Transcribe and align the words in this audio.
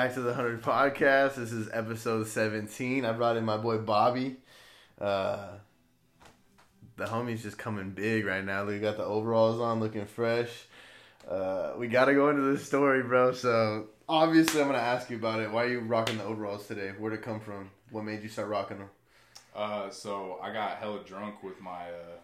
back 0.00 0.14
to 0.14 0.22
the 0.22 0.28
100 0.28 0.62
podcast. 0.62 1.34
This 1.34 1.52
is 1.52 1.68
episode 1.74 2.26
17. 2.26 3.04
I 3.04 3.12
brought 3.12 3.36
in 3.36 3.44
my 3.44 3.58
boy 3.58 3.76
Bobby. 3.76 4.38
Uh, 4.98 5.48
the 6.96 7.04
homie's 7.04 7.42
just 7.42 7.58
coming 7.58 7.90
big 7.90 8.24
right 8.24 8.42
now. 8.42 8.64
We 8.64 8.78
got 8.78 8.96
the 8.96 9.04
overalls 9.04 9.60
on, 9.60 9.78
looking 9.78 10.06
fresh. 10.06 10.48
Uh, 11.28 11.72
we 11.76 11.86
got 11.86 12.06
to 12.06 12.14
go 12.14 12.30
into 12.30 12.40
this 12.50 12.64
story, 12.64 13.02
bro. 13.02 13.32
So, 13.32 13.88
obviously, 14.08 14.62
I'm 14.62 14.68
going 14.68 14.80
to 14.80 14.86
ask 14.86 15.10
you 15.10 15.18
about 15.18 15.40
it. 15.40 15.50
Why 15.50 15.64
are 15.64 15.68
you 15.68 15.80
rocking 15.80 16.16
the 16.16 16.24
overalls 16.24 16.66
today? 16.66 16.92
Where'd 16.98 17.12
it 17.12 17.20
come 17.20 17.38
from? 17.38 17.70
What 17.90 18.04
made 18.04 18.22
you 18.22 18.30
start 18.30 18.48
rocking 18.48 18.78
them? 18.78 18.88
Uh, 19.54 19.90
so 19.90 20.38
I 20.42 20.50
got 20.50 20.78
hella 20.78 21.00
drunk 21.04 21.42
with 21.42 21.60
my 21.60 21.90
uh, 21.90 22.16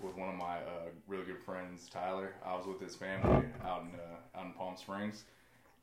with 0.00 0.16
one 0.16 0.28
of 0.28 0.34
my 0.34 0.56
uh, 0.56 0.90
really 1.06 1.26
good 1.26 1.38
friends, 1.46 1.88
Tyler. 1.88 2.34
I 2.44 2.56
was 2.56 2.66
with 2.66 2.80
his 2.80 2.96
family 2.96 3.46
out 3.64 3.82
in 3.82 3.94
uh, 3.94 4.38
out 4.40 4.46
in 4.46 4.52
Palm 4.54 4.76
Springs, 4.76 5.22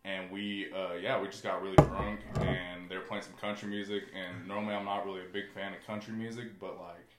and 0.05 0.31
we 0.31 0.67
uh, 0.73 0.93
yeah 0.93 1.19
we 1.19 1.27
just 1.27 1.43
got 1.43 1.61
really 1.61 1.75
drunk, 1.75 2.21
and 2.41 2.89
they 2.89 2.95
were 2.95 3.03
playing 3.03 3.23
some 3.23 3.33
country 3.33 3.67
music. 3.67 4.03
And 4.15 4.47
normally 4.47 4.75
I'm 4.75 4.85
not 4.85 5.05
really 5.05 5.21
a 5.21 5.31
big 5.31 5.51
fan 5.53 5.73
of 5.73 5.85
country 5.85 6.13
music, 6.13 6.59
but 6.59 6.79
like, 6.79 7.09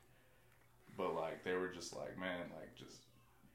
but 0.96 1.14
like 1.14 1.44
they 1.44 1.54
were 1.54 1.68
just 1.68 1.94
like, 1.94 2.18
man, 2.18 2.46
like 2.58 2.74
just 2.74 3.04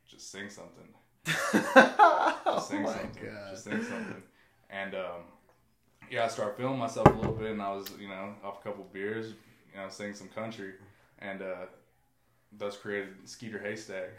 just 0.07 0.31
sing 0.31 0.49
something, 0.49 0.88
just 1.25 2.70
sing 2.70 2.79
oh 2.79 2.84
my 2.84 2.93
something, 2.93 3.23
God. 3.23 3.51
just 3.51 3.63
sing 3.63 3.84
something, 3.84 4.23
and 4.70 4.93
um, 4.95 5.21
yeah, 6.12 6.26
I 6.26 6.27
started 6.27 6.55
feeling 6.57 6.77
myself 6.77 7.07
a 7.07 7.12
little 7.12 7.34
bit, 7.34 7.51
and 7.51 7.62
I 7.62 7.73
was 7.73 7.87
you 7.99 8.07
know 8.07 8.35
off 8.43 8.59
a 8.59 8.63
couple 8.63 8.85
beers, 8.93 9.34
you 9.73 9.79
know, 9.79 9.89
sing 9.89 10.13
some 10.13 10.29
country, 10.29 10.73
and 11.20 11.41
uh, 11.41 11.65
thus 12.57 12.77
created 12.77 13.09
Skeeter 13.26 13.59
Haystack. 13.59 14.09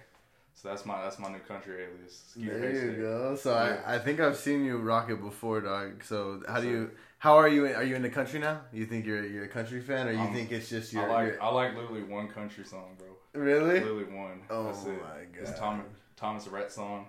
So 0.57 0.69
that's 0.69 0.87
my 0.87 1.03
that's 1.03 1.19
my 1.19 1.29
new 1.29 1.39
country 1.41 1.75
alias. 1.85 2.33
There 2.35 2.73
you 2.75 3.03
go. 3.03 3.37
So 3.37 3.51
Yeah. 3.53 3.83
I, 3.87 3.97
I 3.97 3.99
think 3.99 4.21
I've 4.21 4.37
seen 4.37 4.65
you 4.65 4.79
rock 4.79 5.11
it 5.11 5.21
before, 5.23 5.61
dog. 5.61 6.03
So 6.03 6.43
how 6.49 6.61
do 6.61 6.69
you? 6.69 6.91
How 7.19 7.37
are 7.37 7.49
you? 7.49 7.67
Are 7.67 7.83
you 7.85 7.95
in 7.95 8.03
the 8.03 8.09
country 8.11 8.41
now? 8.41 8.63
You 8.73 8.87
think 8.87 9.05
you're 9.05 9.25
you're 9.25 9.45
a 9.45 9.49
country 9.49 9.81
fan, 9.81 10.09
or 10.09 10.13
you 10.13 10.19
Um, 10.19 10.33
think 10.35 10.51
it's 10.53 10.69
just 10.71 10.93
you 10.95 11.01
I 11.03 11.07
like 11.07 11.27
your- 11.29 11.43
I 11.43 11.49
like 11.51 11.77
literally 11.77 12.05
one 12.05 12.29
country 12.29 12.65
song, 12.65 12.97
bro. 12.99 13.09
really? 13.41 13.81
Literally 13.81 14.05
one. 14.05 14.41
Oh 14.49 14.65
that's 14.65 14.85
it. 14.87 14.99
my 15.01 15.25
god. 15.35 15.43
It's 15.43 15.59
Tom, 15.59 15.85
Thomas 16.17 16.49
Rhett 16.49 16.73
song, 16.73 17.07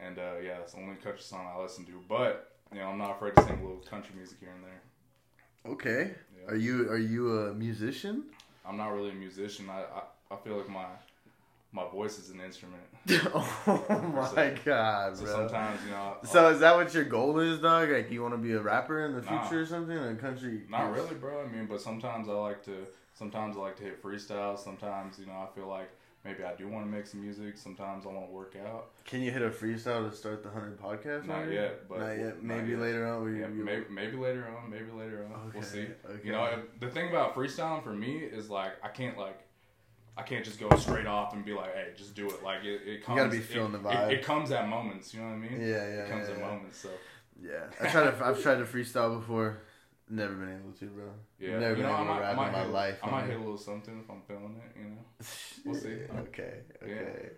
and 0.00 0.18
uh, 0.18 0.34
yeah, 0.42 0.58
it's 0.62 0.72
the 0.72 0.80
only 0.80 0.96
country 0.96 1.22
song 1.22 1.46
I 1.54 1.62
listen 1.62 1.84
to. 1.86 1.92
But 2.08 2.50
you 2.72 2.78
know, 2.80 2.86
I'm 2.88 2.98
not 2.98 3.12
afraid 3.12 3.36
to 3.36 3.42
sing 3.42 3.58
a 3.60 3.62
little 3.62 3.84
country 3.88 4.14
music 4.16 4.38
here 4.40 4.50
and 4.56 4.64
there. 4.64 4.82
Okay. 5.72 6.14
Yeah. 6.36 6.50
Are 6.52 6.56
you 6.56 6.90
are 6.90 6.98
you 6.98 7.22
a 7.46 7.54
musician? 7.54 8.24
I'm 8.66 8.76
not 8.76 8.88
really 8.92 9.10
a 9.10 9.14
musician. 9.14 9.70
I, 9.70 9.82
I, 9.82 10.02
I 10.34 10.36
feel 10.42 10.56
like 10.56 10.68
my 10.68 10.86
my 11.72 11.88
voice 11.88 12.18
is 12.18 12.30
an 12.30 12.40
instrument. 12.40 12.82
oh 13.34 14.12
my 14.14 14.54
god, 14.64 15.16
So 15.16 15.24
bro. 15.24 15.32
sometimes 15.34 15.80
you 15.84 15.90
know. 15.90 16.16
I- 16.22 16.26
So 16.26 16.46
uh, 16.46 16.50
is 16.50 16.60
that 16.60 16.76
what 16.76 16.92
your 16.94 17.04
goal 17.04 17.38
is, 17.40 17.58
dog? 17.60 17.88
Like 17.90 18.10
you 18.10 18.22
want 18.22 18.34
to 18.34 18.38
be 18.38 18.52
a 18.52 18.60
rapper 18.60 19.04
in 19.06 19.14
the 19.14 19.22
Nah. 19.22 19.42
future 19.42 19.62
or 19.62 19.66
something? 19.66 19.96
A 19.96 20.14
country? 20.16 20.62
Not 20.68 20.92
really, 20.92 21.14
bro. 21.14 21.42
I 21.44 21.48
mean, 21.48 21.66
but 21.66 21.80
sometimes 21.80 22.28
I 22.28 22.32
like 22.32 22.62
to. 22.64 22.86
Sometimes 23.14 23.56
I 23.56 23.60
like 23.60 23.76
to 23.76 23.82
hit 23.84 24.02
freestyle. 24.02 24.58
Sometimes 24.58 25.18
you 25.18 25.26
know 25.26 25.32
I 25.32 25.48
feel 25.54 25.66
like 25.68 25.90
maybe 26.24 26.44
I 26.44 26.54
do 26.54 26.68
want 26.68 26.84
to 26.86 26.90
make 26.90 27.06
some 27.06 27.20
music. 27.22 27.56
Sometimes 27.56 28.04
I 28.06 28.08
want 28.10 28.26
to 28.28 28.32
work 28.32 28.54
out. 28.66 28.90
Can 29.04 29.20
you 29.22 29.30
hit 29.30 29.42
a 29.42 29.50
freestyle 29.50 30.08
to 30.08 30.14
start 30.16 30.42
the 30.42 30.50
hundred 30.50 30.78
podcast? 30.80 31.26
Not 31.26 31.38
already? 31.38 31.54
yet, 31.54 31.88
but 31.88 31.98
not 32.00 32.10
yet. 32.18 32.42
not 32.42 32.42
Maybe 32.42 32.70
yet. 32.72 32.80
later 32.80 33.06
on. 33.06 33.34
Yeah, 33.36 33.48
you- 33.48 33.64
maybe, 33.64 33.84
maybe 33.90 34.16
later 34.16 34.46
on. 34.56 34.70
Maybe 34.70 34.90
later 34.92 35.26
on. 35.32 35.50
We'll 35.54 35.62
see. 35.62 35.86
Okay, 36.08 36.20
You 36.24 36.32
know, 36.32 36.62
the 36.80 36.88
thing 36.88 37.08
about 37.10 37.34
freestyling 37.34 37.82
for 37.82 37.92
me 37.92 38.16
is 38.18 38.50
like 38.50 38.72
I 38.84 38.88
can't 38.88 39.16
like. 39.18 39.40
I 40.16 40.22
can't 40.22 40.44
just 40.44 40.60
go 40.60 40.68
straight 40.76 41.06
off 41.06 41.32
and 41.32 41.44
be 41.44 41.52
like, 41.54 41.74
"Hey, 41.74 41.88
just 41.96 42.14
do 42.14 42.26
it." 42.28 42.42
Like 42.42 42.64
it, 42.64 42.82
it 42.86 43.04
comes. 43.04 43.16
You 43.16 43.24
gotta 43.24 43.30
be 43.36 43.40
feeling 43.42 43.74
it, 43.74 43.82
the 43.82 43.88
vibe. 43.88 44.10
It, 44.10 44.18
it 44.18 44.24
comes 44.24 44.50
at 44.50 44.68
moments. 44.68 45.14
You 45.14 45.20
know 45.20 45.26
what 45.28 45.34
I 45.34 45.38
mean? 45.38 45.60
Yeah, 45.60 45.66
yeah, 45.68 45.82
It 46.04 46.10
comes 46.10 46.28
yeah, 46.28 46.34
at 46.34 46.40
yeah. 46.40 46.46
moments. 46.46 46.78
So 46.78 46.88
Yeah, 47.42 47.50
I 47.80 47.86
tried 47.88 48.10
to. 48.18 48.24
I've 48.24 48.42
tried 48.42 48.56
to 48.56 48.64
freestyle 48.64 49.18
before. 49.18 49.58
Never 50.10 50.34
been 50.34 50.50
able 50.60 50.72
to, 50.72 50.84
bro. 50.86 51.04
yeah, 51.38 51.58
Never 51.58 51.70
you 51.70 51.74
been 51.76 51.82
know, 51.84 51.92
I 51.92 51.94
able 51.94 52.04
to 52.04 52.10
might, 52.10 52.16
I 52.18 52.20
rap 52.20 52.30
in 52.32 52.36
my 52.52 52.58
hit, 52.60 52.68
life. 52.70 52.98
I 53.02 53.10
might 53.10 53.24
hit 53.24 53.36
a 53.36 53.38
little 53.38 53.56
something 53.56 53.98
if 54.04 54.10
I'm 54.10 54.20
feeling 54.28 54.60
it. 54.62 54.78
You 54.78 54.84
know. 54.90 54.98
We'll 55.64 55.74
see. 55.80 55.98
Okay. 56.28 56.54
Okay. 56.82 57.30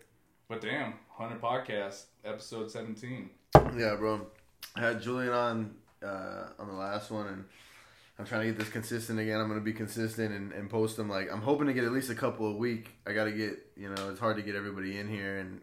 But 0.49 0.61
damn, 0.61 0.95
hundred 1.09 1.41
podcast 1.41 2.05
episode 2.25 2.71
seventeen. 2.71 3.31
Yeah, 3.77 3.95
bro. 3.97 4.27
I 4.75 4.81
had 4.81 5.01
Julian 5.01 5.33
on 5.33 5.75
uh, 6.05 6.49
on 6.59 6.67
the 6.67 6.75
last 6.75 7.11
one, 7.13 7.27
and 7.29 7.45
I'm 8.19 8.27
trying 8.27 8.43
to 8.43 8.47
get 8.47 8.59
this 8.59 8.69
consistent 8.69 9.19
again. 9.19 9.41
I'm 9.41 9.49
gonna 9.49 9.61
be 9.61 9.73
consistent 9.73 10.33
and, 10.33 10.53
and 10.53 10.71
post 10.71 10.97
them. 10.97 11.09
Like 11.09 11.33
I'm 11.33 11.43
hoping 11.43 11.67
to 11.67 11.73
get 11.73 11.85
at 11.85 11.93
least 11.93 12.11
a 12.11 12.15
couple 12.15 12.47
a 12.47 12.57
week. 12.57 12.91
I 13.07 13.13
gotta 13.13 13.33
get 13.33 13.59
you 13.77 13.89
know 13.89 14.11
it's 14.11 14.21
hard 14.21 14.37
to 14.37 14.43
get 14.43 14.55
everybody 14.55 14.99
in 14.99 15.09
here, 15.09 15.39
and 15.39 15.61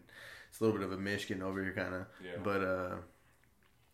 it's 0.50 0.60
a 0.60 0.64
little 0.64 0.78
bit 0.78 0.86
of 0.86 0.92
a 0.92 0.98
mish 0.98 1.28
getting 1.28 1.44
over 1.44 1.64
here, 1.64 1.74
kind 1.74 1.94
of. 1.96 2.06
Yeah. 2.24 2.32
But 2.44 2.62
uh, 2.62 2.96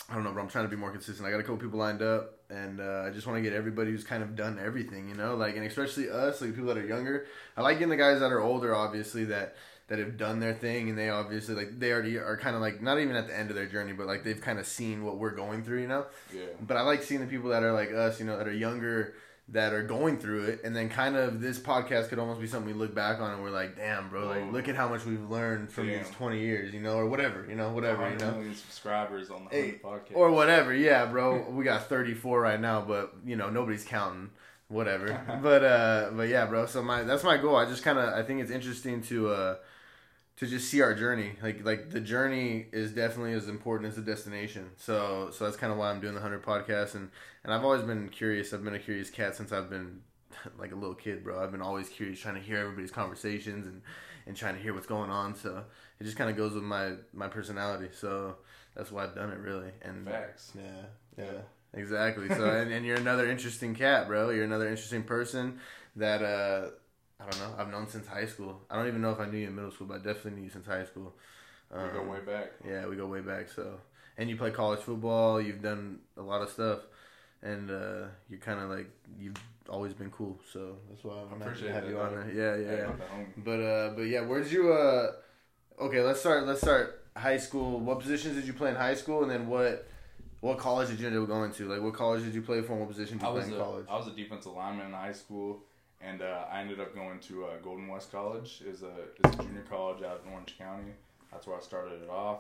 I 0.10 0.16
don't 0.16 0.24
know, 0.24 0.32
But 0.32 0.42
I'm 0.42 0.48
trying 0.48 0.66
to 0.66 0.70
be 0.70 0.76
more 0.76 0.92
consistent. 0.92 1.28
I 1.28 1.32
got 1.32 1.40
a 1.40 1.44
couple 1.44 1.58
people 1.58 1.80
lined 1.80 2.02
up, 2.02 2.40
and 2.50 2.80
uh, 2.80 3.04
I 3.06 3.12
just 3.12 3.28
want 3.28 3.38
to 3.38 3.42
get 3.42 3.54
everybody 3.54 3.92
who's 3.92 4.04
kind 4.04 4.24
of 4.24 4.36
done 4.36 4.58
everything, 4.64 5.10
you 5.10 5.16
know, 5.16 5.36
like 5.36 5.56
and 5.56 5.66
especially 5.66 6.10
us, 6.10 6.42
like 6.42 6.52
people 6.52 6.74
that 6.74 6.78
are 6.78 6.88
younger. 6.88 7.28
I 7.56 7.62
like 7.62 7.78
getting 7.78 7.90
the 7.90 7.98
guys 7.98 8.22
that 8.22 8.32
are 8.32 8.42
older, 8.42 8.74
obviously 8.74 9.26
that 9.26 9.56
that 9.88 10.00
have 10.00 10.18
done 10.18 10.40
their 10.40 10.54
thing, 10.54 10.90
and 10.90 10.98
they 10.98 11.10
obviously 11.10 11.56
like 11.56 11.80
they 11.80 11.92
already 11.92 12.18
are 12.18 12.38
kind 12.38 12.56
of 12.56 12.62
like 12.62 12.82
not 12.82 13.00
even 13.00 13.16
at 13.16 13.28
the 13.28 13.38
end 13.38 13.50
of 13.50 13.56
their 13.56 13.68
journey, 13.68 13.94
but 13.94 14.06
like 14.08 14.24
they've 14.24 14.42
kind 14.42 14.60
of 14.60 14.66
seen 14.68 15.04
what 15.06 15.18
we're 15.18 15.32
going 15.36 15.64
through, 15.64 15.82
you 15.82 15.88
know. 15.88 16.06
Yeah. 16.34 16.42
But 16.62 16.78
I 16.78 16.82
like 16.82 17.04
seeing 17.04 17.22
the 17.22 17.28
people 17.28 17.50
that 17.52 17.64
are 17.64 17.72
like 17.74 17.92
us, 17.92 18.20
you 18.20 18.26
know, 18.26 18.38
that 18.38 18.48
are 18.48 18.54
younger, 18.54 19.14
that 19.50 19.72
are 19.72 19.84
going 19.84 20.18
through 20.18 20.44
it, 20.44 20.62
and 20.66 20.76
then 20.76 20.90
kind 20.90 21.16
of 21.16 21.40
this 21.40 21.58
podcast 21.58 22.10
could 22.10 22.20
almost 22.20 22.42
be 22.42 22.48
something 22.48 22.68
we 22.68 22.78
look 22.78 22.94
back 22.94 23.22
on 23.22 23.32
and 23.32 23.42
we're 23.42 23.50
like, 23.50 23.78
damn, 23.78 24.10
bro, 24.10 24.28
like 24.28 24.52
look 24.52 24.68
at 24.68 24.76
how 24.76 24.90
much 24.90 25.06
we've 25.06 25.30
learned 25.32 25.72
from 25.72 25.88
Damn. 25.88 26.04
these 26.04 26.12
20 26.12 26.38
years, 26.38 26.74
you 26.74 26.82
know, 26.82 26.96
or 26.98 27.06
whatever, 27.06 27.46
you 27.48 27.56
know, 27.56 27.70
whatever, 27.70 28.10
you 28.10 28.18
know. 28.18 28.32
million 28.32 28.56
subscribers 28.56 29.30
on 29.30 29.46
the 29.46 29.50
Hey, 29.52 29.80
podcast. 29.82 30.16
Or 30.16 30.32
whatever, 30.32 30.74
yeah, 30.74 31.06
bro. 31.06 31.50
We 31.50 31.64
got 31.64 31.88
34 31.88 32.42
right 32.42 32.60
now, 32.60 32.82
but 32.82 33.14
you 33.26 33.38
know 33.38 33.50
nobody's 33.50 33.86
counting. 33.86 34.32
Whatever, 34.70 35.18
but 35.42 35.64
uh, 35.64 36.10
but 36.12 36.28
yeah, 36.28 36.46
bro. 36.46 36.66
So 36.66 36.84
my 36.84 37.04
that's 37.04 37.24
my 37.24 37.38
goal. 37.38 37.56
I 37.56 37.64
just 37.64 37.84
kind 37.84 37.98
of 37.98 38.14
I 38.14 38.22
think 38.24 38.42
it's 38.42 38.52
interesting 38.52 39.02
to 39.04 39.30
uh 39.30 39.56
to 40.38 40.46
just 40.46 40.70
see 40.70 40.82
our 40.82 40.94
journey. 40.94 41.34
Like 41.42 41.66
like 41.66 41.90
the 41.90 42.00
journey 42.00 42.68
is 42.72 42.92
definitely 42.92 43.34
as 43.34 43.48
important 43.50 43.90
as 43.90 43.96
the 43.96 44.02
destination. 44.02 44.70
So 44.78 45.30
so 45.32 45.46
that's 45.46 45.58
kind 45.58 45.72
of 45.72 45.78
why 45.78 45.90
I'm 45.90 46.00
doing 46.00 46.16
the 46.16 46.22
hundred 46.22 46.44
podcast 46.44 46.96
and 46.96 47.10
and 47.44 47.54
I've 47.54 47.64
always 47.64 47.82
been 47.82 48.10
curious. 48.10 48.54
I've 48.54 48.64
been 48.64 48.76
a 48.76 48.80
curious 48.80 49.10
cat 49.10 49.36
since 49.36 49.52
I've 49.52 49.70
been 49.70 50.02
like 50.60 50.72
a 50.72 50.76
little 50.76 50.96
kid, 50.96 51.24
bro. 51.24 51.44
I've 51.44 51.52
been 51.52 51.62
always 51.62 51.90
curious, 51.90 52.20
trying 52.20 52.36
to 52.36 52.42
hear 52.42 52.58
everybody's 52.58 52.92
conversations 52.92 53.68
and 53.68 53.82
and 54.28 54.36
trying 54.36 54.56
to 54.56 54.62
hear 54.62 54.74
what's 54.74 54.88
going 54.88 55.10
on. 55.10 55.36
So 55.36 55.64
it 56.00 56.04
just 56.04 56.18
kind 56.18 56.30
of 56.30 56.38
goes 56.38 56.54
with 56.54 56.64
my 56.64 56.94
my 57.14 57.28
personality. 57.28 57.90
So 57.94 58.36
that's 58.76 58.92
why 58.92 59.04
I've 59.04 59.16
done 59.16 59.32
it 59.32 59.40
really. 59.40 59.72
And 59.82 60.06
Facts. 60.06 60.54
yeah, 60.56 61.24
yeah, 61.26 61.42
exactly. 61.74 62.28
So 62.30 62.48
and, 62.48 62.72
and 62.72 62.86
you're 62.86 62.98
another 62.98 63.28
interesting 63.28 63.74
cat, 63.74 64.08
bro. 64.08 64.30
You're 64.30 64.46
another 64.46 64.68
interesting 64.68 65.04
person 65.04 65.60
that 65.96 66.22
uh 66.22 66.70
I 67.20 67.30
don't 67.30 67.40
know. 67.40 67.56
I've 67.58 67.72
known 67.72 67.88
since 67.88 68.08
high 68.08 68.26
school. 68.26 68.62
I 68.70 68.76
don't 68.76 68.88
even 68.88 69.02
know 69.02 69.12
if 69.12 69.20
I 69.20 69.26
knew 69.28 69.38
you 69.40 69.48
in 69.48 69.56
middle 69.56 69.72
school, 69.72 69.88
but 69.88 69.96
I 69.96 69.98
definitely 70.04 70.32
knew 70.32 70.44
you 70.44 70.50
since 70.50 70.66
high 70.66 70.86
school. 70.86 71.14
We 71.72 71.78
go 71.94 72.02
Um, 72.02 72.08
way 72.10 72.20
back. 72.22 72.52
Yeah, 72.66 72.88
we 72.88 72.96
go 72.96 73.08
way 73.08 73.22
back. 73.22 73.50
So 73.50 73.80
and 74.18 74.30
you 74.30 74.38
play 74.38 74.52
college 74.52 74.80
football. 74.80 75.42
You've 75.42 75.62
done 75.62 76.00
a 76.16 76.22
lot 76.22 76.42
of 76.42 76.50
stuff, 76.50 76.80
and 77.42 77.70
uh 77.70 78.06
you're 78.30 78.40
kind 78.40 78.60
of 78.60 78.70
like 78.70 78.88
you've 79.20 79.36
always 79.68 79.94
been 79.94 80.12
cool. 80.12 80.40
So 80.54 80.78
that's 80.90 81.04
why 81.04 81.16
I'm 81.16 81.28
happy 81.28 81.40
to 81.40 81.46
Appreciate 81.46 81.72
have 81.74 81.84
that, 81.84 81.90
you 81.90 82.00
on 82.00 82.12
there. 82.16 82.32
Yeah, 82.34 82.56
yeah. 82.64 82.78
Yeah. 82.78 82.86
not 82.88 82.98
the 83.00 83.04
homie. 83.06 83.44
But 83.44 83.60
uh, 83.62 83.90
but 83.96 84.02
yeah, 84.04 84.22
where'd 84.22 84.48
you 84.52 84.72
uh? 84.72 85.12
Okay, 85.80 86.02
let's 86.02 86.20
start. 86.20 86.46
Let's 86.46 86.62
start 86.62 87.04
high 87.16 87.38
school. 87.38 87.80
What 87.80 88.00
positions 88.00 88.36
did 88.36 88.46
you 88.46 88.54
play 88.54 88.70
in 88.70 88.76
high 88.76 88.96
school, 88.96 89.24
and 89.24 89.32
then 89.32 89.48
what? 89.48 89.88
What 90.40 90.60
college 90.60 90.90
did 90.90 91.00
you 91.00 91.08
end 91.08 91.18
up 91.18 91.28
going 91.28 91.52
to? 91.52 91.68
Like, 91.68 91.82
what 91.82 91.96
college 91.96 92.24
did 92.24 92.34
you 92.36 92.44
play 92.44 92.62
for? 92.62 92.74
and 92.74 92.82
What 92.82 92.90
position 92.90 93.18
did 93.18 93.26
I 93.26 93.28
you 93.30 93.34
play 93.34 93.40
was 93.42 93.48
in 93.50 93.56
a, 93.56 93.58
college? 93.58 93.86
I 93.90 93.98
was 93.98 94.08
a 94.08 94.12
defensive 94.12 94.54
lineman 94.54 94.86
in 94.88 94.94
high 94.94 95.12
school, 95.12 95.64
and 96.02 96.22
uh, 96.22 96.46
I 96.52 96.62
ended 96.62 96.80
up 96.80 96.94
going 96.96 97.20
to 97.22 97.46
uh, 97.46 97.58
Golden 97.64 97.88
West 97.88 98.12
College. 98.12 98.62
is 98.66 98.84
a 98.84 98.88
is 99.28 99.34
a 99.40 99.44
junior 99.44 99.66
college 99.70 100.04
out 100.04 100.22
in 100.26 100.32
Orange 100.34 100.56
County. 100.58 100.92
That's 101.32 101.46
where 101.48 101.58
I 101.58 101.62
started 101.62 102.02
it 102.04 102.10
off, 102.10 102.40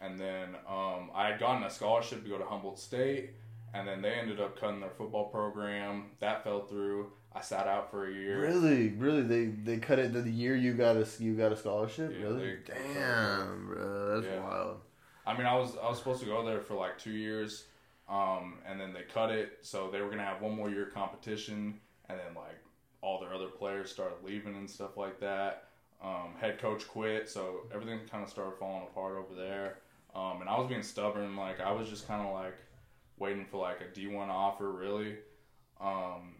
and 0.00 0.18
then 0.18 0.56
um, 0.68 1.10
I 1.14 1.28
had 1.28 1.38
gotten 1.40 1.62
a 1.62 1.70
scholarship 1.70 2.22
to 2.24 2.28
go 2.28 2.38
to 2.38 2.44
Humboldt 2.44 2.78
State, 2.78 3.30
and 3.74 3.86
then 3.86 4.02
they 4.02 4.12
ended 4.14 4.40
up 4.40 4.58
cutting 4.60 4.80
their 4.80 4.90
football 4.90 5.26
program. 5.28 6.06
That 6.20 6.42
fell 6.44 6.62
through. 6.66 7.12
I 7.34 7.42
sat 7.42 7.68
out 7.68 7.90
for 7.90 8.08
a 8.08 8.12
year. 8.12 8.40
Really, 8.40 8.88
really, 8.90 9.22
they 9.22 9.44
they 9.46 9.76
cut 9.78 9.98
it 9.98 10.12
the 10.14 10.28
year 10.28 10.56
you 10.56 10.72
got 10.72 10.96
a 10.96 11.06
you 11.22 11.34
got 11.34 11.52
a 11.52 11.56
scholarship. 11.56 12.12
Yeah, 12.12 12.24
really? 12.24 12.40
they- 12.40 12.46
they 12.46 12.56
cut 12.66 12.76
it. 12.78 12.94
Damn, 12.94 13.66
bro, 13.66 14.14
that's 14.20 14.26
Yeah. 14.32 14.40
wild. 14.42 14.80
I 15.26 15.36
mean, 15.36 15.46
I 15.46 15.54
was 15.54 15.76
I 15.76 15.88
was 15.88 15.98
supposed 15.98 16.20
to 16.20 16.26
go 16.26 16.44
there 16.44 16.60
for 16.60 16.74
like 16.74 16.98
two 16.98 17.10
years, 17.12 17.66
um, 18.08 18.54
and 18.66 18.80
then 18.80 18.94
they 18.94 19.02
cut 19.02 19.30
it, 19.30 19.58
so 19.60 19.90
they 19.90 20.00
were 20.00 20.08
gonna 20.08 20.24
have 20.24 20.40
one 20.40 20.56
more 20.56 20.70
year 20.70 20.86
competition, 20.86 21.78
and 22.08 22.18
then 22.18 22.34
like 22.34 22.58
all 23.08 23.18
their 23.18 23.32
other 23.32 23.48
players 23.48 23.90
started 23.90 24.18
leaving 24.22 24.54
and 24.54 24.68
stuff 24.68 24.98
like 24.98 25.18
that. 25.18 25.64
Um, 26.02 26.34
head 26.38 26.58
coach 26.58 26.86
quit, 26.86 27.28
so 27.28 27.62
everything 27.74 28.00
kind 28.10 28.22
of 28.22 28.28
started 28.28 28.58
falling 28.58 28.82
apart 28.82 29.16
over 29.16 29.34
there. 29.34 29.78
Um, 30.14 30.42
and 30.42 30.48
I 30.48 30.58
was 30.58 30.68
being 30.68 30.82
stubborn, 30.82 31.34
like 31.34 31.58
I 31.58 31.72
was 31.72 31.88
just 31.88 32.06
kind 32.06 32.26
of 32.26 32.34
like 32.34 32.56
waiting 33.18 33.46
for 33.46 33.62
like 33.62 33.80
a 33.80 33.92
D 33.94 34.08
one 34.08 34.28
offer, 34.28 34.70
really. 34.70 35.16
Um, 35.80 36.34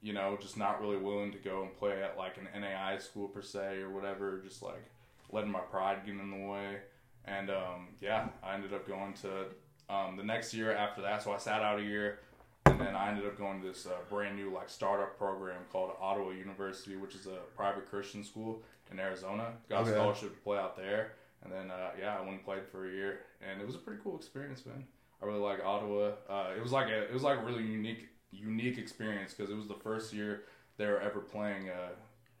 you 0.00 0.14
know, 0.14 0.38
just 0.40 0.56
not 0.56 0.80
really 0.80 0.96
willing 0.96 1.30
to 1.32 1.38
go 1.38 1.62
and 1.62 1.76
play 1.76 2.02
at 2.02 2.16
like 2.16 2.38
an 2.38 2.48
NAI 2.58 2.98
school 2.98 3.28
per 3.28 3.42
se 3.42 3.80
or 3.80 3.90
whatever, 3.90 4.40
just 4.42 4.62
like 4.62 4.84
letting 5.30 5.50
my 5.50 5.60
pride 5.60 6.06
get 6.06 6.14
in 6.14 6.30
the 6.30 6.46
way. 6.46 6.78
And 7.26 7.50
um, 7.50 7.88
yeah, 8.00 8.28
I 8.42 8.54
ended 8.54 8.72
up 8.72 8.88
going 8.88 9.12
to 9.22 9.94
um, 9.94 10.16
the 10.16 10.24
next 10.24 10.54
year 10.54 10.72
after 10.72 11.02
that, 11.02 11.22
so 11.22 11.32
I 11.32 11.38
sat 11.38 11.60
out 11.60 11.78
a 11.78 11.82
year, 11.82 12.20
and 12.66 12.80
then 12.80 12.96
I 12.96 13.10
ended 13.10 13.26
up 13.26 13.36
going 13.38 13.60
to 13.60 13.68
this 13.68 13.86
uh, 13.86 13.90
brand 14.08 14.36
new 14.36 14.50
like 14.52 14.68
startup 14.68 15.18
program 15.18 15.60
called 15.72 15.92
Ottawa 16.00 16.30
University, 16.30 16.96
which 16.96 17.14
is 17.14 17.26
a 17.26 17.38
private 17.56 17.88
Christian 17.88 18.24
school 18.24 18.62
in 18.90 18.98
Arizona. 18.98 19.52
Got 19.68 19.82
Okay. 19.82 19.90
a 19.90 19.94
scholarship 19.94 20.34
to 20.34 20.40
play 20.42 20.58
out 20.58 20.76
there, 20.76 21.12
and 21.42 21.52
then 21.52 21.70
uh, 21.70 21.90
yeah, 21.98 22.16
I 22.16 22.20
went 22.20 22.32
and 22.32 22.44
played 22.44 22.62
for 22.70 22.88
a 22.88 22.92
year, 22.92 23.20
and 23.46 23.60
it 23.60 23.66
was 23.66 23.74
a 23.76 23.78
pretty 23.78 24.00
cool 24.02 24.16
experience, 24.16 24.64
man. 24.66 24.84
I 25.22 25.26
really 25.26 25.40
like 25.40 25.64
Ottawa. 25.64 26.12
Uh, 26.28 26.50
it 26.56 26.62
was 26.62 26.72
like 26.72 26.88
a 26.88 27.02
it 27.04 27.12
was 27.12 27.22
like 27.22 27.38
a 27.38 27.42
really 27.42 27.62
unique 27.64 28.08
unique 28.32 28.78
experience 28.78 29.32
because 29.32 29.50
it 29.50 29.56
was 29.56 29.68
the 29.68 29.74
first 29.82 30.12
year 30.12 30.42
they 30.76 30.86
were 30.86 31.00
ever 31.00 31.20
playing 31.20 31.68
uh 31.68 31.90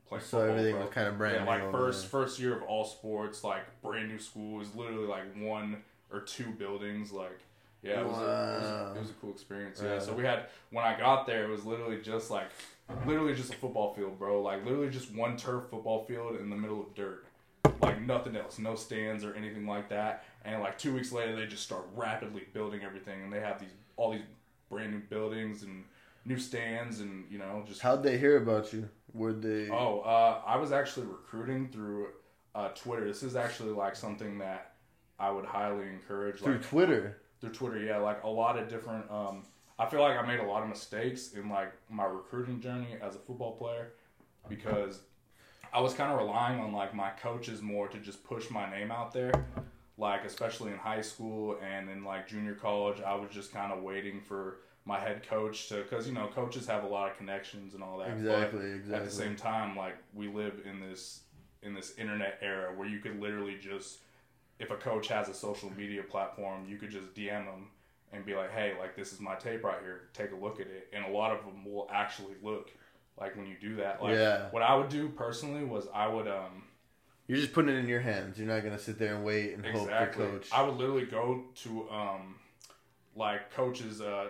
playing 0.08 0.24
So 0.24 0.38
football, 0.38 0.50
everything 0.50 0.72
bro. 0.74 0.84
was 0.86 0.92
kind 0.92 1.06
of 1.08 1.16
brand 1.16 1.36
yeah, 1.36 1.44
new. 1.44 1.48
like 1.64 1.70
first 1.70 2.02
there. 2.10 2.10
first 2.22 2.38
year 2.40 2.56
of 2.56 2.62
all 2.64 2.84
sports, 2.84 3.44
like 3.44 3.62
brand 3.82 4.08
new 4.08 4.18
school. 4.18 4.56
It 4.56 4.58
was 4.60 4.74
literally 4.74 5.06
like 5.06 5.24
one 5.40 5.82
or 6.12 6.20
two 6.20 6.50
buildings. 6.50 7.12
Like 7.12 7.40
yeah, 7.84 8.00
it 8.00 8.06
was, 8.06 8.18
a, 8.18 8.20
it, 8.20 8.24
was 8.24 8.70
a, 8.70 8.92
it 8.96 9.00
was 9.00 9.10
a 9.10 9.14
cool 9.20 9.30
experience. 9.30 9.80
Yeah. 9.82 9.94
Yeah. 9.94 9.98
So 10.00 10.12
we 10.14 10.24
had 10.24 10.46
when 10.70 10.84
I 10.84 10.98
got 10.98 11.26
there, 11.26 11.44
it 11.44 11.50
was 11.50 11.64
literally 11.64 12.00
just 12.00 12.30
like 12.30 12.48
literally 13.06 13.34
just 13.34 13.52
a 13.52 13.56
football 13.56 13.94
field, 13.94 14.18
bro. 14.18 14.42
Like 14.42 14.64
literally 14.64 14.90
just 14.90 15.12
one 15.14 15.36
turf 15.36 15.64
football 15.70 16.04
field 16.04 16.36
in 16.40 16.50
the 16.50 16.56
middle 16.56 16.80
of 16.80 16.94
dirt. 16.94 17.26
Like 17.80 18.00
nothing 18.00 18.36
else, 18.36 18.58
no 18.58 18.74
stands 18.74 19.24
or 19.24 19.34
anything 19.34 19.66
like 19.66 19.88
that. 19.90 20.24
And 20.44 20.60
like 20.62 20.78
two 20.78 20.94
weeks 20.94 21.12
later, 21.12 21.36
they 21.36 21.46
just 21.46 21.62
start 21.62 21.84
rapidly 21.94 22.42
building 22.52 22.82
everything, 22.82 23.22
and 23.22 23.32
they 23.32 23.40
have 23.40 23.60
these 23.60 23.70
all 23.96 24.12
these 24.12 24.22
brand 24.70 24.92
new 24.92 25.00
buildings 25.00 25.62
and 25.62 25.84
new 26.24 26.38
stands, 26.38 27.00
and 27.00 27.24
you 27.30 27.38
know 27.38 27.64
just 27.66 27.80
How'd 27.80 28.02
they 28.02 28.18
hear 28.18 28.36
about 28.38 28.72
you? 28.72 28.88
Would 29.12 29.42
they? 29.42 29.68
Oh, 29.70 30.00
uh, 30.00 30.40
I 30.46 30.56
was 30.56 30.72
actually 30.72 31.06
recruiting 31.06 31.68
through 31.68 32.08
uh, 32.54 32.68
Twitter. 32.68 33.06
This 33.06 33.22
is 33.22 33.36
actually 33.36 33.72
like 33.72 33.96
something 33.96 34.38
that 34.38 34.72
I 35.18 35.30
would 35.30 35.44
highly 35.44 35.86
encourage. 35.88 36.40
through 36.40 36.54
Like 36.54 36.62
Twitter. 36.68 37.18
Through 37.40 37.50
Twitter, 37.50 37.78
yeah, 37.78 37.98
like 37.98 38.22
a 38.24 38.28
lot 38.28 38.58
of 38.58 38.68
different. 38.68 39.10
Um, 39.10 39.44
I 39.78 39.86
feel 39.86 40.00
like 40.00 40.18
I 40.18 40.26
made 40.26 40.40
a 40.40 40.44
lot 40.46 40.62
of 40.62 40.68
mistakes 40.68 41.32
in 41.32 41.48
like 41.48 41.72
my 41.90 42.04
recruiting 42.04 42.60
journey 42.60 42.96
as 43.02 43.16
a 43.16 43.18
football 43.18 43.52
player 43.56 43.92
because 44.48 45.00
I 45.72 45.80
was 45.80 45.94
kind 45.94 46.12
of 46.12 46.18
relying 46.18 46.60
on 46.60 46.72
like 46.72 46.94
my 46.94 47.10
coaches 47.10 47.60
more 47.60 47.88
to 47.88 47.98
just 47.98 48.22
push 48.24 48.50
my 48.50 48.70
name 48.70 48.90
out 48.92 49.12
there. 49.12 49.32
Like 49.96 50.24
especially 50.24 50.72
in 50.72 50.78
high 50.78 51.00
school 51.02 51.56
and 51.64 51.88
in 51.88 52.04
like 52.04 52.28
junior 52.28 52.54
college, 52.54 53.00
I 53.00 53.14
was 53.14 53.30
just 53.30 53.52
kind 53.52 53.72
of 53.72 53.82
waiting 53.82 54.20
for 54.20 54.58
my 54.86 54.98
head 55.00 55.26
coach 55.28 55.68
to, 55.68 55.76
because 55.76 56.06
you 56.06 56.12
know 56.12 56.28
coaches 56.28 56.66
have 56.66 56.84
a 56.84 56.86
lot 56.86 57.10
of 57.10 57.16
connections 57.16 57.74
and 57.74 57.82
all 57.82 57.98
that. 57.98 58.08
but- 58.08 58.16
Exactly. 58.18 58.70
Exactly. 58.72 58.94
at 58.94 59.04
the 59.04 59.10
same 59.10 59.34
time 59.36 59.76
like 59.76 59.96
we 60.12 60.28
live 60.28 60.60
in 60.64 60.80
this 60.80 61.20
in 61.62 61.72
this 61.74 61.96
internet 61.96 62.38
era 62.42 62.70
where 62.76 62.86
you 62.86 62.98
could 62.98 63.18
literally 63.20 63.56
just 63.58 64.00
if 64.58 64.70
a 64.70 64.76
coach 64.76 65.08
has 65.08 65.28
a 65.28 65.34
social 65.34 65.70
media 65.76 66.02
platform 66.02 66.64
you 66.68 66.76
could 66.76 66.90
just 66.90 67.12
dm 67.14 67.44
them 67.44 67.68
and 68.12 68.24
be 68.24 68.34
like 68.34 68.50
hey 68.52 68.72
like 68.78 68.94
this 68.96 69.12
is 69.12 69.20
my 69.20 69.34
tape 69.34 69.64
right 69.64 69.78
here 69.82 70.02
take 70.12 70.32
a 70.32 70.36
look 70.36 70.60
at 70.60 70.66
it 70.66 70.88
and 70.92 71.04
a 71.04 71.10
lot 71.10 71.32
of 71.32 71.44
them 71.44 71.64
will 71.64 71.88
actually 71.92 72.34
look 72.42 72.70
like 73.20 73.36
when 73.36 73.46
you 73.46 73.56
do 73.60 73.76
that 73.76 74.02
like 74.02 74.14
Yeah. 74.14 74.48
what 74.50 74.62
i 74.62 74.74
would 74.74 74.88
do 74.88 75.08
personally 75.08 75.64
was 75.64 75.86
i 75.94 76.06
would 76.06 76.28
um 76.28 76.64
You're 77.26 77.38
just 77.38 77.52
putting 77.52 77.74
it 77.74 77.78
in 77.78 77.88
your 77.88 78.00
hands. 78.00 78.38
You're 78.38 78.46
not 78.48 78.62
gonna 78.62 78.78
sit 78.78 78.98
there 78.98 79.14
and 79.14 79.24
wait 79.24 79.54
and 79.54 79.64
exactly 79.64 80.24
hope 80.26 80.32
the 80.34 80.38
coach. 80.40 80.48
i 80.52 80.62
would 80.62 80.76
literally 80.76 81.06
go 81.06 81.44
to 81.62 81.88
um 81.90 82.36
like 83.16 83.50
coaches 83.52 84.00
uh 84.00 84.28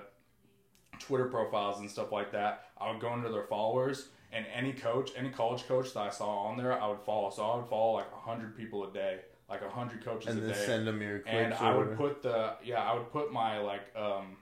twitter 0.98 1.26
profiles 1.26 1.80
and 1.80 1.90
stuff 1.90 2.12
like 2.12 2.30
that 2.32 2.66
i 2.78 2.90
would 2.90 3.00
go 3.00 3.12
into 3.14 3.28
their 3.28 3.42
followers 3.44 4.08
and 4.32 4.46
any 4.54 4.72
coach 4.72 5.10
any 5.16 5.28
college 5.30 5.66
coach 5.66 5.92
that 5.92 6.00
i 6.00 6.10
saw 6.10 6.44
on 6.46 6.56
there 6.56 6.80
i 6.80 6.86
would 6.86 7.00
follow 7.00 7.30
so 7.30 7.42
i 7.44 7.56
would 7.56 7.66
follow 7.68 7.94
like 7.94 8.10
100 8.12 8.56
people 8.56 8.84
a 8.88 8.92
day 8.92 9.18
like 9.48 9.60
a 9.60 9.66
100 9.66 10.04
coaches 10.04 10.28
and 10.28 10.38
a 10.38 10.42
then 10.46 10.50
day 10.54 10.66
send 10.66 10.86
them 10.86 11.00
your 11.02 11.20
clips. 11.20 11.34
and 11.36 11.54
I 11.54 11.70
would 11.76 11.88
whatever. 11.90 11.96
put 11.96 12.22
the 12.22 12.54
yeah 12.64 12.82
I 12.82 12.94
would 12.94 13.10
put 13.12 13.32
my 13.32 13.58
like 13.58 13.82
um 13.96 14.36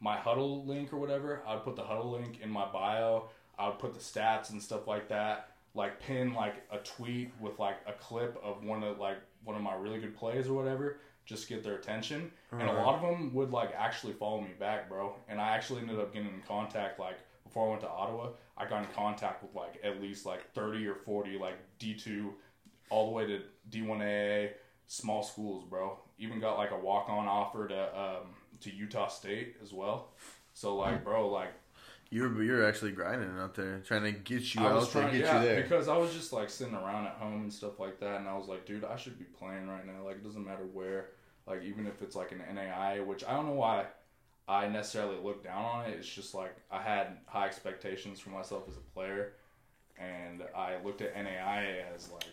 my 0.00 0.16
Hudl 0.16 0.66
link 0.66 0.92
or 0.92 0.98
whatever 0.98 1.42
I 1.46 1.54
would 1.54 1.64
put 1.64 1.76
the 1.76 1.82
Hudl 1.82 2.12
link 2.12 2.40
in 2.42 2.50
my 2.50 2.66
bio 2.70 3.28
I 3.58 3.68
would 3.68 3.78
put 3.78 3.94
the 3.94 4.00
stats 4.00 4.50
and 4.50 4.62
stuff 4.62 4.86
like 4.86 5.08
that 5.08 5.48
like 5.74 6.00
pin 6.00 6.34
like 6.34 6.54
a 6.70 6.78
tweet 6.78 7.30
with 7.40 7.58
like 7.58 7.76
a 7.86 7.92
clip 7.92 8.38
of 8.44 8.62
one 8.64 8.82
of 8.84 8.98
like 8.98 9.18
one 9.44 9.56
of 9.56 9.62
my 9.62 9.74
really 9.74 9.98
good 10.00 10.14
plays 10.16 10.48
or 10.48 10.52
whatever 10.54 10.98
just 11.24 11.48
get 11.48 11.62
their 11.62 11.76
attention 11.76 12.30
and 12.50 12.62
a 12.62 12.64
Uh-huh. 12.66 12.82
lot 12.84 12.94
of 12.96 13.02
them 13.02 13.32
would 13.32 13.50
like 13.52 13.72
actually 13.76 14.12
follow 14.12 14.40
me 14.40 14.50
back 14.58 14.88
bro 14.88 15.14
and 15.28 15.40
I 15.40 15.50
actually 15.56 15.80
ended 15.80 15.98
up 15.98 16.12
getting 16.12 16.28
in 16.28 16.42
contact 16.46 16.98
like 17.00 17.18
before 17.44 17.66
I 17.66 17.70
went 17.70 17.80
to 17.82 17.88
Ottawa 17.88 18.30
I 18.58 18.66
got 18.66 18.82
in 18.82 18.88
contact 18.94 19.42
with 19.42 19.54
like 19.54 19.80
at 19.82 20.02
least 20.02 20.26
like 20.26 20.52
30 20.52 20.86
or 20.88 20.94
40 20.94 21.38
like 21.38 21.56
D2 21.80 22.30
all 22.92 23.06
the 23.06 23.12
way 23.12 23.26
to 23.26 23.40
D1AA 23.70 24.50
small 24.86 25.22
schools, 25.22 25.64
bro. 25.68 25.98
Even 26.18 26.38
got 26.40 26.58
like 26.58 26.70
a 26.70 26.78
walk 26.78 27.08
on 27.08 27.26
offer 27.26 27.66
to 27.66 27.98
um, 28.00 28.26
to 28.60 28.72
Utah 28.72 29.08
State 29.08 29.56
as 29.62 29.72
well. 29.72 30.08
So 30.54 30.76
like, 30.76 31.02
bro, 31.02 31.30
like 31.30 31.48
You're 32.10 32.42
you're 32.42 32.68
actually 32.68 32.92
grinding 32.92 33.38
out 33.38 33.54
there, 33.54 33.80
trying 33.86 34.02
to 34.04 34.12
get 34.12 34.54
you 34.54 34.60
I 34.60 34.66
out 34.66 34.92
there, 34.92 35.02
trying, 35.02 35.12
get 35.14 35.24
yeah, 35.24 35.40
you 35.40 35.48
there. 35.48 35.62
because 35.62 35.88
I 35.88 35.96
was 35.96 36.12
just 36.12 36.32
like 36.32 36.50
sitting 36.50 36.74
around 36.74 37.06
at 37.06 37.14
home 37.14 37.42
and 37.42 37.52
stuff 37.52 37.80
like 37.80 37.98
that, 38.00 38.20
and 38.20 38.28
I 38.28 38.36
was 38.36 38.48
like, 38.48 38.66
dude, 38.66 38.84
I 38.84 38.96
should 38.96 39.18
be 39.18 39.24
playing 39.24 39.66
right 39.66 39.86
now. 39.86 40.04
Like, 40.04 40.16
it 40.16 40.24
doesn't 40.24 40.44
matter 40.44 40.66
where. 40.72 41.06
Like, 41.46 41.62
even 41.64 41.86
if 41.86 42.02
it's 42.02 42.14
like 42.14 42.30
an 42.30 42.42
NAI, 42.54 43.00
which 43.00 43.24
I 43.24 43.32
don't 43.32 43.46
know 43.46 43.54
why 43.54 43.86
I 44.46 44.68
necessarily 44.68 45.16
look 45.24 45.42
down 45.42 45.64
on 45.64 45.86
it. 45.86 45.96
It's 45.98 46.06
just 46.08 46.34
like 46.34 46.54
I 46.70 46.82
had 46.82 47.16
high 47.26 47.46
expectations 47.46 48.20
for 48.20 48.30
myself 48.30 48.64
as 48.68 48.76
a 48.76 48.94
player, 48.94 49.32
and 49.98 50.42
I 50.54 50.76
looked 50.84 51.00
at 51.00 51.16
NAI 51.16 51.82
as 51.94 52.10
like 52.12 52.24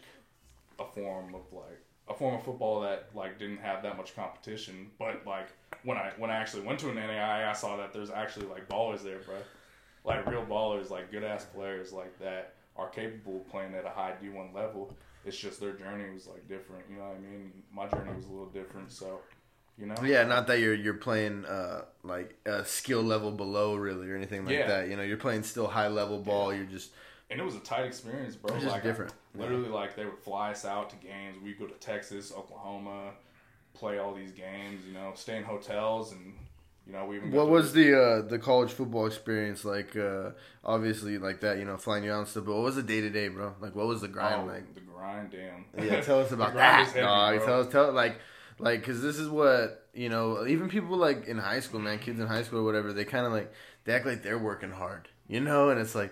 a 0.80 0.86
form 0.86 1.36
of 1.36 1.42
like 1.52 1.82
a 2.08 2.14
form 2.14 2.36
of 2.36 2.44
football 2.44 2.82
that 2.82 3.10
like 3.14 3.38
didn't 3.40 3.58
have 3.60 3.84
that 3.84 3.98
much 3.98 4.16
competition. 4.16 4.90
But 4.98 5.26
like 5.26 5.50
when 5.84 5.98
I 5.98 6.12
when 6.18 6.30
I 6.30 6.36
actually 6.36 6.64
went 6.64 6.80
to 6.80 6.90
an 6.90 6.96
NAI, 6.96 7.50
I 7.50 7.54
saw 7.54 7.78
that 7.78 7.94
there's 7.94 8.10
actually 8.10 8.48
like 8.48 8.68
ballers 8.70 9.04
there, 9.04 9.20
bro. 9.20 9.36
Like 10.06 10.26
real 10.28 10.46
ballers, 10.46 10.90
like 10.90 11.12
good 11.12 11.24
ass 11.24 11.46
players 11.46 11.92
like 11.92 12.18
that 12.20 12.54
are 12.76 12.90
capable 12.90 13.38
of 13.42 13.50
playing 13.50 13.74
at 13.76 13.86
a 13.86 13.90
high 13.90 14.14
D 14.22 14.30
one 14.30 14.54
level. 14.54 14.96
It's 15.26 15.38
just 15.38 15.60
their 15.60 15.74
journey 15.74 16.10
was 16.14 16.28
like 16.28 16.48
different. 16.48 16.84
You 16.90 16.96
know 16.98 17.04
what 17.04 17.18
I 17.18 17.20
mean? 17.20 17.52
My 17.74 17.88
journey 17.88 18.16
was 18.16 18.26
a 18.26 18.30
little 18.30 18.48
different, 18.50 18.92
so 18.92 19.20
you 19.78 19.86
know. 19.86 19.96
Yeah, 20.04 20.24
not 20.24 20.48
that 20.48 20.60
you're 20.60 20.74
you're 20.74 20.94
playing 20.96 21.46
uh 21.46 21.84
like 22.04 22.36
a 22.46 22.64
skill 22.66 23.04
level 23.04 23.32
below 23.32 23.76
really 23.76 24.10
or 24.10 24.16
anything 24.16 24.46
like 24.46 24.56
Yeah. 24.56 24.68
that. 24.68 24.88
You 24.90 24.96
know, 24.96 25.04
you're 25.04 25.18
playing 25.18 25.44
still 25.44 25.68
high 25.68 25.90
level 25.90 26.20
ball. 26.20 26.54
You're 26.54 26.66
just 26.66 26.92
and 27.30 27.40
it 27.40 27.44
was 27.44 27.56
a 27.56 27.60
tight 27.60 27.86
experience, 27.86 28.36
bro. 28.36 28.56
It's 28.56 28.66
like 28.66 28.84
different. 28.84 29.12
I- 29.12 29.42
literally, 29.42 29.70
like 29.70 29.96
they 29.96 30.06
would 30.06 30.18
fly 30.20 30.52
us 30.52 30.66
out 30.66 30.90
to 30.92 30.96
games. 30.96 31.38
We'd 31.44 31.60
go 31.60 31.68
to 31.68 31.76
Texas, 31.76 32.34
Oklahoma, 32.36 33.12
play 33.74 34.00
all 34.00 34.14
these 34.14 34.32
games. 34.32 34.82
You 34.88 34.94
know, 34.94 35.12
stay 35.16 35.38
in 35.38 35.44
hotels, 35.44 36.12
and 36.12 36.34
you 36.88 36.94
know 36.94 37.06
we 37.06 37.18
even. 37.18 37.32
What 37.32 37.46
to- 37.46 37.52
was 37.52 37.74
the 37.74 38.02
uh, 38.02 38.22
the 38.24 38.40
college 38.40 38.72
football 38.72 39.06
experience 39.06 39.64
like? 39.64 39.96
Uh, 39.96 40.32
obviously, 40.64 41.18
like 41.18 41.42
that, 41.42 41.60
you 41.60 41.66
know, 41.66 41.78
flying 41.78 42.04
you 42.04 42.12
out 42.12 42.20
and 42.20 42.28
stuff. 42.28 42.46
But 42.46 42.56
what 42.56 42.64
was 42.64 42.76
the 42.76 42.84
day 42.84 43.02
to 43.02 43.10
day, 43.10 43.28
bro? 43.28 43.54
Like, 43.60 43.76
what 43.76 43.88
was 43.88 44.02
the 44.02 44.08
grind 44.08 44.50
oh, 44.50 44.54
like? 44.54 44.74
the 44.74 44.82
grind? 44.82 45.32
Damn. 45.32 45.86
Yeah, 45.86 46.02
tell 46.02 46.22
us 46.22 46.32
about 46.32 46.56
that. 46.56 46.88
heavy, 46.88 47.02
dog. 47.02 47.46
Tell 47.46 47.62
us, 47.62 47.72
tell 47.72 47.92
like, 47.92 48.20
like, 48.58 48.84
cause 48.84 49.02
this 49.02 49.20
is 49.20 49.30
what 49.30 49.88
you 49.94 50.10
know. 50.10 50.48
Even 50.48 50.68
people 50.68 50.98
like 50.98 51.28
in 51.28 51.38
high 51.38 51.60
school, 51.60 51.80
man, 51.80 52.00
kids 52.00 52.20
in 52.20 52.26
high 52.26 52.42
school 52.42 52.62
or 52.62 52.64
whatever, 52.64 52.92
they 52.92 53.06
kind 53.06 53.28
of 53.28 53.32
like 53.32 53.54
they 53.84 53.94
act 53.94 54.08
like 54.08 54.24
they're 54.24 54.40
working 54.40 54.72
hard, 54.72 55.08
you 55.28 55.40
know, 55.42 55.70
and 55.70 55.80
it's 55.80 55.94
like. 55.94 56.12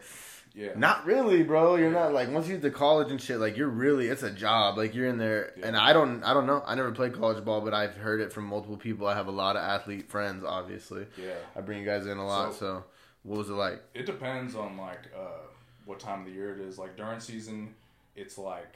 Yeah. 0.57 0.69
Not 0.75 1.05
really, 1.05 1.43
bro. 1.43 1.75
You're 1.75 1.91
not 1.91 2.13
like 2.13 2.31
once 2.31 2.47
you 2.47 2.55
get 2.55 2.63
to 2.63 2.71
college 2.71 3.11
and 3.11 3.21
shit. 3.21 3.37
Like 3.39 3.55
you're 3.57 3.69
really, 3.69 4.07
it's 4.07 4.23
a 4.23 4.31
job. 4.31 4.75
Like 4.75 4.95
you're 4.95 5.05
in 5.07 5.19
there, 5.19 5.53
Yeah. 5.55 5.67
and 5.67 5.77
I 5.77 5.93
don't, 5.93 6.23
I 6.23 6.33
don't 6.33 6.47
know. 6.47 6.63
I 6.65 6.73
never 6.73 6.91
played 6.91 7.13
college 7.13 7.45
ball, 7.45 7.61
but 7.61 7.75
I've 7.75 7.95
heard 7.95 8.21
it 8.21 8.33
from 8.33 8.45
multiple 8.45 8.75
people. 8.77 9.05
I 9.05 9.13
have 9.13 9.27
a 9.27 9.31
lot 9.31 9.55
of 9.55 9.61
athlete 9.61 10.09
friends, 10.09 10.43
obviously. 10.43 11.05
Yeah. 11.15 11.35
I 11.55 11.61
bring 11.61 11.77
you 11.79 11.85
guys 11.85 12.07
in 12.07 12.17
a 12.17 12.25
lot. 12.25 12.53
So, 12.53 12.59
So- 12.59 12.83
what 13.21 13.37
was 13.37 13.49
it 13.49 13.53
like? 13.53 13.83
It 13.93 14.05
depends 14.07 14.55
on 14.55 14.77
like 14.77 15.11
uh, 15.15 15.45
what 15.85 15.99
time 15.99 16.21
of 16.21 16.25
the 16.25 16.31
year 16.31 16.55
it 16.55 16.61
is. 16.61 16.79
Like 16.79 16.97
during 16.97 17.19
season, 17.19 17.75
it's 18.15 18.37
like 18.39 18.73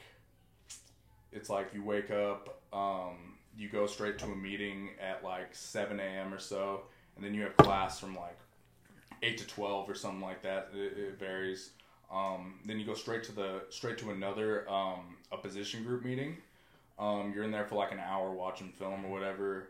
it's 1.32 1.48
like 1.50 1.72
you 1.74 1.82
wake 1.82 2.10
up, 2.10 2.60
um, 2.72 3.38
you 3.56 3.68
go 3.68 3.86
straight 3.86 4.18
to 4.18 4.26
a 4.26 4.36
meeting 4.36 4.90
at 5.00 5.24
like 5.24 5.54
seven 5.54 5.98
a.m. 6.00 6.32
or 6.32 6.38
so, 6.38 6.82
and 7.16 7.24
then 7.24 7.34
you 7.34 7.42
have 7.42 7.56
class 7.56 7.98
from 7.98 8.14
like 8.14 8.36
eight 9.22 9.38
to 9.38 9.46
twelve 9.46 9.88
or 9.88 9.94
something 9.94 10.20
like 10.20 10.42
that. 10.42 10.70
It, 10.74 10.98
it 10.98 11.18
varies. 11.18 11.70
Um, 12.12 12.58
then 12.66 12.78
you 12.78 12.84
go 12.84 12.94
straight 12.94 13.24
to 13.24 13.32
the 13.32 13.62
straight 13.70 13.98
to 13.98 14.10
another 14.10 14.68
um, 14.70 15.16
a 15.30 15.36
position 15.36 15.82
group 15.84 16.04
meeting. 16.04 16.36
Um, 16.98 17.32
you're 17.34 17.44
in 17.44 17.50
there 17.50 17.64
for 17.64 17.76
like 17.76 17.92
an 17.92 18.00
hour 18.00 18.30
watching 18.32 18.68
film 18.70 19.06
or 19.06 19.10
whatever. 19.10 19.68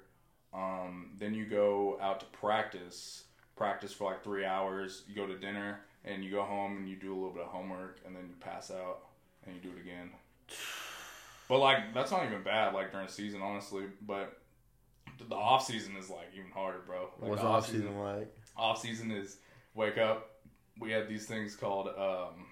Um, 0.52 1.10
then 1.18 1.34
you 1.34 1.46
go 1.46 1.98
out 2.00 2.20
to 2.20 2.26
practice. 2.26 3.24
Practice 3.54 3.92
for 3.92 4.10
like 4.10 4.24
three 4.24 4.44
hours. 4.44 5.02
You 5.08 5.14
go 5.14 5.26
to 5.26 5.38
dinner 5.38 5.80
and 6.04 6.24
you 6.24 6.30
go 6.30 6.42
home 6.42 6.78
and 6.78 6.88
you 6.88 6.96
do 6.96 7.12
a 7.12 7.14
little 7.14 7.30
bit 7.30 7.42
of 7.42 7.48
homework 7.48 8.00
and 8.04 8.16
then 8.16 8.24
you 8.28 8.34
pass 8.40 8.70
out 8.70 9.02
and 9.46 9.54
you 9.54 9.60
do 9.60 9.76
it 9.76 9.80
again. 9.80 10.10
But 11.48 11.58
like 11.58 11.94
that's 11.94 12.10
not 12.10 12.24
even 12.26 12.42
bad. 12.42 12.74
Like 12.74 12.90
during 12.90 13.06
the 13.06 13.12
season, 13.12 13.40
honestly. 13.40 13.84
But 14.04 14.36
the 15.28 15.34
off 15.34 15.64
season 15.64 15.96
is 15.96 16.10
like 16.10 16.28
even 16.34 16.50
harder, 16.50 16.80
bro. 16.86 17.10
Like, 17.20 17.30
What's 17.30 17.42
the 17.42 17.48
off 17.48 17.66
season 17.66 17.98
like? 17.98 18.34
Off 18.56 18.80
season 18.80 19.10
is 19.10 19.36
wake 19.74 19.98
up. 19.98 20.30
We 20.78 20.90
had 20.90 21.08
these 21.08 21.26
things 21.26 21.54
called 21.54 21.88
um, 21.88 22.46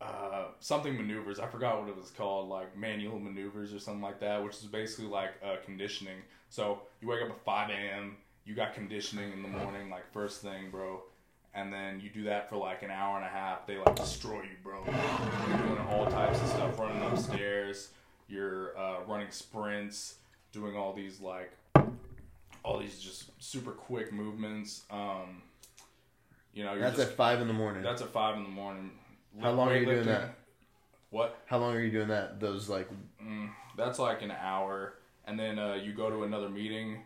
uh, 0.00 0.44
something 0.60 0.96
maneuvers. 0.96 1.38
I 1.38 1.46
forgot 1.46 1.80
what 1.80 1.88
it 1.88 1.96
was 1.96 2.10
called, 2.10 2.48
like 2.48 2.76
manual 2.76 3.18
maneuvers 3.18 3.72
or 3.72 3.78
something 3.78 4.02
like 4.02 4.20
that, 4.20 4.42
which 4.42 4.56
is 4.56 4.64
basically 4.64 5.06
like 5.06 5.32
uh, 5.44 5.56
conditioning. 5.64 6.18
So 6.50 6.82
you 7.00 7.08
wake 7.08 7.22
up 7.22 7.30
at 7.30 7.44
5 7.44 7.70
a.m., 7.70 8.16
you 8.44 8.54
got 8.54 8.74
conditioning 8.74 9.32
in 9.32 9.42
the 9.42 9.48
morning, 9.48 9.88
like 9.90 10.12
first 10.12 10.42
thing, 10.42 10.70
bro. 10.70 11.02
And 11.54 11.72
then 11.72 12.00
you 12.00 12.10
do 12.10 12.24
that 12.24 12.50
for 12.50 12.56
like 12.56 12.82
an 12.82 12.90
hour 12.90 13.16
and 13.16 13.24
a 13.24 13.28
half. 13.28 13.66
They 13.66 13.76
like 13.78 13.96
destroy 13.96 14.42
you, 14.42 14.56
bro. 14.62 14.82
You're 14.84 15.58
doing 15.58 15.78
all 15.88 16.06
types 16.06 16.40
of 16.40 16.48
stuff, 16.48 16.78
running 16.78 17.02
upstairs. 17.02 17.90
You're 18.28 18.76
uh, 18.76 19.04
running 19.06 19.30
sprints, 19.30 20.16
doing 20.52 20.76
all 20.76 20.92
these 20.92 21.20
like, 21.20 21.52
all 22.64 22.78
these 22.78 22.98
just 22.98 23.30
super 23.42 23.70
quick 23.72 24.12
movements. 24.12 24.82
Um, 24.90 25.42
you 26.52 26.64
know, 26.64 26.72
you're 26.72 26.82
That's 26.82 26.96
just, 26.96 27.10
at 27.10 27.16
five 27.16 27.40
in 27.40 27.46
the 27.48 27.52
morning. 27.54 27.82
that's 27.82 28.00
at 28.02 28.08
five 28.08 28.36
in 28.36 28.42
the 28.44 28.48
morning. 28.48 28.90
How 29.40 29.50
long 29.52 29.68
are 29.68 29.76
you 29.76 29.84
doing 29.86 30.06
that? 30.06 30.34
What? 31.10 31.38
How 31.46 31.58
long 31.58 31.74
are 31.76 31.80
you 31.80 31.90
doing 31.90 32.08
that? 32.08 32.40
Those 32.40 32.68
like 32.68 32.88
Mm, 33.22 33.50
that's 33.76 33.98
like 33.98 34.22
an 34.22 34.30
hour, 34.32 34.94
and 35.26 35.38
then 35.38 35.58
uh, 35.58 35.74
you 35.74 35.92
go 35.92 36.10
to 36.10 36.24
another 36.24 36.48
meeting. 36.48 37.02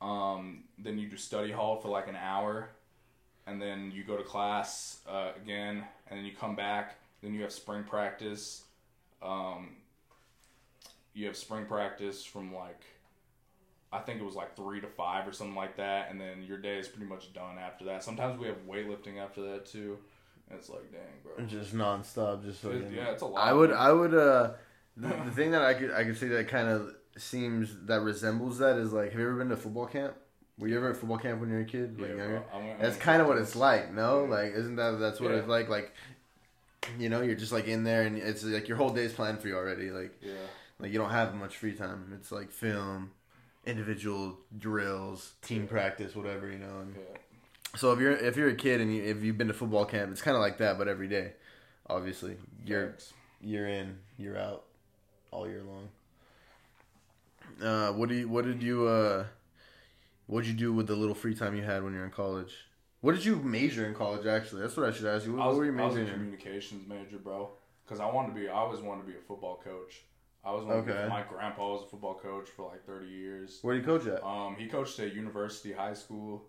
Um, 0.00 0.64
then 0.78 0.98
you 0.98 1.08
do 1.08 1.16
study 1.16 1.50
hall 1.50 1.80
for 1.80 1.88
like 1.88 2.08
an 2.08 2.16
hour, 2.16 2.70
and 3.46 3.60
then 3.60 3.90
you 3.92 4.04
go 4.04 4.16
to 4.16 4.22
class 4.22 5.00
uh, 5.08 5.30
again, 5.40 5.84
and 6.08 6.18
then 6.18 6.24
you 6.24 6.32
come 6.38 6.54
back. 6.54 6.96
Then 7.22 7.34
you 7.34 7.42
have 7.42 7.52
spring 7.52 7.82
practice. 7.84 8.62
Um, 9.22 9.70
you 11.14 11.26
have 11.26 11.36
spring 11.36 11.66
practice 11.66 12.24
from 12.24 12.54
like, 12.54 12.80
I 13.92 14.00
think 14.00 14.20
it 14.20 14.24
was 14.24 14.34
like 14.34 14.54
three 14.54 14.80
to 14.80 14.86
five 14.86 15.26
or 15.26 15.32
something 15.32 15.56
like 15.56 15.76
that, 15.76 16.10
and 16.10 16.20
then 16.20 16.42
your 16.42 16.58
day 16.58 16.78
is 16.78 16.88
pretty 16.88 17.06
much 17.08 17.32
done 17.32 17.56
after 17.58 17.84
that. 17.86 18.04
Sometimes 18.04 18.38
we 18.38 18.46
have 18.46 18.66
weightlifting 18.68 19.16
after 19.18 19.40
that 19.52 19.64
too. 19.66 19.98
And 20.50 20.58
it's 20.58 20.68
like, 20.70 20.90
dang, 20.92 21.00
bro. 21.22 21.44
just 21.46 21.74
nonstop, 21.74 22.42
just 22.44 22.64
It- 22.64 22.80
fucking. 22.82 22.92
yeah, 22.94 23.10
it's 23.10 23.22
a 23.22 23.26
lot. 23.26 23.40
I 23.46 23.52
would, 23.52 23.70
I 23.72 23.92
would, 23.92 24.14
uh, 24.14 24.52
the, 24.96 25.08
the 25.08 25.30
thing 25.34 25.50
that 25.52 25.62
I 25.62 25.74
could, 25.74 25.90
I 25.90 26.04
could 26.04 26.16
say 26.18 26.28
that 26.28 26.48
kind 26.48 26.68
of 26.68 26.94
seems 27.16 27.76
that 27.86 28.00
resembles 28.00 28.58
that 28.58 28.76
is 28.78 28.92
like, 28.92 29.10
have 29.12 29.20
you 29.20 29.26
ever 29.26 29.36
been 29.36 29.48
to 29.50 29.56
football 29.56 29.86
camp? 29.86 30.14
Were 30.58 30.68
you 30.68 30.76
ever 30.76 30.90
at 30.90 30.96
football 30.96 31.18
camp 31.18 31.40
when 31.40 31.50
you 31.50 31.56
were 31.56 31.60
a 31.62 31.66
kid? 31.66 32.00
Like 32.00 32.10
Yeah, 32.10 32.16
younger? 32.16 32.44
bro. 32.50 32.58
I 32.60 32.64
went- 32.66 32.80
I 32.80 32.82
That's 32.82 32.96
kind 32.96 33.20
of 33.22 33.28
what 33.28 33.38
it's 33.38 33.56
like, 33.56 33.92
no? 33.92 34.24
Yeah. 34.24 34.30
Like, 34.30 34.52
isn't 34.54 34.76
that 34.76 34.98
that's 34.98 35.20
what 35.20 35.30
Yeah. 35.32 35.38
it's 35.38 35.48
like? 35.48 35.68
Like, 35.68 35.92
you 36.98 37.08
know, 37.08 37.20
you're 37.22 37.34
just 37.36 37.52
like 37.52 37.66
in 37.66 37.84
there, 37.84 38.02
and 38.02 38.16
it's 38.18 38.42
like 38.44 38.68
your 38.68 38.76
whole 38.76 38.90
day's 38.90 39.12
planned 39.12 39.40
for 39.40 39.48
you 39.48 39.56
already. 39.56 39.90
Like, 39.90 40.14
Yeah. 40.22 40.32
like 40.78 40.92
you 40.92 40.98
don't 40.98 41.10
have 41.10 41.34
much 41.34 41.56
free 41.58 41.74
time. 41.74 42.12
It's 42.18 42.32
like 42.32 42.50
film, 42.50 43.10
individual 43.68 44.38
drills, 44.58 45.34
team 45.42 45.68
practice, 45.68 46.16
whatever, 46.16 46.50
you 46.50 46.58
know. 46.58 46.80
And 46.80 46.94
so 47.76 47.92
if 47.92 48.00
you're 48.00 48.12
if 48.12 48.36
you're 48.36 48.48
a 48.48 48.54
kid 48.54 48.80
and 48.80 48.92
you, 48.94 49.02
if 49.02 49.22
you've 49.22 49.38
been 49.38 49.48
to 49.48 49.54
football 49.54 49.84
camp, 49.84 50.10
it's 50.10 50.22
kind 50.22 50.36
of 50.36 50.40
like 50.40 50.58
that, 50.58 50.78
but 50.78 50.88
every 50.88 51.08
day. 51.08 51.32
Obviously, 51.90 52.36
you're 52.66 52.94
you're 53.40 53.66
in, 53.66 53.98
you're 54.18 54.36
out, 54.36 54.64
all 55.30 55.48
year 55.48 55.62
long. 55.62 55.88
Uh, 57.62 57.92
what 57.92 58.08
do 58.08 58.14
you? 58.14 58.28
What 58.28 58.44
did 58.44 58.62
you? 58.62 58.86
Uh, 58.86 59.24
what 60.26 60.44
did 60.44 60.50
you 60.50 60.56
do 60.56 60.72
with 60.72 60.86
the 60.86 60.94
little 60.96 61.14
free 61.14 61.34
time 61.34 61.56
you 61.56 61.62
had 61.62 61.82
when 61.82 61.94
you 61.94 62.00
were 62.00 62.04
in 62.04 62.10
college? 62.10 62.54
What 63.00 63.14
did 63.14 63.24
you 63.24 63.36
major 63.36 63.86
in 63.86 63.94
college? 63.94 64.26
Actually, 64.26 64.62
that's 64.62 64.76
what 64.76 64.86
I 64.86 64.92
should 64.92 65.06
ask 65.06 65.24
you. 65.24 65.34
What, 65.34 65.42
I 65.42 65.46
was, 65.46 65.56
what 65.56 65.66
were 65.66 65.72
you 65.72 65.80
I 65.80 65.86
was 65.86 65.96
a 65.96 66.00
in? 66.00 66.10
communications 66.10 66.86
major, 66.86 67.16
bro. 67.16 67.48
Because 67.86 68.00
I 68.00 68.06
wanted 68.06 68.34
to 68.34 68.40
be, 68.40 68.48
I 68.48 68.52
always 68.52 68.80
wanted 68.80 69.02
to 69.02 69.06
be 69.06 69.14
a 69.14 69.20
football 69.26 69.62
coach. 69.64 70.02
I 70.48 70.52
was 70.52 70.64
to 70.64 70.70
Okay. 70.72 71.06
my 71.10 71.22
grandpa 71.28 71.72
was 71.74 71.82
a 71.82 71.86
football 71.86 72.14
coach 72.14 72.48
for 72.48 72.70
like 72.70 72.82
30 72.86 73.06
years. 73.06 73.58
Where 73.60 73.74
do 73.74 73.80
you 73.80 73.86
coach 73.86 74.06
at? 74.06 74.24
Um, 74.24 74.56
he 74.56 74.66
coached 74.66 74.98
at 74.98 75.12
University 75.14 75.74
High 75.74 75.92
School. 75.92 76.42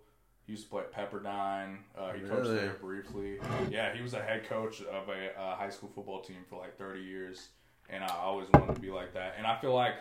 He 0.45 0.53
used 0.53 0.63
to 0.63 0.69
play 0.69 0.83
at 0.83 0.93
Pepperdine. 0.93 1.79
Uh, 1.97 2.13
he 2.13 2.21
coached 2.21 2.43
Really? 2.43 2.55
there 2.55 2.77
briefly. 2.79 3.39
Yeah, 3.69 3.93
he 3.93 4.01
was 4.01 4.13
a 4.13 4.21
head 4.21 4.47
coach 4.47 4.81
of 4.83 5.09
a 5.09 5.37
uh, 5.37 5.55
high 5.57 5.69
school 5.69 5.89
football 5.93 6.21
team 6.21 6.45
for 6.49 6.57
like 6.59 6.77
30 6.77 7.01
years. 7.01 7.49
And 7.89 8.01
I 8.01 8.07
always 8.21 8.47
wanted 8.53 8.75
to 8.75 8.81
be 8.81 8.89
like 8.89 9.13
that. 9.15 9.35
And 9.37 9.45
I 9.45 9.59
feel 9.59 9.73
like 9.75 9.95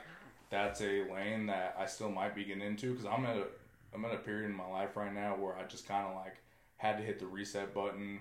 that's 0.49 0.81
a 0.81 1.03
lane 1.13 1.47
that 1.47 1.75
I 1.77 1.87
still 1.87 2.11
might 2.11 2.37
be 2.37 2.45
getting 2.45 2.63
into 2.63 2.93
because 2.93 3.05
I'm 3.05 3.27
at 3.27 3.37
a, 3.37 3.47
I'm 3.93 4.05
at 4.05 4.15
a 4.15 4.19
period 4.19 4.49
in 4.49 4.57
my 4.57 4.69
life 4.69 4.97
right 4.97 5.13
now 5.13 5.35
where 5.37 5.57
I 5.57 5.65
just 5.65 5.89
kind 5.89 6.07
of 6.07 6.15
like 6.15 6.37
had 6.77 6.99
to 6.99 7.03
hit 7.03 7.19
the 7.19 7.27
reset 7.27 7.75
button 7.75 8.21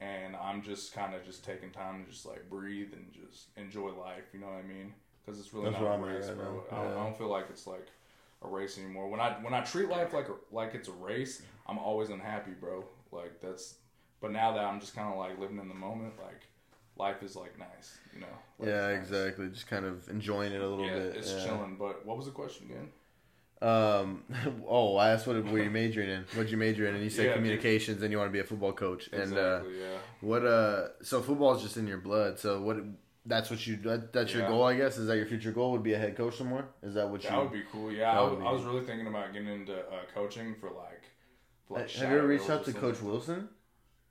and 0.00 0.34
I'm 0.34 0.60
just 0.60 0.92
kind 0.92 1.14
of 1.14 1.24
just 1.24 1.44
taking 1.44 1.70
time 1.70 2.04
to 2.04 2.10
just 2.10 2.26
like 2.26 2.50
breathe 2.50 2.92
and 2.94 3.12
just 3.12 3.50
enjoy 3.56 3.90
life. 3.92 4.24
You 4.32 4.40
know 4.40 4.46
what 4.46 4.56
I 4.56 4.62
mean? 4.62 4.92
Because 5.24 5.40
it's 5.40 5.52
really 5.54 5.70
That's 5.70 5.82
not 5.82 5.98
a 5.98 6.02
race, 6.02 6.28
bro. 6.28 6.64
I, 6.70 6.76
don't, 6.76 6.90
Yeah. 6.90 7.00
I 7.00 7.04
don't 7.04 7.16
feel 7.16 7.28
like 7.28 7.46
it's 7.50 7.66
like 7.66 7.86
a 8.42 8.48
race 8.48 8.78
anymore. 8.78 9.08
When 9.08 9.20
I 9.20 9.32
when 9.42 9.54
I 9.54 9.62
treat 9.62 9.88
life 9.88 10.12
like 10.12 10.28
a, 10.28 10.34
like 10.52 10.74
it's 10.74 10.88
a 10.88 10.92
race, 10.92 11.42
I'm 11.66 11.78
always 11.78 12.10
unhappy, 12.10 12.52
bro. 12.52 12.84
Like 13.10 13.40
that's. 13.40 13.76
But 14.20 14.32
now 14.32 14.52
that 14.52 14.64
I'm 14.64 14.80
just 14.80 14.94
kind 14.94 15.12
of 15.12 15.18
like 15.18 15.38
living 15.38 15.58
in 15.58 15.68
the 15.68 15.74
moment, 15.74 16.14
like 16.22 16.46
life 16.96 17.22
is 17.22 17.36
like 17.36 17.58
nice, 17.58 17.98
you 18.14 18.20
know. 18.20 18.26
Yeah, 18.62 18.88
nice. 18.88 19.02
exactly. 19.02 19.48
Just 19.48 19.66
kind 19.66 19.84
of 19.84 20.08
enjoying 20.08 20.52
it 20.52 20.60
a 20.60 20.68
little 20.68 20.86
yeah, 20.86 20.94
bit. 20.94 21.16
it's 21.16 21.32
yeah. 21.32 21.44
chilling. 21.44 21.76
But 21.78 22.04
what 22.06 22.16
was 22.16 22.26
the 22.26 22.32
question 22.32 22.66
again? 22.70 22.88
Um, 23.62 24.24
oh, 24.68 24.96
I 24.96 25.10
asked 25.10 25.26
what 25.26 25.42
were 25.44 25.62
you 25.62 25.70
majoring 25.70 26.10
in? 26.10 26.24
What'd 26.34 26.50
you 26.50 26.56
major 26.56 26.86
in? 26.86 26.94
And 26.94 27.02
you 27.02 27.10
said 27.10 27.24
Yeah, 27.24 27.30
dude. 27.30 27.36
communications, 27.36 28.02
and 28.02 28.10
you 28.10 28.18
want 28.18 28.28
to 28.28 28.32
be 28.32 28.40
a 28.40 28.44
football 28.44 28.72
coach. 28.72 29.08
And 29.12 29.32
uh, 29.32 29.60
Exactly. 29.62 29.80
yeah. 29.80 29.98
what? 30.20 30.44
Uh, 30.44 30.88
so 31.02 31.22
football 31.22 31.54
is 31.56 31.62
just 31.62 31.76
in 31.76 31.86
your 31.86 31.98
blood. 31.98 32.38
So 32.38 32.60
what? 32.60 32.76
That's 33.26 33.50
what 33.50 33.66
you. 33.66 33.76
That, 33.76 34.12
that's 34.12 34.34
your 34.34 34.46
goal, 34.46 34.64
I 34.64 34.76
guess. 34.76 34.98
Is 34.98 35.06
that 35.06 35.16
your 35.16 35.26
future 35.26 35.50
goal? 35.50 35.72
Would 35.72 35.82
be 35.82 35.94
a 35.94 35.98
head 35.98 36.16
coach 36.16 36.36
somewhere? 36.36 36.66
Is 36.82 36.94
that 36.94 37.08
what 37.08 37.22
That 37.22 37.30
you? 37.30 37.36
That 37.36 37.42
would 37.42 37.52
be 37.52 37.62
cool. 37.72 37.90
Yeah, 37.90 38.18
I, 38.18 38.22
would 38.22 38.38
was- 38.38 38.46
I 38.46 38.52
was 38.52 38.62
really 38.64 38.84
thinking 38.84 39.06
about 39.06 39.32
getting 39.32 39.48
into 39.48 39.78
uh, 39.78 40.02
coaching 40.14 40.54
for 40.60 40.70
like. 40.70 41.04
For, 41.66 41.78
like 41.78 41.90
have 41.92 42.10
you 42.10 42.18
ever 42.18 42.26
reached 42.26 42.50
out 42.50 42.64
to 42.66 42.72
Coach. 42.74 43.00
Wilson? 43.00 43.48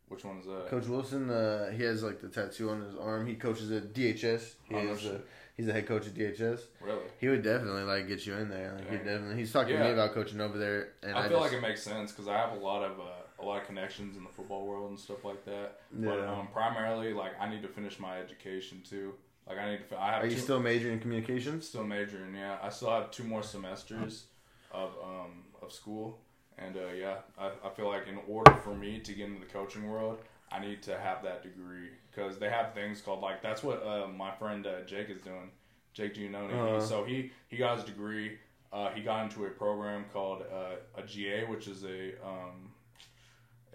Which 0.08 0.26
one 0.26 0.40
is 0.40 0.46
that? 0.46 0.68
Coach 0.68 0.88
Wilson, 0.88 1.30
uh, 1.30 1.72
he 1.72 1.84
has 1.84 2.04
like 2.04 2.20
the 2.22 2.28
tattoo 2.28 2.70
on 2.70 2.82
his 2.82 2.96
arm. 2.96 3.26
He 3.26 3.36
coaches 3.36 3.72
at 3.72 3.94
DHS. 3.94 4.54
He 4.64 4.76
Oh, 4.76 4.84
no 4.84 4.92
is, 4.92 5.06
uh, 5.06 5.20
he's 5.56 5.68
a 5.68 5.74
head 5.74 5.88
coach 5.88 6.08
at 6.08 6.14
DHS. 6.14 6.62
Really? 6.82 7.04
He 7.20 7.28
would 7.30 7.44
definitely 7.44 7.84
like 7.84 8.08
get 8.08 8.26
you 8.26 8.36
in 8.36 8.50
there. 8.50 8.74
Like 8.78 8.92
he 8.92 8.98
definitely. 8.98 9.38
He's 9.38 9.52
talking 9.52 9.76
to 9.78 9.84
me 9.84 9.92
about 9.92 10.14
coaching 10.14 10.42
over 10.42 10.58
there, 10.58 10.94
and 11.02 11.16
I, 11.16 11.26
I, 11.26 11.30
feel 11.30 11.40
just, 11.40 11.52
like 11.52 11.64
it 11.64 11.68
makes 11.68 11.84
sense 11.84 12.12
because 12.12 12.28
I 12.28 12.38
have 12.38 12.52
a 12.52 12.60
lot 12.60 12.84
of 12.84 13.00
uh, 13.00 13.23
a 13.44 13.46
lot 13.46 13.62
of 13.62 13.68
connections 13.68 14.18
in 14.18 14.24
the 14.24 14.30
football 14.30 14.66
world 14.66 14.90
and 14.90 15.00
stuff 15.00 15.24
like 15.24 15.44
that. 15.46 15.82
But 15.92 16.20
um, 16.22 16.48
primarily, 16.52 17.14
like 17.14 17.34
I 17.40 17.50
need 17.50 17.62
to 17.64 17.68
finish 17.68 18.00
my 18.00 18.20
education 18.20 18.82
too. 18.88 19.14
Like 19.48 19.58
I 19.58 19.72
need 19.72 19.90
to. 19.90 20.00
I 20.00 20.12
have 20.14 20.24
Are 20.24 20.28
you 20.28 20.36
two, 20.36 20.42
still 20.42 20.60
majoring 20.60 20.94
in 20.94 21.00
communications? 21.00 21.68
still 21.68 21.84
majoring? 21.84 22.34
Yeah, 22.36 22.58
I 22.62 22.70
still 22.70 22.90
have 22.90 23.12
two 23.12 23.24
more 23.24 23.44
semesters 23.44 24.26
of 24.72 24.92
um 25.04 25.44
of 25.62 25.72
school, 25.72 26.20
and 26.58 26.78
uh, 26.78 26.94
yeah, 26.98 27.18
I, 27.38 27.52
I 27.66 27.70
feel 27.76 27.88
like 27.88 28.08
in 28.08 28.20
order 28.28 28.54
for 28.64 28.74
me 28.74 29.00
to 29.00 29.14
get 29.14 29.28
into 29.28 29.40
the 29.40 29.52
coaching 29.52 29.90
world, 29.90 30.20
I 30.52 30.60
need 30.60 30.82
to 30.84 30.98
have 30.98 31.24
that 31.24 31.44
degree 31.44 31.90
because 32.10 32.38
they 32.38 32.50
have 32.50 32.74
things 32.74 33.02
called 33.02 33.22
like 33.22 33.42
that's 33.42 33.64
what 33.64 33.86
uh, 33.86 34.08
my 34.08 34.32
friend 34.32 34.66
uh, 34.66 34.82
Jake 34.86 35.10
is 35.10 35.22
doing. 35.22 35.52
Jake, 35.94 36.16
do 36.16 36.22
you 36.22 36.30
know? 36.30 36.46
Uh-huh. 36.46 36.82
So 36.82 37.04
he 37.04 37.32
he 37.50 37.58
got 37.58 37.78
his 37.78 37.86
degree. 37.86 38.38
Uh, 38.72 38.90
he 38.90 39.02
got 39.02 39.24
into 39.24 39.46
a 39.46 39.50
program 39.50 40.06
called 40.12 40.44
uh, 40.52 41.00
a 41.00 41.06
GA, 41.06 41.46
which 41.46 41.68
is 41.68 41.84
a 41.84 42.14
um, 42.26 42.72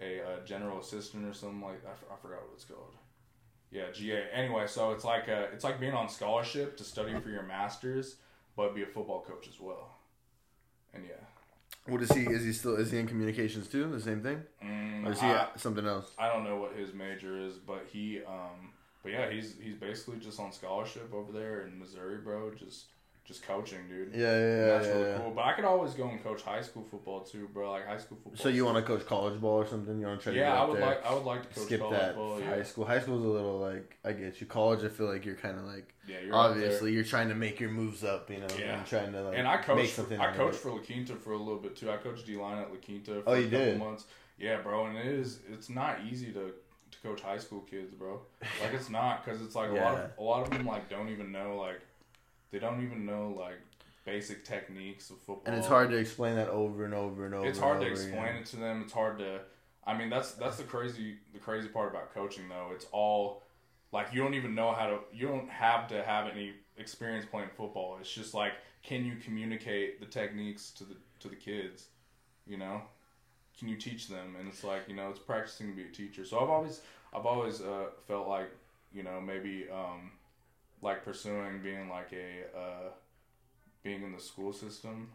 a, 0.01 0.21
uh 0.21 0.45
general 0.45 0.79
assistant 0.79 1.25
or 1.25 1.33
something 1.33 1.61
like 1.61 1.85
I, 1.85 1.91
f- 1.91 2.03
I 2.11 2.15
forgot 2.21 2.41
what 2.43 2.51
it's 2.55 2.65
called. 2.65 2.95
Yeah, 3.71 3.91
GA. 3.93 4.23
Anyway, 4.33 4.65
so 4.67 4.91
it's 4.91 5.03
like 5.03 5.27
a, 5.27 5.43
it's 5.53 5.63
like 5.63 5.79
being 5.79 5.93
on 5.93 6.09
scholarship 6.09 6.75
to 6.77 6.83
study 6.83 7.19
for 7.19 7.29
your 7.29 7.43
masters, 7.43 8.15
but 8.55 8.73
be 8.73 8.81
a 8.81 8.87
football 8.87 9.21
coach 9.21 9.47
as 9.47 9.59
well. 9.59 9.91
And 10.93 11.03
yeah, 11.05 11.23
What 11.91 12.01
is 12.01 12.11
he? 12.11 12.21
Is 12.23 12.43
he 12.43 12.51
still? 12.53 12.75
Is 12.77 12.89
he 12.91 12.97
in 12.97 13.05
communications 13.07 13.67
too? 13.67 13.91
The 13.91 14.01
same 14.01 14.21
thing? 14.23 14.41
mm, 14.63 15.05
Or 15.07 15.11
is 15.11 15.21
he 15.21 15.27
I, 15.27 15.49
something 15.55 15.85
else? 15.85 16.11
I 16.17 16.27
don't 16.29 16.43
know 16.43 16.57
what 16.57 16.75
his 16.75 16.93
major 16.93 17.37
is, 17.39 17.55
but 17.57 17.85
he 17.91 18.21
um, 18.27 18.71
but 19.03 19.11
yeah, 19.11 19.29
he's 19.29 19.53
he's 19.61 19.75
basically 19.75 20.17
just 20.19 20.39
on 20.39 20.51
scholarship 20.51 21.13
over 21.13 21.31
there 21.31 21.67
in 21.67 21.77
Missouri, 21.77 22.17
bro. 22.17 22.51
Just 22.55 22.85
just 23.29 23.43
coaching, 23.43 23.79
dude. 23.87 24.13
Yeah, 24.13 24.19
yeah, 24.19 24.39
yeah. 24.39 24.65
that's 24.65 24.87
yeah, 24.87 24.93
really 24.93 25.09
yeah. 25.11 25.17
cool. 25.19 25.31
But 25.31 25.45
I 25.45 25.53
could 25.53 25.63
always 25.63 25.93
go 25.93 26.09
and 26.09 26.21
coach 26.21 26.41
high 26.41 26.61
school 26.61 26.83
football 26.91 27.21
too, 27.21 27.47
bro. 27.53 27.71
Like 27.71 27.87
high 27.87 27.97
school 27.97 28.17
football. 28.21 28.41
So 28.43 28.49
you 28.49 28.65
want 28.65 28.77
to 28.77 28.81
coach 28.83 29.05
college 29.05 29.39
ball 29.39 29.53
or 29.61 29.67
something? 29.67 29.97
You 29.99 30.07
want 30.07 30.19
to 30.19 30.23
try 30.25 30.33
to 30.33 30.39
Yeah, 30.39 30.51
get 30.51 30.57
I 30.61 30.65
would 30.65 30.77
there? 30.77 30.85
like 30.85 31.05
I 31.05 31.13
would 31.13 31.23
like 31.23 31.41
to 31.47 31.55
coach 31.55 31.63
skip 31.65 31.79
college 31.79 31.99
that 31.99 32.15
ball. 32.15 32.41
high 32.41 32.57
Yeah, 32.57 32.63
school. 32.63 32.85
High 32.85 32.99
school's 32.99 33.23
a 33.23 33.27
little 33.27 33.59
like 33.59 33.97
I 34.03 34.11
get 34.11 34.41
you. 34.41 34.47
College, 34.47 34.83
I 34.83 34.89
feel 34.89 35.05
like 35.07 35.23
you're 35.25 35.35
kind 35.35 35.57
of 35.57 35.65
like 35.65 35.93
yeah, 36.07 36.17
you're 36.25 36.35
obviously 36.35 36.91
you're 36.91 37.03
trying 37.05 37.29
to 37.29 37.35
make 37.35 37.59
your 37.59 37.69
moves 37.69 38.03
up, 38.03 38.29
you 38.29 38.39
know, 38.39 38.47
Yeah. 38.59 38.77
and 38.79 38.85
trying 38.85 39.13
to 39.13 39.21
like 39.21 39.37
And 39.37 39.47
I 39.47 39.57
coached. 39.57 39.91
For. 39.91 40.19
I 40.19 40.35
coached 40.35 40.57
for 40.57 40.71
La 40.71 40.79
Quinta 40.79 41.15
for 41.15 41.31
a 41.33 41.37
little 41.37 41.59
bit 41.59 41.75
too. 41.77 41.89
I 41.91 41.97
coached 41.97 42.25
D 42.25 42.35
line 42.35 42.57
at 42.57 42.69
La 42.71 42.77
Quinta. 42.77 43.17
Oh, 43.17 43.21
for 43.21 43.29
Oh, 43.29 43.33
a 43.33 43.39
you 43.39 43.43
couple 43.49 43.59
did? 43.65 43.77
Months. 43.79 44.05
Yeah, 44.39 44.57
bro, 44.61 44.85
and 44.87 44.97
it 44.97 45.05
is. 45.05 45.39
It's 45.51 45.69
not 45.69 45.99
easy 46.09 46.31
to 46.33 46.51
to 46.91 46.97
coach 47.03 47.21
high 47.21 47.37
school 47.37 47.59
kids, 47.69 47.93
bro. 47.93 48.19
Like 48.63 48.73
it's 48.73 48.89
not 48.89 49.23
because 49.23 49.41
it's 49.43 49.53
like 49.53 49.69
a 49.69 49.73
lot 49.75 49.95
of 49.95 50.11
a 50.17 50.23
lot 50.23 50.41
of 50.41 50.49
them 50.49 50.65
like 50.65 50.89
don't 50.89 51.09
even 51.09 51.31
know 51.31 51.57
like 51.57 51.79
they 52.51 52.59
don't 52.59 52.83
even 52.83 53.05
know 53.05 53.35
like 53.37 53.59
basic 54.05 54.43
techniques 54.43 55.09
of 55.09 55.17
football. 55.17 55.43
and 55.45 55.55
it's 55.55 55.67
hard 55.67 55.89
to 55.91 55.97
explain 55.97 56.35
that 56.35 56.49
over 56.49 56.85
and 56.85 56.93
over 56.93 57.25
and 57.25 57.35
over. 57.35 57.47
It's 57.47 57.59
hard 57.59 57.81
to 57.81 57.87
explain 57.87 58.13
again. 58.13 58.35
it 58.37 58.45
to 58.47 58.55
them. 58.57 58.81
It's 58.83 58.93
hard 58.93 59.19
to. 59.19 59.41
I 59.85 59.97
mean, 59.97 60.09
that's 60.09 60.31
that's 60.33 60.57
the 60.57 60.63
crazy 60.63 61.17
the 61.33 61.39
crazy 61.39 61.67
part 61.67 61.89
about 61.89 62.13
coaching 62.13 62.49
though. 62.49 62.71
It's 62.73 62.85
all 62.91 63.43
like 63.91 64.07
you 64.13 64.21
don't 64.21 64.33
even 64.33 64.55
know 64.55 64.71
how 64.71 64.87
to. 64.87 64.99
You 65.13 65.27
don't 65.27 65.49
have 65.49 65.87
to 65.89 66.03
have 66.03 66.27
any 66.27 66.53
experience 66.77 67.25
playing 67.29 67.49
football. 67.55 67.97
It's 67.99 68.11
just 68.11 68.33
like 68.33 68.53
can 68.83 69.05
you 69.05 69.15
communicate 69.23 69.99
the 69.99 70.05
techniques 70.05 70.71
to 70.71 70.83
the 70.83 70.95
to 71.19 71.27
the 71.27 71.35
kids, 71.35 71.87
you 72.47 72.57
know? 72.57 72.81
Can 73.57 73.67
you 73.67 73.75
teach 73.75 74.07
them? 74.07 74.35
And 74.39 74.47
it's 74.47 74.63
like 74.63 74.83
you 74.87 74.95
know, 74.95 75.09
it's 75.09 75.19
practicing 75.19 75.67
to 75.67 75.75
be 75.75 75.83
a 75.83 75.91
teacher. 75.91 76.25
So 76.25 76.39
I've 76.39 76.49
always 76.49 76.81
I've 77.13 77.25
always 77.25 77.61
uh, 77.61 77.87
felt 78.07 78.27
like 78.27 78.49
you 78.93 79.03
know, 79.03 79.21
maybe 79.21 79.67
um, 79.71 80.11
like 80.81 81.03
pursuing 81.03 81.61
being 81.61 81.89
like 81.89 82.11
a 82.13 82.57
uh, 82.57 82.89
being 83.83 84.03
in 84.03 84.11
the 84.11 84.19
school 84.19 84.53
system 84.53 85.09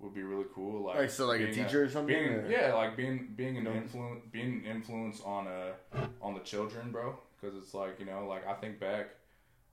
would 0.00 0.14
be 0.14 0.22
really 0.22 0.46
cool. 0.54 0.86
Like, 0.86 0.96
Like, 0.96 1.10
so, 1.10 1.26
like, 1.26 1.40
a 1.40 1.52
teacher 1.52 1.84
or 1.84 1.88
something, 1.88 2.14
being- 2.14 2.28
or- 2.34 2.50
yeah, 2.50 2.74
like 2.74 2.96
being 2.96 3.32
being 3.36 3.56
an 3.58 3.66
influence, 3.66 4.22
being 4.32 4.64
an 4.64 4.64
influence 4.64 5.20
on 5.24 5.46
a 5.46 5.72
on 6.20 6.34
the 6.34 6.40
children, 6.40 6.90
bro. 6.90 7.18
Because 7.40 7.56
it's 7.56 7.74
like 7.74 7.98
you 8.00 8.06
know, 8.06 8.26
like 8.26 8.46
I 8.46 8.54
think 8.54 8.80
back 8.80 9.10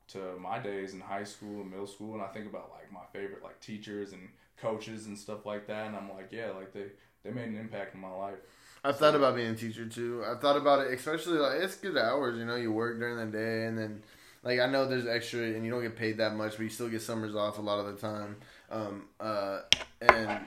to 0.10 0.38
my 0.40 0.60
days 0.60 0.94
in 0.94 1.00
high 1.00 1.24
school 1.24 1.62
and 1.62 1.72
middle 1.72 1.88
school, 1.88 2.14
and 2.14 2.22
I 2.22 2.28
think 2.28 2.46
about 2.48 2.72
like 2.72 2.92
my 2.92 3.06
favorite 3.14 3.44
like 3.44 3.60
teachers 3.62 4.12
and 4.14 4.28
coaches 4.58 5.08
and 5.08 5.18
stuff 5.18 5.46
like 5.46 5.68
that, 5.68 5.88
and 5.88 5.96
I'm 5.96 6.10
like, 6.10 6.28
yeah, 6.32 6.52
like 6.52 6.74
they 6.74 6.88
they 7.24 7.32
made 7.32 7.48
an 7.48 7.58
impact 7.58 7.96
in 7.96 8.02
my 8.02 8.12
life. 8.12 8.36
I've 8.84 8.98
thought 8.98 9.16
about 9.16 9.36
being 9.36 9.52
a 9.52 9.56
teacher 9.56 9.88
too. 9.88 10.24
I've 10.28 10.42
thought 10.42 10.58
about 10.58 10.86
it, 10.88 10.94
especially 10.94 11.38
like 11.38 11.62
it's 11.62 11.76
good 11.76 11.98
hours. 11.98 12.38
You 12.38 12.46
know, 12.46 12.56
you 12.56 12.72
work 12.72 13.00
during 13.00 13.18
the 13.18 13.26
day, 13.38 13.66
and 13.66 13.78
then 13.78 14.04
like 14.44 14.60
I 14.60 14.66
know 14.68 14.88
there's 14.88 15.06
extra, 15.08 15.42
and 15.42 15.64
you 15.66 15.72
don't 15.72 15.82
get 15.84 15.96
paid 15.96 16.18
that 16.18 16.36
much, 16.36 16.54
but 16.58 16.64
you 16.64 16.70
still 16.70 16.90
get 16.90 17.02
summers 17.02 17.36
off 17.36 17.58
a 17.58 17.62
lot 17.62 17.80
of 17.80 17.86
the 17.96 18.02
time. 18.02 18.38
Um, 18.70 19.06
uh, 19.20 19.60
and 20.02 20.42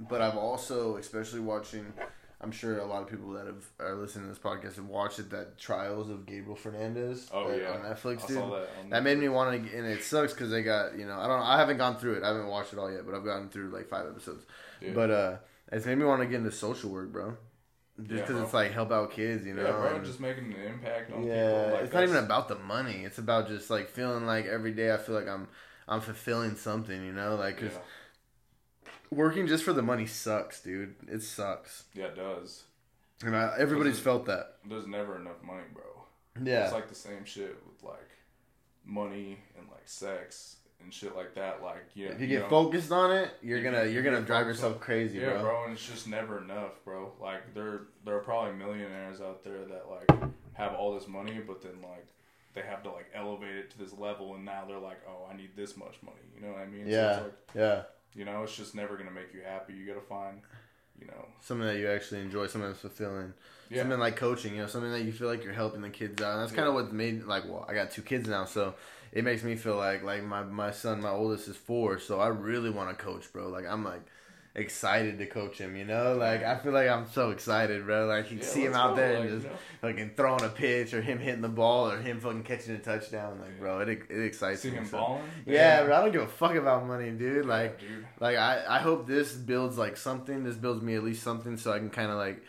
but 0.00 0.20
I've 0.20 0.36
also, 0.36 0.96
especially 0.96 1.40
watching. 1.40 1.92
I'm 2.38 2.52
sure 2.52 2.78
a 2.80 2.84
lot 2.84 3.00
of 3.02 3.08
people 3.08 3.30
that 3.32 3.46
have 3.46 3.64
are 3.80 3.94
listening 3.94 4.24
to 4.24 4.28
this 4.28 4.38
podcast 4.38 4.76
have 4.76 4.84
watched 4.86 5.18
it. 5.18 5.30
That 5.30 5.56
Trials 5.56 6.10
of 6.10 6.26
Gabriel 6.26 6.54
Fernandez. 6.54 7.30
Oh 7.32 7.48
that- 7.50 7.60
yeah, 7.62 7.70
on 7.72 7.80
Netflix, 7.80 8.24
I 8.24 8.26
dude. 8.26 8.36
saw 8.36 8.50
that. 8.50 8.68
On 8.84 8.90
That 8.90 9.02
made 9.02 9.18
me 9.18 9.28
want 9.30 9.64
to, 9.70 9.76
and 9.76 9.86
it 9.86 10.02
sucks 10.02 10.34
because 10.34 10.50
they 10.50 10.62
got 10.62 10.98
you 10.98 11.06
know 11.06 11.18
I 11.18 11.26
don't 11.26 11.40
I 11.40 11.58
haven't 11.58 11.78
gone 11.78 11.96
through 11.96 12.14
it. 12.16 12.22
I 12.22 12.28
haven't 12.28 12.48
watched 12.48 12.72
it 12.74 12.78
all 12.78 12.92
yet, 12.92 13.06
but 13.06 13.14
I've 13.14 13.24
gotten 13.24 13.48
through 13.48 13.70
like 13.70 13.88
five 13.88 14.06
episodes. 14.06 14.44
Yeah. 14.82 14.90
But 14.94 15.10
uh, 15.10 15.36
it's 15.72 15.86
made 15.86 15.96
me 15.96 16.04
want 16.04 16.20
to 16.20 16.26
get 16.26 16.36
into 16.36 16.52
social 16.52 16.90
work, 16.90 17.10
bro. 17.10 17.36
Just 17.98 18.08
because 18.10 18.28
bro. 18.34 18.42
it's 18.42 18.52
like 18.54 18.72
help 18.72 18.92
out 18.92 19.10
kids, 19.10 19.46
you 19.46 19.54
know. 19.54 19.62
yeah, 19.64 19.70
bro, 19.72 19.96
and- 19.96 20.04
just 20.04 20.20
making 20.20 20.52
an 20.52 20.60
impact 20.60 21.12
on 21.12 21.22
yeah, 21.24 21.48
people. 21.50 21.72
Like, 21.72 21.84
it's 21.84 21.94
not 21.94 22.02
even 22.02 22.16
about 22.16 22.48
the 22.48 22.56
money. 22.56 23.04
It's 23.04 23.18
about 23.18 23.48
just 23.48 23.70
like 23.70 23.88
feeling 23.88 24.26
like 24.26 24.44
every 24.46 24.72
day 24.72 24.92
I 24.92 24.98
feel 24.98 25.14
like 25.14 25.28
I'm 25.28 25.48
I'm 25.88 26.00
fulfilling 26.02 26.56
something, 26.56 27.04
you 27.04 27.12
know, 27.12 27.36
like 27.36 27.58
'cause 27.58 27.72
yeah, 27.72 28.90
working 29.10 29.46
just 29.46 29.64
for 29.64 29.72
the 29.72 29.82
money 29.82 30.06
sucks, 30.06 30.60
dude. 30.62 30.94
It 31.08 31.22
sucks, 31.22 31.84
yeah, 31.94 32.06
it 32.06 32.16
does. 32.16 32.64
and 33.24 33.34
I, 33.34 33.54
everybody's 33.58 33.98
felt 33.98 34.26
that. 34.26 34.56
There's 34.68 34.86
never 34.86 35.16
enough 35.16 35.42
money, 35.42 35.62
bro. 35.72 35.82
Yeah, 36.44 36.64
It's 36.64 36.72
like 36.74 36.88
the 36.88 36.94
same 36.94 37.24
shit 37.24 37.56
with 37.66 37.82
like 37.82 38.10
money 38.84 39.38
and 39.58 39.66
like 39.70 39.88
sex 39.88 40.56
and 40.82 40.92
shit 40.92 41.16
like 41.16 41.34
that. 41.34 41.62
Like 41.62 41.84
yeah, 41.94 42.08
if 42.08 42.20
you 42.20 42.26
get 42.26 42.42
know, 42.42 42.48
focused 42.48 42.92
on 42.92 43.10
it, 43.12 43.30
you're 43.42 43.62
gonna 43.62 43.84
you- 43.84 43.90
you're 43.90 44.02
gonna 44.02 44.20
drive 44.20 44.46
yourself 44.46 44.80
crazy, 44.80 45.18
yeah, 45.18 45.30
bro. 45.30 45.42
bro. 45.42 45.64
and 45.64 45.72
it's 45.72 45.86
just 45.86 46.06
never 46.08 46.42
enough, 46.42 46.72
bro. 46.84 47.12
Like 47.20 47.54
there 47.54 47.82
there 48.04 48.16
are 48.16 48.20
probably 48.20 48.54
millionaires 48.54 49.20
out 49.20 49.42
there 49.44 49.64
that 49.64 49.86
like 49.90 50.30
have 50.54 50.74
all 50.74 50.94
this 50.94 51.06
money, 51.08 51.40
but 51.46 51.62
then 51.62 51.80
like 51.82 52.06
they 52.54 52.62
have 52.62 52.82
to 52.84 52.90
like 52.90 53.06
elevate 53.14 53.54
it 53.56 53.70
to 53.72 53.78
this 53.78 53.92
level, 53.92 54.34
and 54.34 54.44
now 54.44 54.64
they're 54.66 54.78
like, 54.78 55.00
oh, 55.08 55.28
I 55.30 55.36
need 55.36 55.50
this 55.56 55.76
much 55.76 55.96
money. 56.02 56.16
You 56.34 56.40
know 56.46 56.52
what 56.52 56.60
I 56.62 56.66
mean? 56.66 56.86
Yeah, 56.86 57.16
So 57.16 57.16
it's 57.16 57.22
like, 57.24 57.34
yeah. 57.54 57.82
you 58.14 58.24
know, 58.24 58.42
it's 58.44 58.56
just 58.56 58.74
never 58.74 58.96
gonna 58.96 59.10
make 59.10 59.34
you 59.34 59.40
happy. 59.46 59.74
You 59.74 59.86
gotta 59.86 60.00
find, 60.06 60.40
you 60.98 61.06
know, 61.06 61.26
Something 61.40 61.66
that 61.66 61.76
you 61.78 61.88
actually 61.90 62.22
enjoy, 62.22 62.46
something 62.46 62.70
that's 62.70 62.80
fulfilling. 62.80 63.34
yeah, 63.68 63.82
Something 63.82 63.98
like 63.98 64.16
coaching, 64.16 64.54
you 64.54 64.62
know, 64.62 64.66
something 64.68 64.90
that 64.90 65.02
you 65.02 65.12
feel 65.12 65.28
like 65.28 65.44
you're 65.44 65.52
helping 65.52 65.82
the 65.82 65.90
kids 65.90 66.22
out. 66.22 66.32
And 66.32 66.42
that's 66.42 66.52
kind 66.52 66.66
of 66.66 66.72
what 66.72 66.92
made 66.94 67.24
like 67.24 67.44
well, 67.44 67.66
I 67.68 67.74
got 67.74 67.90
two 67.90 68.00
kids 68.02 68.26
now, 68.26 68.46
so 68.46 68.74
it 69.16 69.24
makes 69.24 69.42
me 69.42 69.54
feel 69.56 69.76
like 69.76 70.02
like 70.02 70.22
my 70.24 70.42
my 70.42 70.70
son, 70.70 71.00
my 71.00 71.10
oldest 71.10 71.48
is 71.48 71.56
four, 71.56 71.98
so 71.98 72.20
I 72.20 72.28
really 72.28 72.70
want 72.70 72.88
to 72.90 73.04
coach, 73.04 73.32
bro. 73.32 73.48
Like 73.48 73.66
I'm 73.66 73.82
like 73.84 74.02
excited 74.54 75.18
to 75.18 75.26
coach 75.26 75.58
him, 75.58 75.76
you 75.76 75.84
know? 75.84 76.14
Like 76.16 76.42
I 76.42 76.56
feel 76.58 76.72
like 76.72 76.88
I'm 76.88 77.06
so 77.10 77.30
excited, 77.30 77.84
bro. 77.84 78.06
Like 78.06 78.30
you 78.30 78.38
Yeah, 78.38 78.44
see 78.44 78.64
him 78.64 78.74
out 78.74 78.96
there 78.96 79.12
like, 79.14 79.20
and 79.20 79.30
you 79.30 79.36
just 79.36 79.46
know. 79.52 79.58
fucking 79.82 80.12
throwing 80.16 80.42
a 80.44 80.48
pitch 80.48 80.94
or 80.94 81.02
him 81.02 81.18
hitting 81.18 81.42
the 81.42 81.48
ball 81.48 81.90
or 81.90 81.98
him 81.98 82.20
fucking 82.20 82.42
catching 82.42 82.74
a 82.74 82.78
touchdown. 82.78 83.38
Like, 83.40 83.58
bro, 83.60 83.80
it 83.80 83.88
it 83.88 84.24
excites 84.24 84.62
see 84.62 84.70
me. 84.70 84.78
him 84.78 84.86
so- 84.86 84.96
balling. 84.98 85.22
Yeah, 85.46 85.84
bro, 85.84 85.96
I 85.96 86.00
don't 86.02 86.12
give 86.12 86.22
a 86.22 86.26
fuck 86.26 86.54
about 86.54 86.86
money, 86.86 87.10
dude. 87.10 87.44
Like 87.46 87.78
Yeah, 87.82 87.88
dude. 87.96 88.06
like 88.20 88.36
I, 88.38 88.64
I 88.66 88.78
hope 88.78 89.06
this 89.06 89.32
builds 89.34 89.76
like 89.76 89.96
something. 89.96 90.42
This 90.44 90.56
builds 90.56 90.82
me 90.82 90.94
at 90.94 91.04
least 91.04 91.22
something 91.22 91.56
so 91.58 91.72
I 91.72 91.78
can 91.78 91.90
kind 91.90 92.10
of 92.10 92.16
like 92.16 92.42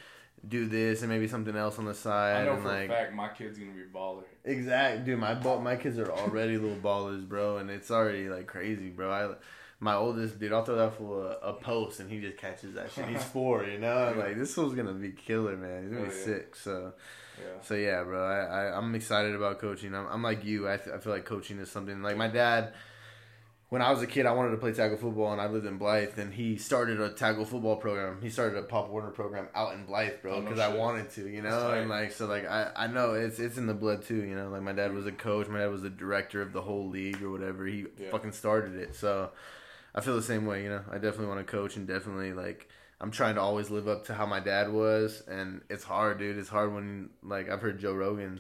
do 0.48 0.68
this 0.68 1.02
and 1.02 1.10
maybe 1.10 1.28
something 1.28 1.56
else 1.56 1.78
on 1.80 1.86
the 1.86 1.94
side 1.94 2.42
I 2.42 2.46
know 2.46 2.54
and 2.54 2.62
for 2.64 2.68
like 2.70 2.86
a 2.86 2.94
fact 2.94 3.14
my 3.14 3.30
kid's 3.30 3.58
gonna 3.58 3.72
be 3.72 3.82
baller. 3.94 4.24
exact 4.46 5.06
dude. 5.06 5.20
My 5.20 5.34
ball, 5.34 5.60
my 5.62 5.76
kids 5.76 5.98
are 5.98 6.12
already 6.12 6.58
little 6.58 6.78
ballers, 6.78 7.28
bro, 7.28 7.58
and 7.58 7.70
it's 7.70 7.92
already 7.92 8.30
like 8.30 8.48
crazy, 8.48 8.90
bro. 8.90 9.12
I 9.12 9.36
my 9.80 9.94
oldest 9.94 10.40
dude, 10.40 10.54
I'll 10.54 10.64
throw 10.66 10.76
that 10.78 10.98
for 10.98 11.28
a, 11.28 11.50
a 11.50 11.54
post 11.54 12.00
and 12.00 12.10
he 12.10 12.20
just 12.20 12.38
catches 12.38 12.74
that 12.76 12.92
shit. 12.92 13.06
He's 13.06 13.24
four, 13.36 13.64
you 13.64 13.78
know. 13.78 14.14
Yeah. 14.16 14.24
like 14.24 14.38
this 14.38 14.56
one's 14.58 14.74
gonna 14.74 14.94
be 14.94 15.12
killer, 15.12 15.56
man. 15.58 15.84
He's 15.84 15.92
gonna 15.92 16.06
be 16.06 16.12
Oh, 16.12 16.18
yeah. 16.18 16.26
sick. 16.26 16.56
So 16.56 16.94
Yeah. 17.40 17.62
so 17.62 17.74
yeah, 17.76 18.04
bro. 18.04 18.24
I, 18.26 18.40
I 18.70 18.78
I'm 18.78 18.96
excited 18.96 19.36
about 19.36 19.60
coaching. 19.60 19.94
I'm, 19.94 20.08
I'm 20.08 20.24
like 20.24 20.44
you. 20.46 20.68
I, 20.70 20.78
th- 20.78 20.96
I 20.96 21.00
feel 21.00 21.14
like 21.14 21.26
coaching 21.26 21.60
is 21.60 21.70
something 21.70 22.02
like 22.02 22.18
my 22.18 22.28
dad. 22.28 22.74
When 23.70 23.82
I 23.82 23.92
was 23.92 24.02
a 24.02 24.08
kid, 24.08 24.26
I 24.26 24.32
wanted 24.32 24.52
to 24.52 24.58
play 24.58 24.72
tackle 24.72 24.96
football, 24.96 25.34
and 25.34 25.42
I 25.42 25.48
lived 25.48 25.66
in 25.66 25.78
Blythe. 25.78 26.18
And 26.18 26.34
he 26.34 26.56
started 26.56 27.02
a 27.02 27.10
tackle 27.10 27.44
football 27.44 27.76
program. 27.76 28.20
He 28.22 28.30
started 28.30 28.58
a 28.58 28.64
Pop 28.64 28.90
Warner 28.90 29.12
program 29.12 29.50
out 29.54 29.74
in 29.74 29.86
Blythe, 29.86 30.22
bro, 30.22 30.36
Oh, 30.36 30.42
because 30.42 30.58
I 30.60 30.74
wanted 30.74 31.10
to, 31.12 31.28
you 31.28 31.42
know. 31.42 31.72
And 31.72 31.90
like, 31.90 32.14
so 32.14 32.28
like 32.28 32.46
I 32.48 32.72
I 32.78 32.88
know 32.88 33.14
it's 33.14 33.40
it's 33.40 33.58
in 33.58 33.66
the 33.68 33.74
blood 33.74 34.04
too, 34.04 34.24
you 34.24 34.36
know. 34.36 34.48
Like 34.50 34.62
my 34.62 34.72
dad 34.72 34.94
was 34.94 35.06
a 35.06 35.12
coach. 35.12 35.48
My 35.50 35.60
dad 35.60 35.72
was 35.72 35.82
the 35.82 35.90
director 35.90 36.42
of 36.42 36.54
the 36.54 36.62
whole 36.62 36.88
league 36.88 37.22
or 37.22 37.30
whatever. 37.30 37.66
He 37.66 37.86
Yeah. 37.98 38.10
fucking 38.12 38.32
started 38.32 38.76
it. 38.78 38.96
So 38.96 39.32
I 39.94 40.00
feel 40.00 40.16
the 40.16 40.22
same 40.24 40.46
way, 40.46 40.64
you 40.64 40.70
know. 40.70 40.84
I 40.90 40.94
definitely 40.96 41.28
want 41.28 41.46
to 41.46 41.52
coach, 41.52 41.76
and 41.76 41.86
definitely 41.86 42.32
like 42.32 42.70
I'm 43.02 43.12
trying 43.12 43.36
to 43.36 43.42
always 43.42 43.70
live 43.70 43.90
up 43.90 44.06
to 44.06 44.14
how 44.14 44.26
my 44.26 44.40
dad 44.40 44.72
was, 44.72 45.24
and 45.28 45.62
it's 45.70 45.84
hard, 45.84 46.20
dude. 46.20 46.38
It's 46.38 46.48
hard 46.50 46.74
when 46.74 47.10
like 47.22 47.50
I've 47.50 47.62
heard 47.62 47.80
Joe 47.80 47.94
Rogan 47.94 48.40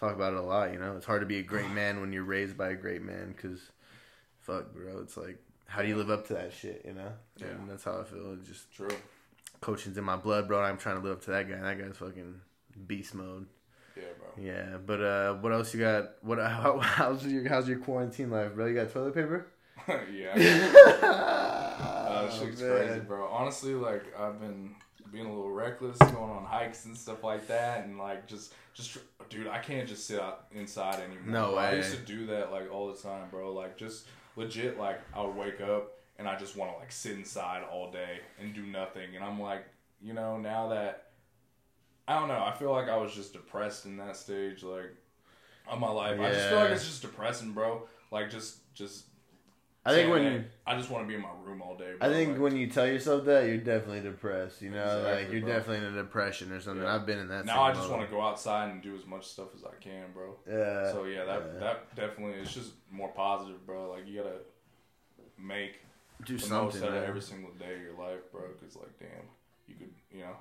talk 0.00 0.16
about 0.16 0.32
it 0.32 0.40
a 0.40 0.42
lot. 0.42 0.72
You 0.72 0.80
know, 0.80 0.96
it's 0.96 1.06
hard 1.06 1.20
to 1.22 1.26
be 1.26 1.38
a 1.38 1.42
great 1.44 1.70
man 1.80 2.00
when 2.00 2.12
you're 2.12 2.24
raised 2.24 2.58
by 2.58 2.70
a 2.70 2.74
great 2.74 3.02
man, 3.02 3.34
because 3.36 3.70
fuck, 4.44 4.72
bro, 4.72 5.00
it's 5.00 5.16
like 5.16 5.38
how 5.66 5.82
do 5.82 5.88
you 5.88 5.96
live 5.96 6.10
up 6.10 6.26
to 6.28 6.34
that 6.34 6.52
shit? 6.52 6.82
You 6.84 6.92
know, 6.92 7.12
Yeah. 7.36 7.46
and 7.48 7.68
that's 7.68 7.84
how 7.84 7.98
I 8.00 8.04
feel. 8.04 8.34
It's 8.38 8.48
just 8.48 8.72
True. 8.72 8.88
coaching's 9.60 9.96
in 9.98 10.04
my 10.04 10.16
blood, 10.16 10.46
bro. 10.46 10.62
I'm 10.62 10.76
trying 10.78 10.96
to 10.96 11.02
live 11.02 11.12
up 11.18 11.24
to 11.24 11.30
that 11.32 11.48
guy. 11.48 11.54
And 11.56 11.64
that 11.64 11.78
guy's 11.78 11.96
fucking 11.96 12.40
beast 12.86 13.14
mode. 13.14 13.46
Yeah, 13.96 14.02
bro. 14.18 14.44
Yeah, 14.44 14.76
but 14.84 15.00
uh, 15.00 15.34
what 15.34 15.52
else 15.52 15.72
you 15.74 15.80
got? 15.80 16.22
What 16.22 16.38
how, 16.38 16.78
how's 16.82 17.26
your 17.26 17.48
how's 17.48 17.68
your 17.68 17.78
quarantine 17.78 18.30
life, 18.30 18.54
bro? 18.54 18.66
You 18.66 18.74
got 18.74 18.92
toilet 18.92 19.14
paper? 19.14 19.46
yeah. 20.12 21.20
Uh, 21.74 22.28
oh, 22.30 22.38
shit's 22.38 22.60
man. 22.60 22.70
crazy, 22.70 23.00
bro. 23.00 23.26
Honestly, 23.26 23.74
like 23.74 24.04
I've 24.18 24.40
been 24.40 24.74
being 25.12 25.26
a 25.26 25.28
little 25.28 25.50
reckless, 25.50 25.98
going 25.98 26.30
on 26.30 26.44
hikes 26.44 26.84
and 26.86 26.96
stuff 26.96 27.24
like 27.24 27.46
that, 27.48 27.84
and 27.84 27.98
like 27.98 28.26
just, 28.26 28.54
just, 28.74 28.98
dude, 29.28 29.48
I 29.48 29.58
can't 29.58 29.88
just 29.88 30.06
sit 30.06 30.20
out 30.20 30.46
inside 30.52 30.96
anymore. 31.00 31.26
No 31.26 31.50
bro. 31.50 31.58
I 31.58 31.74
used 31.74 31.90
to 31.92 31.98
do 31.98 32.26
that 32.26 32.52
like 32.52 32.72
all 32.72 32.92
the 32.92 32.96
time, 33.00 33.28
bro. 33.30 33.52
Like 33.52 33.76
just 33.76 34.06
legit, 34.36 34.78
like 34.78 35.00
I 35.14 35.22
would 35.22 35.36
wake 35.36 35.60
up 35.60 35.92
and 36.18 36.28
I 36.28 36.36
just 36.36 36.56
want 36.56 36.72
to 36.72 36.78
like 36.78 36.92
sit 36.92 37.12
inside 37.12 37.62
all 37.70 37.90
day 37.90 38.20
and 38.40 38.54
do 38.54 38.62
nothing, 38.66 39.16
and 39.16 39.24
I'm 39.24 39.40
like, 39.40 39.64
you 40.00 40.12
know, 40.12 40.38
now 40.38 40.68
that 40.68 41.10
I 42.06 42.18
don't 42.18 42.28
know, 42.28 42.44
I 42.44 42.52
feel 42.52 42.70
like 42.70 42.88
I 42.88 42.96
was 42.96 43.14
just 43.14 43.32
depressed 43.32 43.86
in 43.86 43.96
that 43.96 44.16
stage, 44.16 44.62
like 44.62 44.94
of 45.66 45.80
my 45.80 45.90
life. 45.90 46.20
I 46.20 46.30
just 46.30 46.48
feel 46.48 46.58
like 46.58 46.70
it's 46.70 46.84
just 46.86 47.02
depressing, 47.02 47.52
bro. 47.52 47.88
Like 48.10 48.30
just, 48.30 48.72
just. 48.74 49.04
I 49.86 49.92
think 49.92 50.10
when 50.10 50.22
you, 50.24 50.44
I 50.66 50.76
just 50.76 50.88
want 50.88 51.04
to 51.04 51.08
be 51.08 51.14
in 51.14 51.20
my 51.20 51.28
room 51.44 51.60
all 51.60 51.76
day. 51.76 51.92
I 52.00 52.08
think 52.08 52.32
Like, 52.32 52.40
when 52.40 52.56
you 52.56 52.68
tell 52.68 52.86
yourself 52.86 53.26
that, 53.26 53.46
you're 53.46 53.58
definitely 53.58 54.00
depressed. 54.00 54.62
You 54.62 54.70
know, 54.70 55.02
like 55.04 55.30
you're 55.30 55.42
bro. 55.42 55.50
definitely 55.50 55.86
in 55.86 55.92
a 55.92 56.02
depression 56.02 56.52
or 56.52 56.60
something. 56.60 56.82
Yeah. 56.82 56.94
I've 56.94 57.04
been 57.04 57.18
in 57.18 57.28
that. 57.28 57.44
now 57.44 57.62
I 57.62 57.74
just 57.74 57.90
want 57.90 58.02
to 58.02 58.10
go 58.10 58.22
outside 58.22 58.70
and 58.70 58.82
do 58.82 58.96
as 58.96 59.04
much 59.04 59.26
stuff 59.26 59.48
as 59.54 59.62
I 59.62 59.74
can, 59.80 60.12
bro. 60.14 60.36
Yeah. 60.48 60.90
So 60.90 61.04
yeah, 61.04 61.24
that 61.24 61.42
yeah. 61.52 61.60
that 61.60 61.94
definitely 61.96 62.40
it's 62.40 62.54
just 62.54 62.72
more 62.90 63.10
positive, 63.10 63.66
bro. 63.66 63.90
Like 63.90 64.08
you 64.08 64.22
gotta 64.22 64.36
make 65.38 65.80
do 66.24 66.38
something. 66.38 66.80
most 66.80 66.82
out 66.82 66.96
of 66.96 67.04
every 67.04 67.20
single 67.20 67.50
day 67.52 67.74
of 67.74 67.82
your 67.82 67.98
life, 67.98 68.20
bro. 68.32 68.42
Because 68.58 68.76
like, 68.76 68.98
damn, 68.98 69.08
you 69.66 69.74
could, 69.74 69.92
you 70.10 70.20
know, 70.20 70.36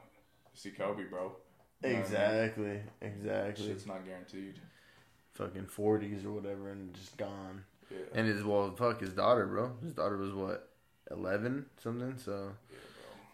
see 0.54 0.72
Kobe, 0.72 1.04
bro. 1.04 1.34
You 1.84 1.90
know 1.90 1.90
what 1.90 1.90
I 1.90 1.90
mean? 1.90 2.02
Exactly. 2.02 2.82
Exactly. 3.02 3.66
Shit's 3.66 3.86
not 3.86 4.06
guaranteed. 4.06 4.60
Fucking 5.34 5.66
forties 5.66 6.24
or 6.24 6.32
whatever, 6.32 6.72
and 6.72 6.94
just 6.94 7.18
gone. 7.18 7.66
Yeah. 7.92 7.98
And 8.14 8.28
his 8.28 8.44
well, 8.44 8.76
fuck 8.76 9.02
his 9.02 9.14
daughter, 9.14 9.46
bro. 9.46 9.74
His 9.84 9.94
daughter 9.94 10.18
was 10.18 10.34
what, 10.34 10.70
eleven 11.12 11.66
something. 11.82 12.18
So 12.18 12.52
yeah, 12.72 12.78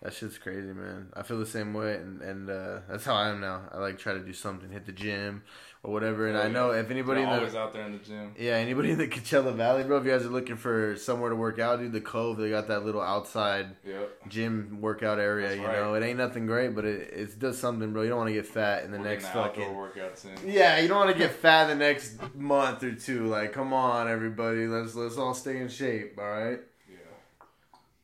that 0.03 0.13
shit's 0.13 0.37
crazy, 0.37 0.73
man. 0.73 1.09
I 1.13 1.23
feel 1.23 1.39
the 1.39 1.45
same 1.45 1.73
way, 1.73 1.95
and 1.95 2.21
and 2.21 2.49
uh, 2.49 2.79
that's 2.89 3.05
how 3.05 3.15
I 3.15 3.29
am 3.29 3.41
now. 3.41 3.63
I 3.71 3.79
like 3.79 3.97
try 3.97 4.13
to 4.13 4.19
do 4.19 4.33
something, 4.33 4.69
hit 4.71 4.85
the 4.85 4.91
gym 4.91 5.43
or 5.81 5.93
whatever. 5.93 6.27
And 6.27 6.37
Oh, 6.37 6.41
I 6.41 6.47
know 6.49 6.71
if 6.71 6.91
anybody 6.91 7.21
You're 7.21 7.29
in 7.29 7.35
the 7.35 7.39
always 7.39 7.55
out 7.55 7.71
there 7.73 7.85
in 7.85 7.93
the 7.93 7.99
gym. 7.99 8.33
Yeah, 8.37 8.53
anybody 8.55 8.91
in 8.91 8.97
the 8.97 9.07
Coachella 9.07 9.53
Valley, 9.55 9.83
bro. 9.83 9.97
If 9.97 10.05
you 10.05 10.11
guys 10.11 10.25
are 10.25 10.29
looking 10.29 10.57
for 10.57 10.95
somewhere 10.97 11.29
to 11.29 11.35
work 11.37 11.57
out, 11.59 11.79
dude, 11.79 11.93
the 11.93 12.01
Cove, 12.01 12.37
they 12.37 12.49
got 12.49 12.67
that 12.67 12.83
little 12.85 13.01
outside 13.01 13.75
Yep. 13.85 14.27
gym 14.27 14.77
workout 14.81 15.19
area. 15.19 15.47
That's 15.49 15.61
you 15.61 15.65
right. 15.67 15.75
know, 15.77 15.93
it 15.93 16.03
ain't 16.03 16.17
nothing 16.17 16.45
great, 16.47 16.75
but 16.75 16.83
it 16.85 17.13
it 17.13 17.39
does 17.39 17.57
something, 17.57 17.93
bro. 17.93 18.01
You 18.01 18.09
don't 18.09 18.17
want 18.17 18.29
to 18.29 18.33
get 18.33 18.45
fat 18.45 18.83
in 18.83 18.91
the 18.91 18.97
We're 18.99 19.05
next 19.05 19.27
fucking. 19.27 19.63
outdoor 19.63 19.89
workouts 19.89 20.25
in. 20.25 20.51
Yeah, 20.51 20.79
you 20.79 20.87
don't 20.89 20.97
want 20.99 21.11
to 21.11 21.17
get 21.17 21.31
fat 21.45 21.67
the 21.67 21.75
next 21.75 22.17
month 22.35 22.83
or 22.83 22.91
two. 22.93 23.27
Like, 23.27 23.53
come 23.53 23.71
on, 23.73 24.09
everybody, 24.09 24.67
let's 24.67 24.95
let's 24.95 25.17
all 25.17 25.33
stay 25.33 25.59
in 25.59 25.69
shape, 25.69 26.17
all 26.19 26.29
right? 26.29 26.59
Yeah. 26.89 26.95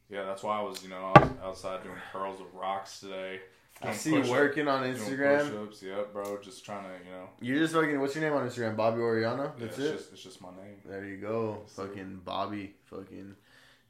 Yeah, 0.10 0.24
that's 0.24 0.44
why 0.44 0.60
I 0.60 0.62
was, 0.62 0.82
you 0.84 0.90
know, 0.90 1.12
I 1.16 1.20
was 1.20 1.30
outside 1.44 1.84
doing 1.84 1.96
curls 2.14 2.40
with 2.40 2.54
rocks 2.54 3.00
today. 3.02 3.42
I 3.88 3.94
see 3.94 4.12
you 4.16 4.30
working 4.30 4.68
on 4.68 4.84
Instagram. 4.84 5.50
push-ups, 5.50 5.84
yep, 5.84 6.14
bro. 6.14 6.40
Just 6.42 6.66
trying 6.66 6.84
to, 6.84 6.90
you 7.06 7.12
know. 7.12 7.30
You're 7.42 7.60
just 7.60 7.74
fucking. 7.74 8.00
What's 8.00 8.16
your 8.16 8.24
name 8.24 8.34
on 8.34 8.48
Instagram? 8.48 8.76
Bobby 8.76 9.00
Oriano. 9.00 9.46
yeah, 9.46 9.66
That's 9.66 9.78
it's 9.78 9.88
it. 9.88 9.98
Just, 9.98 10.14
it's 10.14 10.24
just 10.24 10.42
my 10.42 10.50
name. 10.50 10.78
There 10.86 11.06
you 11.06 11.18
go. 11.18 11.62
Fucking 11.76 12.22
Bobby. 12.24 12.74
Fucking. 12.86 13.36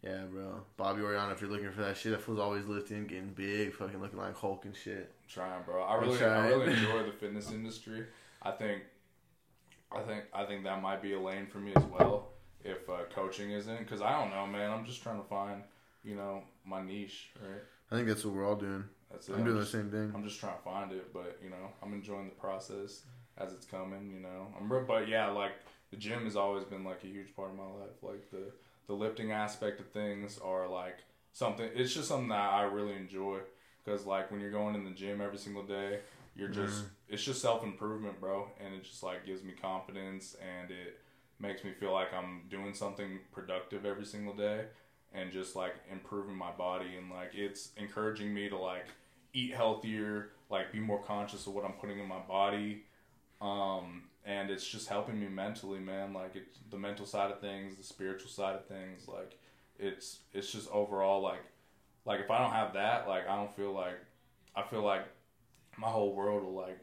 Yeah, 0.04 0.22
bro. 0.32 0.62
Bobby 0.78 1.02
Oriano. 1.02 1.32
If 1.32 1.42
you're 1.42 1.50
looking 1.50 1.72
for 1.72 1.82
that 1.82 1.98
shit, 1.98 2.12
that 2.12 2.22
fool's 2.22 2.40
always 2.40 2.66
lifting, 2.66 3.08
getting 3.08 3.30
big, 3.30 3.74
fucking 3.74 4.00
looking 4.00 4.20
like 4.20 4.36
Hulk 4.38 4.66
and 4.66 4.76
shit. 4.76 5.12
I'm 5.24 5.30
trying, 5.30 5.64
bro. 5.64 5.82
I 5.82 5.96
really, 5.96 6.24
I 6.24 6.48
really 6.48 6.74
enjoy 6.74 7.04
the 7.06 7.12
fitness 7.12 7.50
industry. 7.52 8.06
I 8.44 8.52
think, 8.52 8.84
I 9.92 10.02
think, 10.02 10.26
I 10.34 10.46
think 10.46 10.64
that 10.66 10.82
might 10.82 11.02
be 11.02 11.14
a 11.14 11.20
lane 11.20 11.48
for 11.48 11.58
me 11.58 11.74
as 11.76 11.84
well. 11.86 12.30
If 12.64 12.88
uh, 12.90 12.98
coaching 13.14 13.52
isn't, 13.52 13.80
because 13.80 14.02
I 14.02 14.20
don't 14.20 14.32
know, 14.32 14.46
man. 14.46 14.70
I'm 14.72 14.86
just 14.86 15.02
trying 15.02 15.22
to 15.22 15.28
find, 15.28 15.62
you 16.04 16.16
know, 16.16 16.44
my 16.66 16.84
niche, 16.84 17.30
right? 17.42 17.62
I 17.92 17.96
think 17.96 18.08
that's 18.08 18.26
what 18.26 18.34
we're 18.36 18.48
all 18.48 18.56
doing. 18.56 18.84
That's 19.16 19.30
it. 19.30 19.36
I'm 19.36 19.44
doing 19.46 19.56
the 19.56 19.62
just, 19.62 19.72
same 19.72 19.90
thing. 19.90 20.12
I'm 20.14 20.24
just 20.24 20.40
trying 20.40 20.58
to 20.58 20.64
find 20.64 20.92
it, 20.92 21.14
but 21.14 21.40
you 21.42 21.50
know, 21.50 21.72
I'm 21.82 21.94
enjoying 21.94 22.26
the 22.26 22.36
process 22.36 23.04
as 23.38 23.54
it's 23.54 23.66
coming. 23.66 24.12
You 24.14 24.20
know, 24.20 24.48
I'm, 24.60 24.72
re- 24.72 24.84
but 24.86 25.08
yeah, 25.08 25.28
like 25.28 25.54
the 25.92 25.98
gym 25.98 26.26
has 26.26 26.36
always 26.36 26.66
been 26.66 26.84
like 26.84 27.04
a 27.04 27.08
huge 27.08 27.34
part 27.36 27.52
of 27.52 27.56
my 27.56 27.64
life. 27.64 28.02
Like 28.02 28.30
the 28.30 28.52
the 28.88 28.94
lifting 28.94 29.32
aspect 29.32 29.80
of 29.80 29.88
things 29.88 30.38
are 30.44 30.68
like 30.68 30.98
something. 31.32 31.70
It's 31.74 31.94
just 31.94 32.10
something 32.10 32.30
that 32.30 32.54
I 32.54 32.64
really 32.64 32.94
enjoy 32.94 33.40
because 33.84 34.06
like 34.06 34.32
when 34.32 34.42
you're 34.42 34.52
going 34.52 34.76
in 34.76 34.84
the 34.84 34.92
gym 34.92 35.22
every 35.22 35.38
single 35.38 35.64
day, 35.64 36.00
you're 36.36 36.50
just 36.50 36.80
mm-hmm. 36.80 37.14
it's 37.14 37.24
just 37.24 37.42
self 37.42 37.64
improvement, 37.64 38.20
bro, 38.20 38.50
and 38.60 38.74
it 38.74 38.84
just 38.84 39.02
like 39.02 39.26
gives 39.26 39.44
me 39.44 39.54
confidence 39.54 40.36
and 40.42 40.72
it 40.72 41.00
makes 41.40 41.64
me 41.64 41.72
feel 41.72 41.94
like 41.94 42.14
I'm 42.14 42.42
doing 42.50 42.74
something 42.74 43.20
productive 43.32 43.86
every 43.86 44.06
single 44.06 44.34
day 44.34 44.66
and 45.14 45.32
just 45.32 45.56
like 45.56 45.76
improving 45.90 46.36
my 46.36 46.52
body 46.52 46.98
and 46.98 47.10
like 47.10 47.32
it's 47.34 47.70
encouraging 47.78 48.34
me 48.34 48.50
to 48.50 48.58
like 48.58 48.86
eat 49.36 49.54
healthier, 49.54 50.30
like 50.50 50.72
be 50.72 50.80
more 50.80 51.02
conscious 51.04 51.46
of 51.46 51.54
what 51.54 51.66
I'm 51.66 51.74
putting 51.74 52.00
in 52.00 52.08
my 52.08 52.20
body. 52.20 52.84
Um, 53.42 54.04
and 54.26 54.50
it's 54.50 54.68
just 54.68 54.88
helping 54.88 55.20
me 55.20 55.28
mentally, 55.28 55.80
man. 55.80 56.14
Like 56.14 56.36
it's 56.36 56.58
the 56.72 56.78
mental 56.78 57.06
side 57.06 57.32
of 57.32 57.40
things, 57.42 57.78
the 57.78 57.84
spiritual 57.84 58.30
side 58.30 58.56
of 58.56 58.66
things. 58.66 59.08
Like 59.08 59.38
it's 59.78 60.20
it's 60.34 60.52
just 60.52 60.70
overall 60.72 61.22
like 61.22 61.44
like 62.06 62.22
if 62.22 62.32
I 62.32 62.40
don't 62.40 62.52
have 62.52 62.74
that, 62.74 63.08
like 63.08 63.30
I 63.30 63.36
don't 63.36 63.56
feel 63.56 63.74
like 63.74 64.00
I 64.56 64.64
feel 64.64 64.84
like 64.84 65.06
my 65.78 65.88
whole 65.88 66.14
world 66.14 66.44
will 66.44 66.54
like 66.56 66.80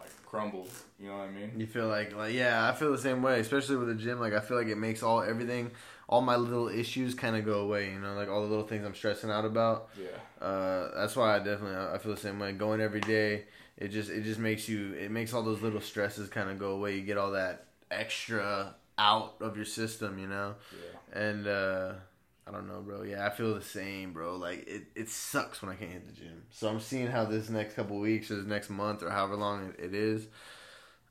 like 0.00 0.26
crumble. 0.26 0.66
You 1.00 1.08
know 1.08 1.18
what 1.18 1.28
I 1.28 1.30
mean? 1.30 1.52
You 1.56 1.66
feel 1.66 1.88
like, 1.88 2.14
like, 2.14 2.34
yeah, 2.34 2.68
I 2.68 2.74
feel 2.74 2.92
the 2.92 2.98
same 2.98 3.22
way. 3.22 3.40
Especially 3.40 3.76
with 3.76 3.88
the 3.88 3.94
gym, 3.94 4.20
like 4.20 4.32
I 4.32 4.40
feel 4.40 4.56
like 4.56 4.66
it 4.66 4.78
makes 4.78 5.02
all 5.02 5.22
everything, 5.22 5.70
all 6.08 6.20
my 6.20 6.36
little 6.36 6.68
issues 6.68 7.14
kind 7.14 7.36
of 7.36 7.44
go 7.44 7.60
away. 7.60 7.90
You 7.90 8.00
know, 8.00 8.14
like 8.14 8.28
all 8.28 8.42
the 8.42 8.48
little 8.48 8.66
things 8.66 8.84
I'm 8.84 8.94
stressing 8.94 9.30
out 9.30 9.44
about. 9.44 9.88
Yeah. 9.98 10.44
Uh, 10.44 10.90
that's 10.96 11.16
why 11.16 11.36
I 11.36 11.38
definitely 11.38 11.76
I 11.76 11.98
feel 11.98 12.14
the 12.14 12.20
same 12.20 12.38
way. 12.38 12.52
Going 12.52 12.80
every 12.80 13.00
day, 13.00 13.44
it 13.76 13.88
just 13.88 14.10
it 14.10 14.22
just 14.22 14.40
makes 14.40 14.68
you 14.68 14.92
it 14.94 15.10
makes 15.10 15.32
all 15.32 15.42
those 15.42 15.62
little 15.62 15.80
stresses 15.80 16.28
kind 16.28 16.50
of 16.50 16.58
go 16.58 16.72
away. 16.72 16.96
You 16.96 17.02
get 17.02 17.18
all 17.18 17.32
that 17.32 17.66
extra 17.90 18.74
out 18.98 19.36
of 19.40 19.56
your 19.56 19.64
system, 19.64 20.18
you 20.18 20.26
know. 20.26 20.56
Yeah. 20.72 21.20
And 21.20 21.46
uh, 21.46 21.92
I 22.48 22.50
don't 22.50 22.66
know, 22.66 22.80
bro. 22.80 23.02
Yeah, 23.02 23.26
I 23.26 23.30
feel 23.30 23.54
the 23.54 23.60
same, 23.62 24.12
bro. 24.14 24.36
Like 24.36 24.66
it, 24.66 24.84
it 24.94 25.10
sucks 25.10 25.60
when 25.60 25.70
I 25.70 25.74
can't 25.74 25.90
hit 25.92 26.06
the 26.06 26.12
gym. 26.14 26.42
So 26.50 26.68
I'm 26.68 26.80
seeing 26.80 27.08
how 27.08 27.24
this 27.26 27.50
next 27.50 27.74
couple 27.74 27.98
weeks 27.98 28.30
or 28.30 28.36
this 28.36 28.46
next 28.46 28.70
month 28.70 29.02
or 29.02 29.10
however 29.10 29.36
long 29.36 29.68
it, 29.78 29.84
it 29.86 29.94
is. 29.94 30.26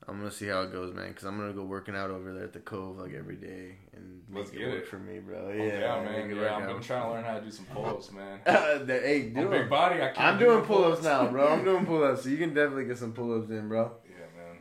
I'm 0.08 0.16
gonna 0.18 0.30
see 0.30 0.46
how 0.46 0.62
it 0.62 0.72
goes, 0.72 0.94
man. 0.94 1.12
Cause 1.12 1.24
I'm 1.24 1.36
gonna 1.38 1.52
go 1.52 1.64
working 1.64 1.94
out 1.94 2.10
over 2.10 2.32
there 2.32 2.44
at 2.44 2.54
the 2.54 2.60
Cove 2.60 2.98
like 2.98 3.12
every 3.12 3.36
day 3.36 3.76
and 3.94 4.22
make 4.28 4.38
Let's 4.38 4.50
it 4.50 4.58
get 4.58 4.68
work 4.68 4.78
it. 4.78 4.88
for 4.88 4.98
me, 4.98 5.18
bro. 5.18 5.48
Oh, 5.48 5.52
Yeah, 5.52 5.64
yeah, 5.80 6.02
make 6.02 6.26
man. 6.28 6.36
Yeah, 6.36 6.54
I'm, 6.56 6.62
out. 6.62 6.70
I'm 6.70 6.82
trying 6.82 7.02
to 7.02 7.10
learn 7.10 7.24
how 7.24 7.38
to 7.38 7.44
do 7.44 7.50
some 7.50 7.66
pull-ups, 7.66 8.10
man. 8.12 8.40
The- 8.86 9.00
hey, 9.04 9.28
do 9.28 9.40
I'm 9.42 9.50
big 9.50 9.68
body. 9.68 9.96
I 9.96 10.06
can't. 10.08 10.20
I'm 10.20 10.38
do 10.38 10.46
doing 10.46 10.58
no 10.60 10.64
pull-ups 10.64 11.02
now, 11.02 11.26
bro. 11.28 11.48
I'm 11.48 11.62
doing 11.64 11.84
pull-ups, 11.92 12.22
so 12.22 12.30
you 12.30 12.38
can 12.38 12.54
definitely 12.54 12.86
get 12.86 12.96
some 12.98 13.12
pull-ups 13.12 13.50
in, 13.50 13.68
bro. 13.68 13.92
Yeah, 14.08 14.26
man. 14.42 14.56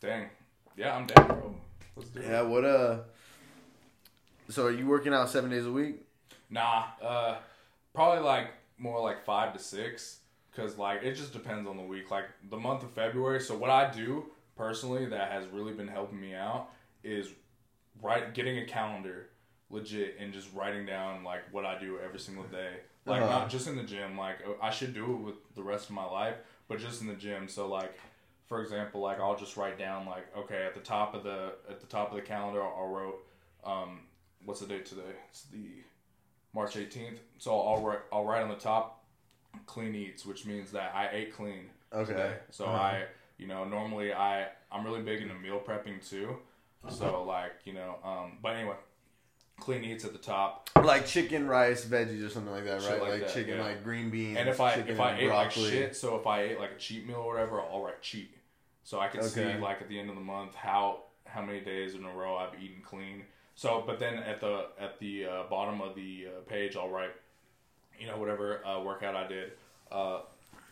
Dang. 0.00 0.28
Yeah, 0.76 0.96
I'm 0.96 1.06
down, 1.06 1.26
bro. 1.28 1.54
Let's 1.96 2.10
do 2.10 2.20
Yeah. 2.20 2.26
it. 2.26 2.30
Yeah, 2.30 2.42
what 2.42 2.64
uh? 2.64 2.98
So 4.48 4.66
are 4.66 4.70
you 4.70 4.86
working 4.86 5.14
out 5.14 5.28
seven 5.30 5.50
days 5.50 5.66
a 5.66 5.72
week? 5.72 5.96
Nah, 6.50 6.84
uh, 7.02 7.36
probably 7.94 8.22
like 8.22 8.48
more 8.78 9.00
like 9.00 9.24
five 9.24 9.52
to 9.54 9.58
six, 9.58 10.18
cause 10.54 10.76
like 10.76 11.02
it 11.02 11.14
just 11.14 11.32
depends 11.32 11.68
on 11.68 11.76
the 11.76 11.82
week. 11.82 12.10
Like 12.10 12.26
the 12.50 12.56
month 12.56 12.82
of 12.82 12.90
February. 12.90 13.40
So 13.40 13.56
what 13.56 13.70
I 13.70 13.90
do 13.90 14.26
personally 14.56 15.06
that 15.06 15.30
has 15.32 15.46
really 15.48 15.72
been 15.72 15.88
helping 15.88 16.20
me 16.20 16.34
out 16.34 16.68
is 17.02 17.28
right 18.02 18.34
getting 18.34 18.58
a 18.58 18.66
calendar 18.66 19.28
legit 19.70 20.16
and 20.20 20.32
just 20.32 20.52
writing 20.54 20.84
down 20.84 21.24
like 21.24 21.42
what 21.52 21.64
I 21.64 21.78
do 21.78 21.98
every 22.04 22.18
single 22.20 22.44
day. 22.44 22.72
Like 23.06 23.22
Uh-huh. 23.22 23.30
not 23.40 23.50
just 23.50 23.66
in 23.66 23.76
the 23.76 23.82
gym. 23.84 24.18
Like 24.18 24.36
I 24.60 24.70
should 24.70 24.92
do 24.92 25.04
it 25.14 25.18
with 25.18 25.54
the 25.54 25.62
rest 25.62 25.88
of 25.88 25.94
my 25.94 26.04
life, 26.04 26.36
but 26.68 26.78
just 26.78 27.00
in 27.00 27.06
the 27.06 27.14
gym. 27.14 27.48
So 27.48 27.68
like. 27.68 27.98
For 28.48 28.60
example, 28.60 29.00
like 29.00 29.18
I'll 29.18 29.36
just 29.36 29.56
write 29.56 29.78
down 29.78 30.04
like 30.04 30.26
okay 30.36 30.66
at 30.66 30.74
the 30.74 30.80
top 30.80 31.14
of 31.14 31.24
the 31.24 31.54
at 31.70 31.80
the 31.80 31.86
top 31.86 32.10
of 32.10 32.16
the 32.16 32.20
calendar 32.20 32.62
I'll 32.62 32.88
wrote 32.88 33.24
um, 33.64 34.00
what's 34.44 34.60
the 34.60 34.66
date 34.66 34.86
today? 34.86 35.14
It's 35.30 35.42
the 35.44 35.66
March 36.54 36.74
18th. 36.74 37.18
So 37.38 37.58
I'll 37.60 37.80
write 37.82 38.00
I'll 38.12 38.24
write 38.24 38.42
on 38.42 38.48
the 38.48 38.54
top 38.56 39.04
clean 39.66 39.94
eats, 39.94 40.24
which 40.24 40.46
means 40.46 40.70
that 40.72 40.92
I 40.94 41.08
ate 41.12 41.34
clean 41.34 41.70
Okay. 41.92 42.12
today. 42.12 42.34
So 42.50 42.64
Uh-huh. 42.66 42.76
I 42.76 43.04
you 43.38 43.46
know 43.46 43.64
normally 43.64 44.12
I 44.12 44.48
I'm 44.70 44.84
really 44.84 45.02
big 45.02 45.22
into 45.22 45.34
meal 45.34 45.60
prepping 45.64 46.06
too. 46.08 46.36
So 46.88 47.22
like 47.24 47.52
you 47.64 47.72
know 47.74 47.96
um, 48.04 48.38
but 48.42 48.56
anyway, 48.56 48.76
clean 49.60 49.84
eats 49.84 50.04
at 50.04 50.12
the 50.12 50.18
top. 50.18 50.68
Like 50.82 51.06
chicken, 51.06 51.46
rice, 51.46 51.84
veggies, 51.84 52.26
or 52.26 52.28
something 52.28 52.52
like 52.52 52.64
that, 52.64 52.82
Shit 52.82 52.90
right? 52.90 53.00
like 53.00 53.10
Like, 53.12 53.20
that, 53.20 53.34
chicken, 53.34 53.56
yeah. 53.58 53.62
like 53.62 53.84
green 53.84 54.10
beans. 54.10 54.36
And 54.36 54.48
if 54.48 54.60
I 54.60 54.72
if 54.74 54.98
I 54.98 55.16
ate 55.18 55.28
like 55.28 55.52
shit, 55.52 55.94
so 55.96 56.16
if 56.16 56.26
I 56.26 56.42
ate 56.42 56.58
like 56.58 56.72
a 56.72 56.78
cheat 56.78 57.06
meal 57.06 57.16
or 57.18 57.34
whatever, 57.34 57.60
I'll 57.60 57.82
write 57.82 58.02
cheat. 58.02 58.34
So 58.84 58.98
I 58.98 59.06
can 59.08 59.22
see 59.22 59.44
like 59.58 59.80
at 59.80 59.88
the 59.88 59.98
end 59.98 60.08
of 60.10 60.16
the 60.16 60.22
month 60.22 60.54
how 60.56 61.04
how 61.24 61.40
many 61.42 61.60
days 61.60 61.94
in 61.94 62.04
a 62.04 62.10
row 62.10 62.36
I've 62.36 62.60
eaten 62.60 62.82
clean. 62.82 63.24
So, 63.62 63.84
but 63.86 64.00
then 64.00 64.14
at 64.18 64.40
the 64.40 64.66
at 64.76 64.98
the 64.98 65.24
uh, 65.24 65.42
bottom 65.48 65.80
of 65.80 65.94
the 65.94 66.26
uh, 66.26 66.40
page, 66.50 66.76
I'll 66.76 66.88
write, 66.88 67.12
you 67.96 68.08
know, 68.08 68.16
whatever 68.16 68.66
uh, 68.66 68.82
workout 68.82 69.14
I 69.14 69.28
did, 69.28 69.52
uh, 69.92 70.22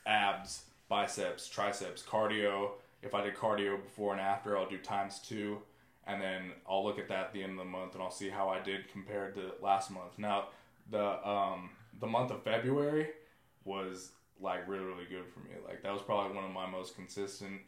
abs, 0.08 0.62
biceps, 0.88 1.48
triceps, 1.48 2.02
cardio. 2.02 2.70
If 3.00 3.14
I 3.14 3.22
did 3.22 3.36
cardio 3.36 3.80
before 3.80 4.10
and 4.10 4.20
after, 4.20 4.58
I'll 4.58 4.68
do 4.68 4.76
times 4.76 5.20
two, 5.20 5.58
and 6.08 6.20
then 6.20 6.50
I'll 6.68 6.84
look 6.84 6.98
at 6.98 7.06
that 7.10 7.26
at 7.26 7.32
the 7.32 7.44
end 7.44 7.52
of 7.52 7.58
the 7.58 7.64
month 7.64 7.94
and 7.94 8.02
I'll 8.02 8.10
see 8.10 8.28
how 8.28 8.48
I 8.48 8.58
did 8.58 8.88
compared 8.90 9.36
to 9.36 9.52
last 9.62 9.92
month. 9.92 10.18
Now, 10.18 10.48
the 10.90 11.24
um, 11.24 11.70
the 12.00 12.08
month 12.08 12.32
of 12.32 12.42
February 12.42 13.10
was 13.64 14.10
like 14.40 14.66
really 14.66 14.82
really 14.82 15.06
good 15.08 15.26
for 15.32 15.38
me. 15.38 15.54
Like 15.64 15.84
that 15.84 15.92
was 15.92 16.02
probably 16.02 16.34
one 16.34 16.44
of 16.44 16.50
my 16.50 16.66
most 16.66 16.96
consistent. 16.96 17.60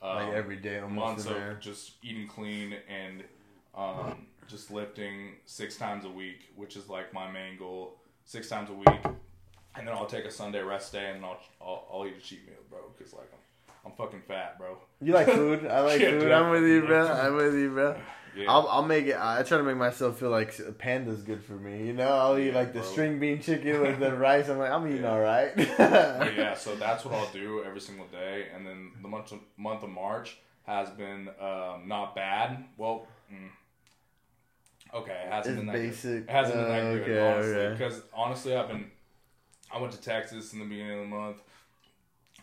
Um, 0.00 0.16
like 0.16 0.32
every 0.32 0.56
day 0.56 0.78
almost 0.78 0.94
months 0.94 1.26
of 1.26 1.34
there. 1.34 1.58
just 1.60 1.92
eating 2.02 2.26
clean 2.26 2.76
and 2.88 3.22
um, 3.74 4.26
just 4.48 4.70
lifting 4.70 5.32
six 5.46 5.76
times 5.76 6.04
a 6.04 6.10
week, 6.10 6.50
which 6.56 6.76
is 6.76 6.88
like 6.88 7.12
my 7.12 7.30
main 7.30 7.56
goal. 7.58 7.96
Six 8.24 8.48
times 8.48 8.70
a 8.70 8.72
week, 8.74 9.04
and 9.76 9.86
then 9.86 9.88
I'll 9.94 10.06
take 10.06 10.24
a 10.24 10.30
Sunday 10.30 10.62
rest 10.62 10.92
day 10.92 11.10
and 11.10 11.24
I'll 11.24 11.40
I'll, 11.60 11.88
I'll 11.92 12.06
eat 12.06 12.14
a 12.16 12.20
cheat 12.20 12.46
meal, 12.46 12.54
bro, 12.70 12.78
because 12.96 13.12
like 13.12 13.28
I'm 13.32 13.38
I'm 13.90 13.92
fucking 13.96 14.22
fat, 14.28 14.58
bro. 14.58 14.78
You 15.00 15.12
like 15.12 15.26
food? 15.26 15.66
I 15.66 15.80
like 15.80 16.00
food. 16.00 16.30
I'm 16.30 16.50
with 16.50 16.62
you, 16.62 16.82
bro. 16.82 17.06
I'm 17.12 17.34
with 17.34 17.54
you, 17.54 17.70
bro. 17.70 17.96
Yeah, 18.36 18.50
I'll, 18.50 18.66
I'll 18.68 18.84
make 18.84 19.06
it. 19.06 19.16
I 19.18 19.42
try 19.42 19.58
to 19.58 19.64
make 19.64 19.76
myself 19.76 20.18
feel 20.20 20.30
like 20.30 20.54
panda's 20.78 21.22
good 21.22 21.42
for 21.44 21.52
me. 21.54 21.84
You 21.86 21.92
know, 21.94 22.08
I'll 22.16 22.38
eat 22.38 22.46
Yeah, 22.52 22.54
like 22.54 22.72
the 22.72 22.78
bro. 22.80 22.88
string 22.88 23.18
bean 23.18 23.40
chicken 23.42 23.80
with 23.82 23.98
the 23.98 24.14
rice. 24.16 24.48
I'm 24.48 24.58
like, 24.58 24.70
I'm 24.70 24.86
eating 24.86 25.02
Yeah. 25.02 25.10
all 25.12 25.20
right. 25.20 25.52
yeah, 25.56 26.54
so 26.54 26.76
that's 26.76 27.04
what 27.04 27.12
I'll 27.14 27.30
do 27.32 27.64
every 27.64 27.80
single 27.80 28.06
day, 28.06 28.46
and 28.54 28.64
then 28.66 28.92
the 29.02 29.08
month 29.08 29.32
of, 29.32 29.40
month 29.56 29.82
of 29.82 29.90
March 29.90 30.38
has 30.64 30.88
been 30.90 31.28
um, 31.40 31.88
not 31.88 32.14
bad. 32.14 32.64
Well, 32.78 33.06
mm, 33.30 33.48
okay, 34.94 35.22
it 35.26 35.32
hasn't 35.32 35.54
It's 35.54 35.60
been 35.60 35.66
that 35.66 35.72
good. 35.72 35.90
basic. 35.90 36.22
It 36.24 36.30
hasn't 36.30 36.56
been 36.56 36.64
Uh, 36.64 36.68
that 36.68 36.82
good, 36.82 37.02
okay, 37.02 37.20
honestly. 37.34 37.54
okay. 37.56 37.72
Because 37.72 38.02
honestly, 38.14 38.56
I've 38.56 38.68
been. 38.68 38.90
I 39.74 39.78
went 39.80 39.92
to 39.94 40.00
Texas 40.00 40.52
in 40.52 40.58
the 40.58 40.64
beginning 40.66 40.92
of 40.92 40.98
the 40.98 41.06
month. 41.16 41.36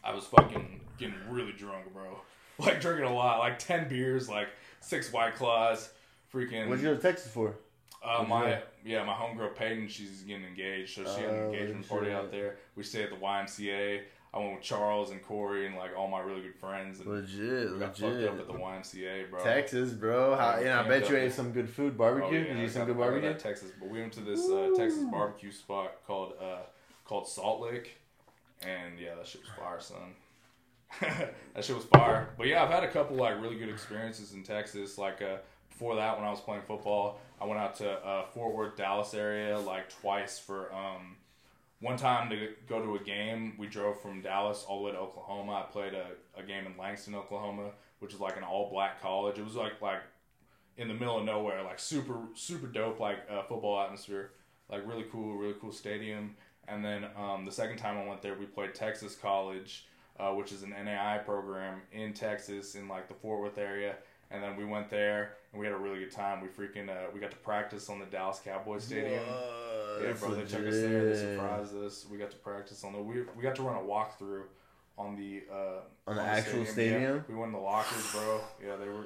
I 0.03 0.13
was 0.15 0.25
fucking 0.25 0.81
getting 0.97 1.15
really 1.29 1.51
drunk, 1.53 1.93
bro. 1.93 2.19
Like 2.59 2.81
drinking 2.81 3.05
a 3.05 3.13
lot, 3.13 3.39
like 3.39 3.57
ten 3.57 3.88
beers, 3.88 4.27
like 4.27 4.49
six 4.81 5.13
white 5.13 5.35
claws, 5.35 5.91
freaking. 6.33 6.67
What'd 6.67 6.83
you 6.83 6.89
go 6.89 6.95
to 6.97 7.01
Texas 7.01 7.31
for? 7.31 7.55
Uh, 8.03 8.17
What'd 8.25 8.27
my 8.29 8.62
yeah, 8.83 9.03
my 9.05 9.13
homegirl 9.13 9.55
Peyton, 9.55 9.88
she's 9.88 10.23
getting 10.23 10.43
engaged, 10.45 10.95
so 10.95 11.03
she 11.03 11.21
had 11.21 11.29
an 11.29 11.39
Oh, 11.39 11.45
engagement 11.53 11.88
party 11.88 12.12
out 12.12 12.31
there. 12.31 12.57
We 12.75 12.83
stayed 12.83 13.03
at 13.05 13.09
the 13.12 13.15
YMCA. 13.15 14.01
I 14.34 14.38
went 14.38 14.54
with 14.56 14.63
Charles 14.63 15.10
and 15.10 15.24
Corey 15.24 15.65
and 15.65 15.76
like 15.76 15.92
all 15.98 16.08
my 16.08 16.20
really 16.20 16.42
good 16.42 16.56
friends. 16.56 17.00
And 17.00 17.10
Legit, 17.10 17.72
we 17.74 17.80
got 17.80 17.98
fucked 17.98 18.24
up 18.24 18.39
at 18.39 18.48
the 18.48 18.54
YMCA, 18.54 19.30
bro. 19.32 19.44
Texas, 19.44 19.92
bro. 19.92 20.36
How, 20.36 20.52
and 20.52 20.70
I 20.70 20.88
bet 20.88 21.10
you 21.10 21.18
ate 21.18 21.34
some 21.34 21.52
good 21.52 21.68
food. 21.68 21.98
Barbecue? 21.98 22.28
Oh, 22.28 22.42
yeah, 22.42 22.48
Did 22.48 22.58
you 22.58 22.65
eat 22.65 22.72
some 22.72 22.86
good 22.86 22.98
barbecue? 22.98 23.34
Texas, 23.34 23.72
but 23.80 23.89
we 23.89 24.00
went 24.00 24.13
to 24.13 24.22
this 24.22 24.48
uh, 24.48 24.70
Texas 24.78 25.04
barbecue 25.12 25.52
spot 25.52 25.96
called 26.06 26.34
uh, 26.39 26.60
called 27.06 27.28
Salt 27.28 27.62
Lick, 27.62 27.98
and 28.62 29.00
yeah, 29.00 29.15
that 29.15 29.26
shit 29.26 29.42
was 29.42 29.50
fire, 29.58 29.80
son. 29.80 30.13
that 31.56 31.63
shit 31.65 31.76
was 31.76 31.86
fire. 31.86 32.30
But 32.38 32.48
yeah, 32.48 32.63
I've 32.63 32.70
had 32.70 32.84
a 32.84 32.92
couple 32.92 33.15
like 33.15 33.42
really 33.42 33.58
good 33.58 33.70
experiences 33.70 34.34
in 34.34 34.44
Texas. 34.44 35.00
Like 35.00 35.24
uh, 35.24 35.38
before 35.70 35.96
that, 35.96 36.18
when 36.18 36.28
I 36.28 36.30
was 36.30 36.39
playing 36.39 36.63
football, 36.68 37.20
I 37.42 37.46
went 37.46 37.60
out 37.60 37.76
to 37.78 37.89
uh, 37.89 38.26
Fort 38.28 38.54
Worth, 38.54 38.78
Dallas 38.78 39.15
area 39.15 39.58
like 39.58 39.89
twice 39.89 40.38
for 40.38 40.72
um, 40.74 41.15
one 41.82 41.98
time 41.98 42.30
to 42.30 42.50
go 42.68 42.84
to 42.84 42.96
a 42.96 43.00
game, 43.00 43.54
we 43.58 43.68
drove 43.68 44.02
from 44.02 44.22
Dallas 44.22 44.65
all 44.68 44.80
the 44.80 44.86
way 44.86 44.92
to 44.92 44.98
Oklahoma. 44.98 45.65
I 45.65 45.72
played 45.72 45.94
a, 45.94 46.08
a 46.38 46.44
game 46.44 46.65
in 46.65 46.78
Langston, 46.78 47.15
Oklahoma, 47.15 47.72
which 48.00 48.13
is 48.13 48.20
like 48.20 48.38
an 48.38 48.44
all 48.44 48.70
black 48.70 49.02
college. 49.02 49.38
It 49.38 49.46
was 49.46 49.56
like 49.56 49.82
like 49.82 50.02
in 50.78 50.88
the 50.88 50.94
middle 50.94 51.18
of 51.18 51.26
nowhere, 51.26 51.63
like 51.63 51.80
super 51.80 52.18
super 52.36 52.68
dope, 52.68 53.00
like 53.00 53.20
uh, 53.30 53.44
football 53.44 53.80
atmosphere, 53.82 54.32
like 54.70 54.86
really 54.86 55.06
cool, 55.12 55.36
really 55.38 55.56
cool 55.60 55.72
stadium. 55.72 56.36
And 56.68 56.84
then 56.84 57.06
um, 57.18 57.46
the 57.46 57.52
second 57.52 57.78
time 57.78 57.98
I 57.98 58.08
went 58.08 58.22
there, 58.22 58.36
we 58.36 58.46
played 58.46 58.76
Texas 58.76 59.15
College, 59.15 59.88
uh, 60.20 60.32
which 60.32 60.52
is 60.52 60.63
an 60.63 60.70
NAI 60.72 61.20
program 61.26 61.82
in 61.92 62.13
Texas, 62.13 62.76
in 62.76 62.88
like 62.88 63.08
the 63.08 63.15
Fort 63.15 63.39
Worth 63.39 63.58
area. 63.58 63.96
And 64.32 64.44
then 64.44 64.56
we 64.56 64.65
went 64.65 64.89
there 64.89 65.38
and 65.51 65.59
we 65.59 65.65
had 65.65 65.73
a 65.73 65.77
really 65.77 65.99
good 65.99 66.12
time. 66.12 66.41
We 66.41 66.47
freaking 66.47 66.89
uh, 66.89 67.09
we 67.13 67.19
got 67.19 67.31
to 67.31 67.38
practice 67.38 67.89
on 67.89 67.99
the 67.99 68.05
Dallas 68.05 68.39
Cowboys 68.43 68.83
Stadium. 68.85 69.23
Whoa, 69.23 70.01
yeah, 70.03 70.13
bro, 70.13 70.35
they 70.35 70.41
took 70.43 70.67
us 70.67 70.75
there. 70.75 71.13
They 71.13 71.19
surprised 71.35 71.75
us. 71.75 72.05
We 72.12 72.17
got 72.17 72.31
to 72.31 72.38
practice 72.38 72.83
on 72.83 72.93
the. 72.93 72.99
We, 72.99 73.21
we 73.35 73.43
got 73.43 73.55
to 73.55 73.63
run 73.63 73.75
a 73.77 73.85
walkthrough 73.85 74.43
on 74.97 75.15
the 75.15 75.43
uh, 75.51 75.81
On 76.09 76.15
the 76.15 76.21
actual 76.21 76.59
Yeah, 76.59 76.65
stadium? 76.71 77.25
we 77.27 77.35
went 77.35 77.47
in 77.47 77.53
the 77.53 77.59
lockers, 77.59 78.12
bro. 78.12 78.41
Yeah, 78.65 78.75
they 78.75 78.88
were 78.89 79.05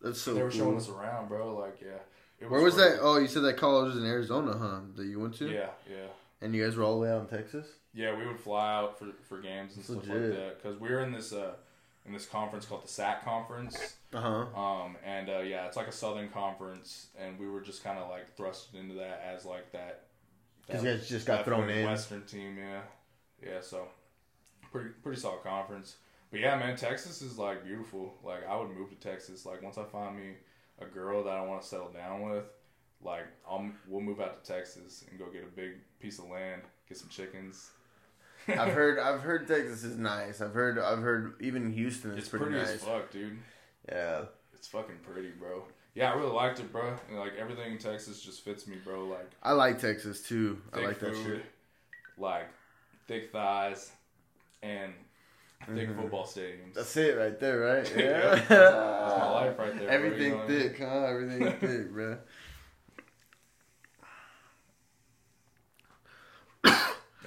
That's 0.00 0.20
so 0.20 0.34
they 0.34 0.42
were 0.42 0.50
showing 0.50 0.76
us 0.76 0.88
around, 0.88 1.28
bro. 1.28 1.56
Like, 1.56 1.80
yeah. 1.80 1.98
It 2.40 2.50
Where 2.50 2.60
was 2.62 2.76
that? 2.76 2.98
Oh, 3.00 3.18
you 3.18 3.28
said 3.28 3.42
that 3.42 3.56
college 3.56 3.94
was 3.94 3.96
in 4.02 4.04
Arizona, 4.08 4.56
huh? 4.56 4.80
That 4.96 5.06
you 5.06 5.20
went 5.20 5.34
to? 5.38 5.48
Yeah, 5.48 5.68
yeah. 5.88 6.06
And 6.40 6.54
you 6.54 6.64
guys 6.64 6.76
were 6.76 6.82
all 6.84 6.94
the 6.96 7.00
way 7.06 7.10
out 7.10 7.20
in 7.22 7.26
Texas? 7.26 7.66
Yeah, 7.94 8.16
we 8.16 8.26
would 8.26 8.40
fly 8.40 8.74
out 8.74 8.98
for, 8.98 9.06
for 9.28 9.40
games 9.40 9.76
and 9.76 9.84
That's 9.84 9.86
stuff 9.86 10.08
legit. 10.08 10.30
like 10.30 10.38
that 10.38 10.62
because 10.62 10.80
we 10.80 10.88
were 10.90 11.00
in 11.00 11.12
this 11.12 11.32
uh 11.32 11.52
in 12.06 12.12
this 12.12 12.26
conference 12.26 12.66
called 12.66 12.84
the 12.84 12.88
SAC 12.88 13.24
conference. 13.24 13.96
Uh 14.12 14.20
huh. 14.20 14.60
Um, 14.60 14.96
and 15.04 15.28
uh, 15.28 15.38
yeah, 15.40 15.66
it's 15.66 15.76
like 15.76 15.88
a 15.88 15.92
Southern 15.92 16.28
conference, 16.28 17.08
and 17.18 17.38
we 17.38 17.48
were 17.48 17.60
just 17.60 17.82
kind 17.82 17.98
of 17.98 18.08
like 18.10 18.36
thrusted 18.36 18.78
into 18.78 18.94
that 18.94 19.24
as 19.26 19.44
like 19.44 19.72
that. 19.72 20.04
Because 20.66 20.82
you 20.82 20.90
guys 20.90 21.08
just 21.08 21.26
got 21.26 21.44
thrown 21.44 21.68
in. 21.68 21.86
Western 21.86 22.22
team, 22.22 22.56
yeah, 22.58 22.80
yeah. 23.42 23.60
So 23.60 23.88
pretty 24.70 24.90
pretty 25.02 25.20
solid 25.20 25.42
conference. 25.42 25.96
But 26.30 26.40
yeah, 26.40 26.56
man, 26.56 26.76
Texas 26.76 27.22
is 27.22 27.38
like 27.38 27.64
beautiful. 27.64 28.14
Like 28.22 28.46
I 28.48 28.56
would 28.56 28.70
move 28.70 28.90
to 28.90 28.96
Texas. 28.96 29.46
Like 29.46 29.62
once 29.62 29.78
I 29.78 29.84
find 29.84 30.16
me 30.16 30.34
a 30.80 30.86
girl 30.86 31.22
that 31.24 31.34
I 31.34 31.42
want 31.42 31.62
to 31.62 31.68
settle 31.68 31.90
down 31.90 32.28
with, 32.28 32.44
like 33.02 33.26
I'll 33.48 33.70
we'll 33.88 34.00
move 34.00 34.20
out 34.20 34.42
to 34.42 34.52
Texas 34.52 35.04
and 35.08 35.18
go 35.18 35.26
get 35.30 35.44
a 35.44 35.56
big 35.56 35.74
piece 36.00 36.18
of 36.18 36.28
land, 36.28 36.62
get 36.88 36.98
some 36.98 37.08
chickens. 37.08 37.70
I've 38.48 38.72
heard 38.74 38.98
I've 38.98 39.20
heard 39.20 39.46
Texas 39.48 39.84
is 39.84 39.96
nice. 39.96 40.40
I've 40.40 40.54
heard 40.54 40.78
I've 40.78 40.98
heard 41.02 41.34
even 41.40 41.70
Houston 41.72 42.12
is 42.12 42.18
it's 42.18 42.28
pretty, 42.28 42.46
pretty, 42.46 42.58
nice. 42.58 42.74
as 42.74 42.82
fuck, 42.84 43.10
dude. 43.10 43.38
Yeah. 43.88 44.22
It's 44.54 44.68
fucking 44.68 44.96
pretty, 45.02 45.30
bro. 45.30 45.64
Yeah, 45.94 46.10
I 46.12 46.16
really 46.16 46.32
liked 46.32 46.58
it, 46.60 46.72
bro. 46.72 46.94
And, 47.08 47.18
like 47.18 47.32
everything 47.38 47.72
in 47.72 47.78
Texas 47.78 48.20
just 48.22 48.44
fits 48.44 48.66
me, 48.66 48.76
bro. 48.84 49.04
Like 49.06 49.30
I 49.42 49.52
like 49.52 49.78
Texas 49.80 50.22
too. 50.22 50.58
I 50.72 50.76
thick 50.76 50.86
like 50.86 50.98
that 51.00 51.14
shit. 51.16 51.44
like 52.18 52.48
thick 53.06 53.30
thighs, 53.32 53.92
and 54.62 54.92
thick 55.74 55.88
Mhm. 55.90 55.96
football 56.00 56.24
stadiums. 56.24 56.74
That's 56.74 56.96
it 56.96 57.16
right 57.16 57.38
there, 57.38 57.58
right? 57.60 57.92
Yeah, 57.96 58.04
Yeah. 58.04 58.34
that's- 58.34 58.48
that's 58.48 59.18
my 59.20 59.30
life 59.30 59.58
right 59.58 59.78
there, 59.78 59.86
bro. 59.86 59.86
Everything 59.88 60.22
You 60.22 60.30
know 60.30 60.36
what 60.38 60.44
I 60.44 60.48
mean? 60.48 60.60
thick, 60.62 60.78
huh? 60.78 61.04
Everything 61.04 61.58
thick, 61.60 61.92
bro. 61.92 62.18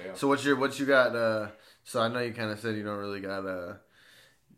Yeah. 0.08 0.14
So 0.16 0.28
what's 0.28 0.44
your 0.44 0.56
what 0.56 0.80
you 0.80 0.86
got? 0.86 1.16
Uh, 1.16 1.48
so 1.84 2.02
I 2.02 2.08
know 2.08 2.20
you 2.20 2.34
kind 2.34 2.52
of 2.52 2.60
said 2.60 2.76
you 2.76 2.84
don't 2.84 2.98
really 2.98 3.22
got 3.22 3.46
uh, 3.46 3.74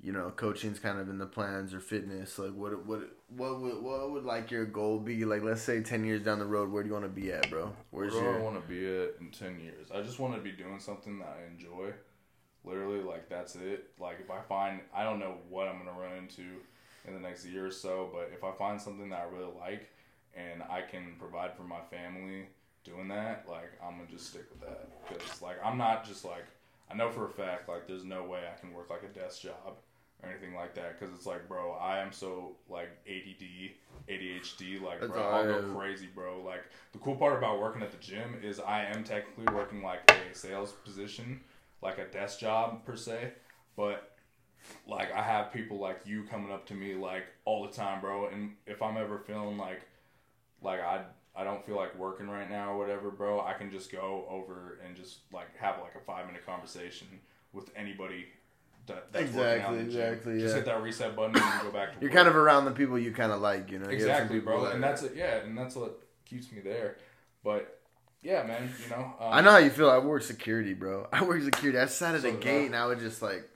you 0.02 0.14
know, 0.14 0.32
coaching's 0.36 0.80
kind 0.80 1.00
of 1.00 1.10
in 1.10 1.18
the 1.18 1.26
plans 1.26 1.74
or 1.74 1.80
fitness. 1.80 2.40
Like 2.40 2.54
what 2.54 2.86
what 2.86 3.02
what 3.28 3.60
would 3.60 3.82
what 3.82 4.12
would 4.12 4.24
like 4.24 4.50
your 4.52 4.66
goal 4.66 5.00
be? 5.00 5.26
Like 5.26 5.44
let's 5.44 5.62
say 5.62 5.82
ten 5.82 6.06
years 6.06 6.24
down 6.24 6.40
the 6.40 6.46
road, 6.46 6.72
where 6.72 6.84
do 6.84 6.88
you 6.88 6.94
want 6.94 7.06
to 7.06 7.10
be 7.10 7.32
at, 7.32 7.50
bro? 7.50 7.74
Where's 7.92 8.14
Where 8.14 8.34
do 8.34 8.40
I 8.40 8.42
want 8.42 8.62
to 8.62 8.68
be 8.68 8.86
at 8.86 9.16
in 9.20 9.32
ten 9.32 9.60
years? 9.60 9.90
I 9.94 10.02
just 10.02 10.20
want 10.20 10.36
to 10.36 10.42
be 10.42 10.52
doing 10.52 10.80
something 10.80 11.20
that 11.20 11.38
I 11.40 11.52
enjoy. 11.52 11.94
Literally, 12.64 13.02
like 13.02 13.30
that's 13.30 13.56
it. 13.56 13.92
Like 14.00 14.20
if 14.22 14.32
I 14.32 14.42
find, 14.42 14.82
I 14.94 15.04
don't 15.04 15.20
know 15.20 15.36
what 15.50 15.68
I'm 15.68 15.80
gonna 15.80 15.98
run 15.98 16.18
into 16.18 16.44
in 17.06 17.14
the 17.14 17.20
next 17.20 17.46
year 17.46 17.66
or 17.66 17.72
so, 17.72 18.10
but 18.14 18.32
if 18.34 18.44
I 18.44 18.52
find 18.52 18.82
something 18.82 19.10
that 19.10 19.20
I 19.20 19.24
really 19.24 19.52
like 19.60 19.90
and 20.36 20.62
I 20.64 20.82
can 20.82 21.16
provide 21.18 21.56
for 21.56 21.64
my 21.64 21.80
family 21.90 22.48
doing 22.84 23.08
that, 23.10 23.46
like 23.50 23.72
I'm 23.84 23.98
gonna 23.98 24.10
just 24.10 24.28
stick 24.28 24.46
with 24.50 24.62
that. 24.62 24.90
Because 25.08 25.42
like 25.42 25.58
I'm 25.64 25.78
not 25.78 26.06
just 26.06 26.26
like 26.26 26.46
I 26.92 26.96
know 26.96 27.10
for 27.10 27.26
a 27.26 27.30
fact 27.30 27.70
like 27.70 27.88
there's 27.88 28.06
no 28.06 28.26
way 28.26 28.42
I 28.52 28.60
can 28.60 28.74
work 28.74 28.90
like 28.90 29.04
a 29.04 29.08
desk 29.08 29.42
job 29.42 29.78
or 30.22 30.30
anything 30.30 30.54
like 30.54 30.76
that. 30.76 31.00
Because 31.00 31.14
it's 31.14 31.26
like, 31.26 31.48
bro, 31.48 31.74
I 31.74 32.00
am 32.00 32.12
so 32.12 32.56
like 32.70 32.90
ADD, 33.08 33.72
ADHD. 34.10 34.82
Like, 34.82 35.02
That's 35.02 35.12
bro, 35.12 35.22
I'll 35.24 35.46
go 35.46 35.74
crazy, 35.74 36.08
bro. 36.14 36.42
Like 36.42 36.66
the 36.92 37.00
cool 37.00 37.16
part 37.16 37.38
about 37.38 37.60
working 37.60 37.82
at 37.82 37.92
the 37.92 37.98
gym 37.98 38.36
is 38.44 38.60
I 38.60 38.86
am 38.86 39.04
technically 39.04 39.54
working 39.54 39.82
like 39.82 40.12
a 40.12 40.36
sales 40.36 40.72
position, 40.72 41.42
like 41.82 41.98
a 41.98 42.06
desk 42.06 42.40
job 42.40 42.86
per 42.86 42.96
se, 42.96 43.34
but 43.76 44.16
like 44.88 45.14
I 45.14 45.22
have 45.22 45.54
people 45.54 45.78
like 45.78 46.02
you 46.06 46.24
coming 46.24 46.52
up 46.52 46.66
to 46.68 46.74
me 46.74 46.96
like 46.96 47.26
all 47.46 47.66
the 47.66 47.72
time, 47.72 48.02
bro. 48.02 48.28
And 48.28 48.54
if 48.68 48.82
I'm 48.82 48.98
ever 48.98 49.20
feeling 49.20 49.58
like 49.58 49.82
like 50.62 50.82
I 50.82 51.04
I 51.36 51.44
don't 51.44 51.66
feel 51.66 51.76
like 51.76 51.98
working 51.98 52.28
right 52.30 52.50
now 52.50 52.74
or 52.74 52.78
whatever, 52.78 53.12
bro, 53.12 53.40
I 53.42 53.54
can 53.54 53.72
just 53.72 53.92
go 53.92 54.26
over 54.30 54.80
and 54.86 54.96
just 54.96 55.20
like 55.32 55.56
have 55.58 55.80
like 55.82 55.96
a 55.96 56.04
five 56.06 56.26
minute 56.28 56.46
conversation 56.46 57.08
with 57.54 57.70
anybody. 57.76 58.26
That, 58.88 59.12
that's 59.14 59.32
working 59.34 59.62
out 59.64 59.74
the 59.74 59.80
Exactly, 59.80 60.34
exactly, 60.34 60.40
Just 60.40 60.56
hit 60.56 60.66
that 60.66 60.82
reset 60.82 61.16
button 61.16 61.36
and 61.36 61.62
go 61.62 61.72
back 61.72 61.94
to 61.94 62.02
You're 62.02 62.10
work. 62.10 62.16
kind 62.16 62.28
of 62.28 62.36
around 62.36 62.66
the 62.66 62.72
people 62.72 62.98
you 62.98 63.12
kind 63.12 63.32
of 63.32 63.40
like, 63.40 63.70
you 63.72 63.78
know. 63.78 63.86
You 63.88 63.92
exactly, 63.96 64.40
people 64.40 64.54
bro. 64.54 64.66
And 64.66 64.84
that's 64.84 65.04
it. 65.04 65.14
Yeah, 65.16 65.38
and 65.38 65.56
that's 65.58 65.76
what 65.76 66.02
keeps 66.26 66.52
me 66.52 66.62
there. 66.62 66.98
But 67.44 67.80
yeah, 68.24 68.44
man, 68.44 68.74
you 68.84 68.90
know. 68.90 69.14
Um, 69.20 69.32
I 69.32 69.42
know 69.42 69.52
how 69.52 69.58
you 69.60 69.70
feel. 69.70 69.90
I 69.90 70.00
work 70.00 70.24
security, 70.24 70.74
bro. 70.74 71.08
I 71.14 71.24
work 71.24 71.42
security. 71.44 71.78
I 71.78 71.86
sat 71.86 72.16
at 72.16 72.22
So 72.22 72.32
the 72.32 72.38
gate 72.38 72.64
I. 72.64 72.66
and 72.66 72.76
I 72.76 72.88
would 72.88 73.00
just 73.00 73.22
like 73.22 73.48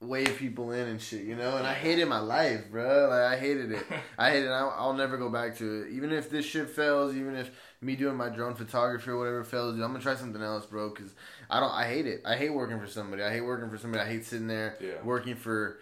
wave 0.00 0.36
people 0.38 0.70
in 0.72 0.86
and 0.88 1.00
shit, 1.00 1.22
you 1.24 1.34
know. 1.34 1.56
And 1.56 1.66
I 1.66 1.74
hated 1.74 2.06
my 2.08 2.20
life, 2.20 2.70
bro. 2.70 3.08
Like 3.08 3.20
I 3.32 3.36
hated 3.36 3.72
it. 3.72 3.84
I 4.18 4.30
hated. 4.30 4.46
It. 4.46 4.52
I'll, 4.52 4.74
I'll 4.76 4.92
never 4.94 5.16
go 5.16 5.28
back 5.28 5.56
to 5.58 5.82
it. 5.82 5.90
Even 5.92 6.12
if 6.12 6.30
this 6.30 6.44
shit 6.44 6.70
fails, 6.70 7.14
even 7.14 7.34
if 7.34 7.50
me 7.80 7.96
doing 7.96 8.16
my 8.16 8.28
drone 8.28 8.54
photography 8.54 9.10
or 9.10 9.18
whatever 9.18 9.44
fails, 9.44 9.74
dude, 9.74 9.82
I'm 9.84 9.90
gonna 9.92 10.02
try 10.02 10.14
something 10.14 10.42
else, 10.42 10.66
bro. 10.66 10.90
Because 10.90 11.14
I 11.50 11.60
don't. 11.60 11.72
I 11.72 11.84
hate 11.86 12.06
it. 12.06 12.22
I 12.24 12.36
hate 12.36 12.50
working 12.50 12.78
for 12.78 12.86
somebody. 12.86 13.22
I 13.22 13.32
hate 13.32 13.40
working 13.42 13.70
for 13.70 13.78
somebody. 13.78 14.04
I 14.04 14.08
hate 14.08 14.24
sitting 14.24 14.46
there 14.46 14.76
Yeah. 14.80 15.02
working 15.04 15.34
for 15.36 15.78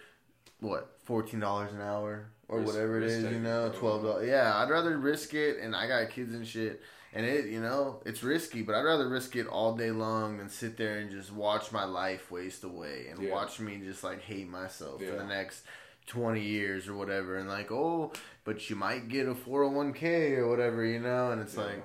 what 0.59 0.97
fourteen 1.03 1.39
dollars 1.39 1.71
an 1.73 1.81
hour 1.81 2.27
or 2.47 2.59
Risk- 2.59 2.73
whatever 2.73 2.97
it 2.97 3.03
is. 3.03 3.23
You 3.23 3.39
know, 3.39 3.71
twelve 3.75 4.03
dollars. 4.03 4.27
Yeah, 4.27 4.55
I'd 4.55 4.69
rather 4.69 4.97
risk 4.97 5.33
it, 5.33 5.57
and 5.59 5.75
I 5.75 5.87
got 5.87 6.09
kids 6.09 6.33
and 6.33 6.47
shit. 6.47 6.81
And 7.13 7.25
it, 7.25 7.45
you 7.45 7.61
know, 7.61 8.01
it's 8.05 8.21
risky, 8.21 8.61
but 8.61 8.75
I'd 8.75 8.81
rather 8.83 9.07
risk 9.07 9.35
it 9.35 9.47
all 9.47 9.75
day 9.75 9.91
long 9.91 10.37
than 10.37 10.49
sit 10.49 10.77
there 10.77 10.99
and 10.99 11.09
just 11.09 11.31
watch 11.31 11.71
my 11.71 11.85
life 11.85 12.29
waste 12.31 12.63
away 12.63 13.07
and 13.09 13.23
Yeah. 13.23 13.31
watch 13.31 13.59
me 13.59 13.77
just 13.83 14.03
like 14.03 14.21
hate 14.21 14.49
myself 14.49 15.01
for 15.03 15.15
the 15.15 15.23
next 15.23 15.63
20 16.07 16.41
years 16.41 16.87
or 16.87 16.95
whatever. 16.95 17.37
And 17.37 17.47
like, 17.49 17.71
oh, 17.71 18.11
but 18.43 18.69
you 18.69 18.75
might 18.75 19.07
get 19.07 19.27
a 19.27 19.33
401k 19.35 20.37
or 20.37 20.47
whatever, 20.49 20.85
you 20.85 20.99
know? 20.99 21.31
And 21.31 21.41
it's 21.41 21.55
Yeah. 21.55 21.63
like, 21.63 21.83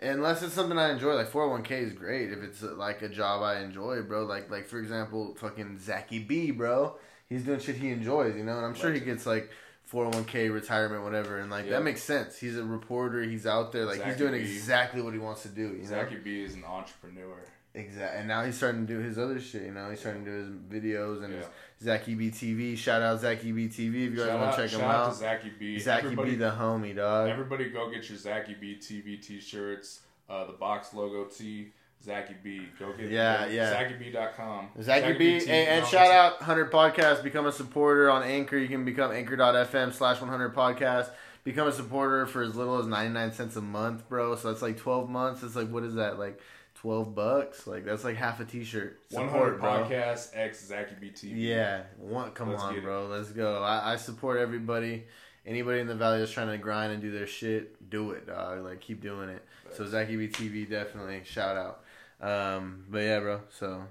unless 0.00 0.42
it's 0.42 0.54
something 0.54 0.78
I 0.78 0.90
enjoy, 0.90 1.14
like 1.14 1.30
401k 1.30 1.80
is 1.82 1.92
great 1.92 2.32
if 2.32 2.42
it's 2.42 2.62
like 2.62 3.02
a 3.02 3.08
job 3.08 3.42
I 3.42 3.60
enjoy, 3.60 4.02
bro. 4.02 4.24
Like, 4.24 4.50
like 4.50 4.66
for 4.66 4.78
example, 4.78 5.34
fucking 5.36 5.78
Zachy 5.78 6.18
B, 6.20 6.50
bro. 6.50 6.96
He's 7.28 7.44
doing 7.44 7.60
shit 7.60 7.76
he 7.76 7.90
enjoys, 7.90 8.34
you 8.36 8.44
know? 8.44 8.56
And 8.56 8.66
I'm 8.66 8.74
sure 8.74 8.92
he 8.92 9.00
gets 9.00 9.24
like 9.26 9.50
401k 9.92 10.52
retirement 10.52 11.02
whatever 11.04 11.38
and 11.38 11.50
like 11.50 11.64
Yeah. 11.66 11.72
that 11.72 11.82
makes 11.84 12.02
sense 12.02 12.38
he's 12.38 12.56
a 12.56 12.64
reporter 12.64 13.22
he's 13.22 13.46
out 13.46 13.72
there 13.72 13.84
like 13.84 14.02
he's 14.04 14.16
doing 14.16 14.32
B. 14.32 14.38
exactly 14.40 15.00
what 15.02 15.12
he 15.12 15.18
wants 15.18 15.42
to 15.42 15.48
do 15.48 15.68
you 15.72 15.82
know 15.82 15.88
Zachy 15.88 16.16
B 16.16 16.42
is 16.42 16.54
an 16.54 16.64
entrepreneur. 16.64 17.36
exactly 17.74 18.18
and 18.20 18.28
now 18.28 18.44
he's 18.44 18.56
starting 18.56 18.86
to 18.86 18.92
do 18.94 19.00
his 19.00 19.18
other 19.18 19.38
shit 19.40 19.62
you 19.62 19.72
know 19.72 19.90
he's 19.90 20.00
starting 20.00 20.24
to 20.24 20.30
do 20.30 20.36
his 20.38 20.82
videos 20.82 21.22
and 21.22 21.32
Yeah. 21.34 21.38
his 21.40 21.48
Zachy 21.84 22.14
B 22.14 22.30
TV 22.30 22.76
shout 22.78 23.02
out 23.02 23.20
Zachy 23.20 23.52
B 23.52 23.66
TV 23.68 24.06
if 24.06 24.12
you 24.12 24.16
guys 24.16 24.28
want 24.40 24.56
to 24.56 24.62
check 24.62 24.70
shout 24.70 24.80
him 24.80 24.86
out 24.88 25.06
out 25.08 25.14
Zachy 25.16 25.52
B. 25.58 25.78
Zachy 25.78 26.04
everybody, 26.06 26.30
B 26.30 26.36
the 26.36 26.50
homie 26.50 26.96
dog 26.96 27.28
everybody 27.28 27.68
go 27.70 27.90
get 27.90 28.08
your 28.08 28.16
Zachy 28.18 28.54
B 28.58 28.76
TV 28.80 29.20
t-shirts, 29.22 30.00
uh, 30.30 30.44
the 30.46 30.52
box 30.54 30.94
logo 30.94 31.24
tee, 31.26 31.72
Zachy 32.04 32.34
B. 32.42 32.68
Go 32.78 32.92
get 32.92 33.10
Yeah, 33.10 33.46
go, 33.46 33.52
yeah. 33.52 33.72
ZachyB.com. 33.74 34.68
Zachy 34.82 35.12
B, 35.14 35.38
and, 35.38 35.48
and 35.50 35.86
shout 35.86 36.10
out 36.10 36.40
100 36.40 36.70
Podcast. 36.70 37.22
Become 37.22 37.46
a 37.46 37.52
supporter 37.52 38.10
on 38.10 38.22
Anchor. 38.22 38.58
You 38.58 38.68
can 38.68 38.84
become 38.84 39.10
anchor.fm 39.10 39.92
slash 39.92 40.20
100 40.20 40.54
Podcast. 40.54 41.10
Become 41.44 41.68
a 41.68 41.72
supporter 41.72 42.26
for 42.26 42.42
as 42.42 42.54
little 42.56 42.78
as 42.78 42.86
99 42.86 43.32
cents 43.32 43.56
a 43.56 43.60
month, 43.62 44.08
bro. 44.08 44.36
So 44.36 44.48
that's 44.48 44.62
like 44.62 44.76
12 44.76 45.08
months. 45.08 45.42
It's 45.42 45.56
like, 45.56 45.70
what 45.70 45.82
is 45.82 45.94
that? 45.94 46.18
Like 46.18 46.40
12 46.76 47.14
bucks? 47.14 47.66
Like, 47.66 47.84
that's 47.86 48.04
like 48.04 48.16
half 48.16 48.40
a 48.40 48.44
t 48.44 48.64
shirt. 48.64 48.98
100 49.10 49.58
Podcast 49.58 50.30
X 50.34 50.66
Zachy 50.66 50.96
B 51.00 51.10
TV. 51.10 51.32
Yeah. 51.36 51.82
One, 51.98 52.32
come 52.32 52.50
Let's 52.50 52.62
on, 52.62 52.80
bro. 52.82 53.06
Let's 53.06 53.30
go. 53.30 53.62
I, 53.62 53.94
I 53.94 53.96
support 53.96 54.38
everybody. 54.38 55.04
Anybody 55.46 55.80
in 55.80 55.86
the 55.86 55.94
valley 55.94 56.20
that's 56.20 56.30
trying 56.32 56.48
to 56.48 56.56
grind 56.56 56.92
and 56.92 57.02
do 57.02 57.10
their 57.10 57.26
shit, 57.26 57.90
do 57.90 58.12
it, 58.12 58.26
dog. 58.26 58.64
Like, 58.64 58.80
keep 58.80 59.02
doing 59.02 59.28
it. 59.28 59.42
So, 59.74 59.86
Zachy 59.86 60.16
B 60.16 60.28
TV, 60.28 60.68
definitely. 60.68 61.20
Shout 61.24 61.56
out. 61.56 61.83
Um, 62.26 62.84
but 62.88 62.98
yeah, 62.98 63.20
bro. 63.20 63.40
So 63.50 63.82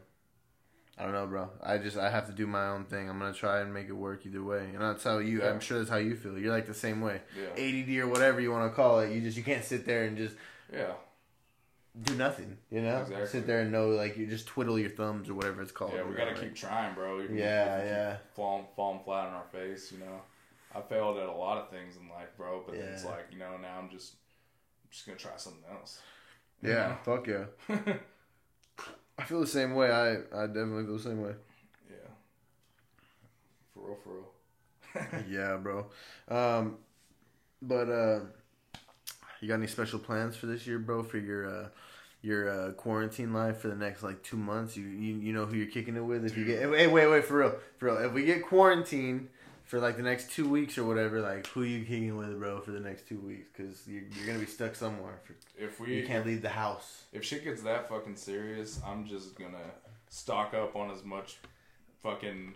I 0.97 1.03
don't 1.03 1.11
know, 1.13 1.27
bro. 1.27 1.49
I 1.61 1.77
just 1.77 1.97
I 1.97 2.09
have 2.09 2.25
to 2.27 2.33
do 2.33 2.47
my 2.47 2.67
own 2.69 2.85
thing. 2.85 3.09
I'm 3.09 3.19
gonna 3.19 3.33
try 3.33 3.61
and 3.61 3.73
make 3.73 3.87
it 3.89 3.93
work 3.93 4.25
either 4.25 4.43
way. 4.43 4.69
And 4.73 4.81
that's 4.81 5.03
how 5.03 5.19
you. 5.19 5.39
Yeah. 5.41 5.49
I'm 5.49 5.59
sure 5.59 5.77
that's 5.77 5.89
how 5.89 5.97
you 5.97 6.15
feel. 6.15 6.37
You're 6.37 6.51
like 6.53 6.65
the 6.67 6.73
same 6.73 7.01
way. 7.01 7.21
Yeah. 7.37 7.63
ADD 7.63 7.99
or 7.99 8.07
whatever 8.07 8.39
you 8.41 8.51
want 8.51 8.71
to 8.71 8.75
call 8.75 8.99
it. 9.01 9.11
You 9.13 9.21
just 9.21 9.37
you 9.37 9.43
can't 9.43 9.63
sit 9.63 9.85
there 9.85 10.05
and 10.05 10.17
just 10.17 10.35
Yeah. 10.71 10.93
do 12.01 12.15
nothing. 12.15 12.57
You 12.71 12.81
know, 12.81 13.01
Exactly. 13.01 13.27
sit 13.27 13.45
there 13.47 13.59
and 13.61 13.71
know 13.71 13.89
like 13.89 14.17
you 14.17 14.25
just 14.25 14.47
twiddle 14.47 14.79
your 14.79 14.89
thumbs 14.89 15.29
or 15.29 15.35
whatever 15.35 15.61
it's 15.61 15.71
called. 15.71 15.93
Yeah, 15.93 16.03
we 16.03 16.15
gotta 16.15 16.31
like- 16.31 16.39
keep 16.41 16.55
trying, 16.55 16.95
bro. 16.95 17.21
Even 17.21 17.37
Yeah, 17.37 17.83
yeah. 17.83 18.17
Falling, 18.35 18.65
falling 18.75 19.01
flat 19.03 19.27
on 19.27 19.33
our 19.33 19.45
face, 19.51 19.91
you 19.91 19.99
know. 19.99 20.21
I 20.75 20.81
failed 20.81 21.19
at 21.19 21.29
a 21.29 21.31
lot 21.31 21.59
of 21.59 21.69
things 21.69 21.97
in 21.97 22.09
life, 22.09 22.29
bro. 22.35 22.63
But 22.65 22.75
then 22.79 22.87
it's 22.93 23.05
like, 23.05 23.27
you 23.31 23.37
know, 23.37 23.57
now 23.61 23.77
I'm 23.79 23.91
just, 23.91 24.13
I'm 24.83 24.89
just 24.89 25.05
gonna 25.05 25.19
try 25.19 25.33
something 25.37 25.61
else. 25.71 26.01
You 26.63 26.71
Yeah, 26.71 26.95
fuck 27.03 27.27
yeah. 27.27 27.45
I 29.17 29.23
feel 29.23 29.39
the 29.39 29.47
same 29.47 29.75
way. 29.75 29.91
I 29.91 30.11
I 30.35 30.47
definitely 30.47 30.85
feel 30.85 30.97
the 30.97 31.03
same 31.03 31.21
way. 31.21 31.33
yeah. 31.89 32.11
For 33.73 33.87
real, 33.87 33.97
for 34.03 34.09
real. 34.13 35.23
yeah, 35.29 35.57
bro. 35.57 35.87
Um, 36.27 36.77
but 37.61 37.89
uh, 37.89 38.19
you 39.41 39.47
got 39.47 39.55
any 39.55 39.67
special 39.67 39.99
plans 39.99 40.35
for 40.35 40.47
this 40.47 40.65
year, 40.65 40.79
bro? 40.79 41.03
For 41.03 41.17
your 41.17 41.47
uh, 41.47 41.67
your 42.21 42.49
uh, 42.49 42.71
quarantine 42.71 43.33
life 43.33 43.59
for 43.59 43.67
the 43.67 43.75
next 43.75 44.03
like 44.03 44.23
two 44.23 44.37
months? 44.37 44.75
You 44.75 44.85
you, 44.85 45.15
you 45.15 45.33
know 45.33 45.45
who 45.45 45.55
you're 45.55 45.67
kicking 45.67 45.95
it 45.95 46.01
with? 46.03 46.25
If 46.25 46.37
you 46.37 46.45
get 46.45 46.61
hey 46.61 46.87
wait 46.87 47.07
wait 47.07 47.25
for 47.25 47.37
real 47.37 47.55
for 47.77 47.85
real. 47.85 47.97
If 47.97 48.13
we 48.13 48.25
get 48.25 48.43
quarantined 48.45 49.29
for 49.73 49.79
like 49.79 49.97
the 49.97 50.03
next 50.03 50.29
two 50.29 50.47
weeks 50.47 50.77
or 50.77 50.83
whatever, 50.83 51.19
like 51.19 51.47
who 51.47 51.63
you 51.63 51.83
kicking 51.83 52.15
with, 52.15 52.37
bro, 52.37 52.61
for 52.61 52.69
the 52.69 52.79
next 52.79 53.07
two 53.07 53.17
weeks? 53.17 53.47
Because 53.51 53.87
you're, 53.87 54.03
you're 54.15 54.27
gonna 54.27 54.37
be 54.37 54.45
stuck 54.45 54.75
somewhere. 54.75 55.19
For, 55.23 55.33
If 55.57 55.79
we, 55.79 55.95
you 55.95 56.05
can't 56.05 56.27
leave 56.27 56.43
the 56.43 56.49
house. 56.49 57.05
if 57.11 57.23
shit 57.23 57.43
gets 57.43 57.63
that 57.63 57.89
fucking 57.89 58.15
serious, 58.15 58.79
I'm 58.85 59.07
just 59.07 59.35
gonna 59.35 59.71
stock 60.09 60.53
up 60.53 60.75
on 60.75 60.91
as 60.91 61.03
much 61.03 61.37
fucking 62.03 62.53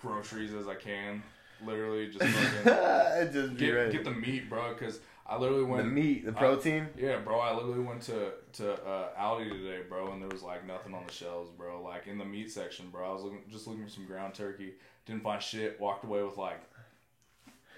groceries 0.00 0.54
as 0.54 0.66
I 0.66 0.74
can. 0.76 1.22
Literally, 1.62 2.08
just 2.08 2.24
fucking 2.64 3.30
Just 3.30 3.58
get 3.58 3.92
get 3.92 4.04
the 4.04 4.12
meat, 4.12 4.48
bro. 4.48 4.72
Because 4.72 5.00
I 5.28 5.36
literally 5.36 5.64
went 5.64 5.84
the 5.84 5.90
meat, 5.90 6.24
the 6.24 6.32
protein. 6.32 6.88
Yeah, 6.96 7.18
bro. 7.18 7.38
I 7.38 7.52
literally 7.54 7.80
went 7.80 8.00
to 8.02 8.32
to 8.54 8.72
uh, 8.82 9.08
Aldi 9.20 9.50
today, 9.50 9.80
bro, 9.86 10.10
and 10.12 10.22
there 10.22 10.28
was 10.28 10.42
like 10.42 10.66
nothing 10.66 10.94
on 10.94 11.04
the 11.06 11.12
shelves, 11.12 11.50
bro. 11.50 11.82
Like 11.82 12.06
in 12.06 12.16
the 12.16 12.24
meat 12.24 12.50
section, 12.50 12.88
bro. 12.90 13.10
I 13.10 13.12
was 13.12 13.22
looking, 13.24 13.42
just 13.50 13.66
looking 13.66 13.84
for 13.84 13.90
some 13.90 14.06
ground 14.06 14.34
turkey. 14.34 14.72
Didn't 15.04 15.22
find 15.22 15.42
shit. 15.42 15.78
Walked 15.78 16.04
away 16.04 16.22
with 16.22 16.38
like. 16.38 16.60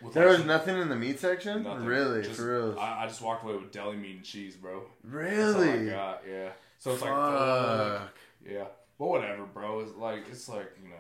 With 0.01 0.15
there 0.15 0.29
like, 0.29 0.39
was 0.39 0.47
nothing 0.47 0.79
in 0.79 0.89
the 0.89 0.97
meat 0.97 1.19
section. 1.19 1.65
nothing. 1.65 1.85
Really, 1.85 2.23
Just- 2.23 2.37
for 2.39 2.69
real. 2.71 2.79
I, 2.79 3.05
I 3.05 3.07
just 3.07 3.21
walked 3.21 3.45
away 3.45 3.55
with 3.57 3.71
deli 3.73 3.97
meat 3.97 4.17
and 4.17 4.25
cheese, 4.25 4.57
bro. 4.57 4.85
That's 5.05 5.57
all 5.57 5.63
I 5.63 5.67
really. 5.73 5.91
got. 5.91 6.23
Yeah. 6.29 6.51
So 6.79 6.93
it's 6.93 7.03
like, 7.03 7.11
fuck. 7.11 8.01
Fuck. 8.01 8.17
Yeah, 8.49 8.65
but 8.99 9.07
whatever, 9.07 9.45
bro. 9.45 9.81
It's 9.81 9.95
like 9.97 10.23
it's 10.31 10.49
like 10.49 10.71
you 10.83 10.89
know, 10.89 10.97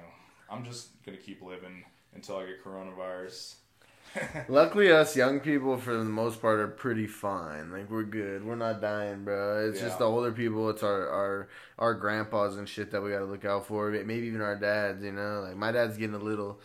I'm 0.50 0.64
just 0.64 1.02
gonna 1.06 1.16
keep 1.16 1.42
living 1.42 1.84
until 2.14 2.38
I 2.38 2.46
get 2.46 2.64
coronavirus. 2.64 3.54
Luckily, 4.48 4.90
us 4.90 5.16
young 5.16 5.40
people, 5.40 5.76
for 5.78 5.96
the 5.96 6.04
most 6.04 6.40
part, 6.40 6.58
are 6.58 6.68
pretty 6.68 7.06
fine. 7.06 7.70
Like 7.70 7.90
we're 7.90 8.02
good. 8.02 8.44
We're 8.44 8.56
not 8.56 8.80
dying, 8.80 9.24
bro. 9.24 9.68
It's 9.68 9.80
just 9.80 9.98
the 9.98 10.04
older 10.04 10.32
people. 10.32 10.68
It's 10.70 10.82
our 10.82 11.08
our 11.08 11.48
our 11.78 11.94
grandpas 11.94 12.56
and 12.56 12.68
shit 12.68 12.90
that 12.90 13.02
we 13.02 13.10
got 13.10 13.20
to 13.20 13.24
look 13.26 13.44
out 13.44 13.66
for. 13.66 13.90
Maybe 13.90 14.26
even 14.26 14.40
our 14.40 14.56
dads. 14.56 15.02
You 15.02 15.12
know, 15.12 15.44
like 15.46 15.56
my 15.56 15.72
dad's 15.72 15.96
getting 15.96 16.16
a 16.16 16.18
little. 16.18 16.60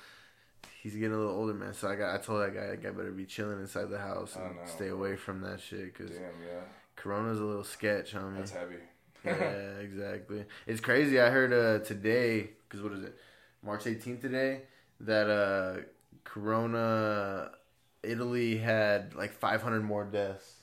He's 0.81 0.93
getting 0.93 1.13
a 1.13 1.17
little 1.17 1.35
older, 1.35 1.53
man. 1.53 1.73
So 1.73 1.87
I 1.87 1.95
got. 1.95 2.15
I 2.15 2.17
told 2.17 2.41
that 2.41 2.53
guy, 2.53 2.67
that 2.67 2.83
guy 2.83 2.89
better 2.89 3.11
be 3.11 3.25
chilling 3.25 3.59
inside 3.59 3.89
the 3.89 3.99
house 3.99 4.35
and 4.35 4.55
stay 4.67 4.87
away 4.87 5.15
from 5.15 5.41
that 5.41 5.59
shit. 5.59 5.93
Cause 5.95 6.09
Damn, 6.09 6.19
yeah, 6.19 6.61
Corona's 6.95 7.39
a 7.39 7.43
little 7.43 7.63
sketch, 7.63 8.13
homie. 8.13 8.37
that's 8.37 8.51
heavy. 8.51 8.75
yeah, 9.25 9.79
exactly. 9.81 10.45
It's 10.67 10.81
crazy. 10.81 11.19
I 11.19 11.29
heard 11.29 11.51
uh, 11.51 11.83
today, 11.83 12.49
because 12.67 12.83
what 12.83 12.93
is 12.93 13.03
it, 13.03 13.15
March 13.63 13.85
18th 13.85 14.21
today, 14.21 14.61
that 14.99 15.27
uh, 15.29 15.81
Corona, 16.25 17.51
Italy 18.03 18.57
had 18.57 19.15
like 19.15 19.31
500 19.31 19.81
more 19.83 20.03
deaths 20.03 20.55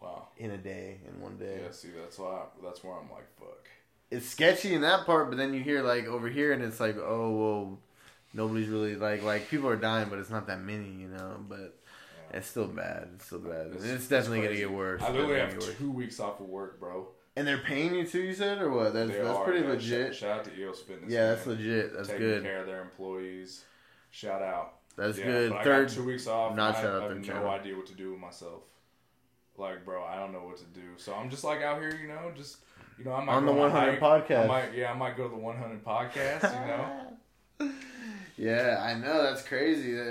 wow. 0.00 0.28
in 0.38 0.50
a 0.52 0.56
day, 0.58 0.98
in 1.06 1.20
one 1.20 1.36
day. 1.36 1.60
Yeah, 1.62 1.70
see, 1.70 1.88
that's 2.00 2.18
why. 2.18 2.42
That's 2.62 2.82
where 2.82 2.94
I'm 2.94 3.10
like, 3.10 3.26
fuck. 3.38 3.68
It's 4.10 4.26
sketchy 4.26 4.74
in 4.74 4.80
that 4.80 5.04
part, 5.04 5.28
but 5.28 5.36
then 5.36 5.52
you 5.52 5.60
hear 5.60 5.82
like 5.82 6.06
over 6.06 6.28
here, 6.28 6.52
and 6.52 6.62
it's 6.62 6.80
like, 6.80 6.96
oh, 6.96 7.30
well, 7.36 7.78
nobody's 8.32 8.68
really 8.68 8.96
like 8.96 9.22
like 9.22 9.48
people 9.50 9.68
are 9.68 9.76
dying, 9.76 10.08
but 10.08 10.18
it's 10.18 10.30
not 10.30 10.46
that 10.46 10.60
many, 10.62 10.88
you 10.90 11.08
know. 11.08 11.36
But 11.46 11.78
Yeah. 12.30 12.38
it's 12.38 12.48
still 12.48 12.68
bad. 12.68 13.10
It's 13.16 13.26
still 13.26 13.40
bad. 13.40 13.66
It's- 13.66 13.82
It's, 13.84 13.92
it's 13.92 14.08
definitely 14.08 14.42
gonna 14.42 14.56
get 14.56 14.70
worse. 14.72 15.02
I 15.02 15.10
literally 15.10 15.40
have 15.40 15.52
worse. 15.54 15.74
two 15.76 15.90
weeks 15.90 16.20
off 16.20 16.40
of 16.40 16.46
work, 16.46 16.80
bro. 16.80 17.08
And 17.36 17.46
they're 17.46 17.58
paying 17.58 17.94
you 17.94 18.04
too. 18.06 18.22
You 18.22 18.34
said 18.34 18.60
or 18.60 18.70
what? 18.70 18.94
That's 18.94 19.10
They 19.10 19.18
that's 19.18 19.28
are, 19.28 19.44
pretty 19.44 19.60
man. 19.60 19.70
legit. 19.74 20.14
Shout, 20.14 20.16
shout 20.16 20.38
out 20.38 20.44
to 20.46 20.58
EOS 20.60 20.80
Fitness. 20.80 21.12
yeah, 21.12 21.28
that's 21.34 21.46
legit. 21.46 21.92
That's 21.94 22.08
Taking 22.08 22.22
good. 22.26 22.42
care 22.42 22.60
of 22.62 22.66
their 22.66 22.80
employees. 22.82 23.64
Shout 24.10 24.42
out. 24.42 24.77
That's 24.98 25.16
Yeah, 25.18 25.24
good. 25.26 25.50
But 25.50 25.58
I 25.60 25.64
Third 25.64 25.86
got 25.88 25.94
two 25.94 26.04
weeks 26.04 26.26
off. 26.26 26.54
not 26.56 26.68
and 26.68 26.76
I, 26.76 26.80
shout 26.82 26.94
out 26.96 27.02
I 27.02 27.08
have 27.08 27.16
no 27.16 27.22
channel. 27.22 27.48
idea 27.48 27.76
what 27.76 27.86
to 27.86 27.94
do 27.94 28.10
with 28.10 28.20
myself. 28.20 28.62
Like, 29.56 29.84
bro, 29.84 30.04
I 30.04 30.16
don't 30.16 30.32
know 30.32 30.44
what 30.44 30.58
to 30.58 30.64
do. 30.64 30.82
So 30.98 31.14
I'm 31.14 31.30
just 31.30 31.44
like 31.44 31.62
out 31.62 31.80
here, 31.80 31.96
you 32.00 32.08
know, 32.08 32.30
just 32.36 32.58
you 32.98 33.04
know, 33.04 33.12
I 33.12 33.24
might 33.24 33.32
on 33.32 33.46
go 33.46 33.54
the 33.54 33.60
on 33.62 33.70
a 33.70 33.72
100 33.72 33.98
hike. 34.00 34.02
I 34.30 34.34
podcast. 34.34 34.48
might, 34.48 34.74
yeah, 34.74 34.90
I 34.92 34.94
might 34.96 35.16
go 35.16 35.24
to 35.24 35.30
the 35.30 35.40
100 35.40 35.84
podcast. 35.84 36.42
You 37.60 37.66
know, 37.66 37.72
yeah, 38.36 38.80
I 38.84 38.94
know 38.94 39.22
that's 39.22 39.42
crazy. 39.42 39.98
Uh, 39.98 40.04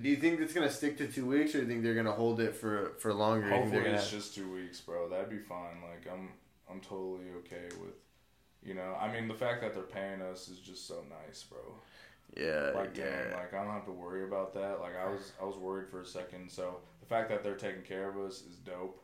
Do 0.00 0.08
you 0.08 0.16
think 0.16 0.40
it's 0.40 0.52
gonna 0.52 0.70
stick 0.70 0.98
to 0.98 1.06
two 1.08 1.26
weeks, 1.26 1.54
or 1.54 1.58
do 1.58 1.64
you 1.64 1.68
think 1.68 1.82
they're 1.82 1.94
gonna 1.94 2.12
hold 2.12 2.40
it 2.40 2.54
for 2.54 2.92
for 2.98 3.12
longer? 3.14 3.48
Hopefully 3.48 3.70
they're 3.72 3.84
gonna 3.84 3.96
it's 3.96 4.10
just 4.10 4.34
two 4.34 4.52
weeks, 4.52 4.80
bro. 4.80 5.08
That'd 5.08 5.30
be 5.30 5.38
fine. 5.38 5.80
Like, 5.82 6.10
I'm, 6.12 6.30
I'm 6.70 6.80
totally 6.80 7.30
okay 7.38 7.68
with. 7.80 7.94
You 8.64 8.74
know, 8.74 8.94
I 9.00 9.12
mean, 9.12 9.26
the 9.26 9.34
fact 9.34 9.60
that 9.62 9.74
they're 9.74 9.82
paying 9.82 10.22
us 10.22 10.48
is 10.48 10.58
just 10.58 10.86
so 10.86 11.02
nice, 11.26 11.42
bro. 11.42 11.58
Yeah, 12.36 12.70
Like, 12.74 12.94
damn, 12.94 13.32
like 13.32 13.52
I 13.52 13.62
don't 13.62 13.72
have 13.72 13.84
to 13.86 13.92
worry 13.92 14.24
about 14.24 14.54
that. 14.54 14.80
Like, 14.80 14.96
I 14.96 15.10
was, 15.10 15.32
I 15.40 15.44
was 15.44 15.56
worried 15.56 15.88
for 15.88 16.00
a 16.00 16.06
second. 16.06 16.50
So 16.50 16.76
the 17.00 17.06
fact 17.06 17.28
that 17.28 17.42
they're 17.42 17.54
taking 17.56 17.82
care 17.82 18.08
of 18.08 18.18
us 18.18 18.42
is 18.42 18.56
dope. 18.56 19.02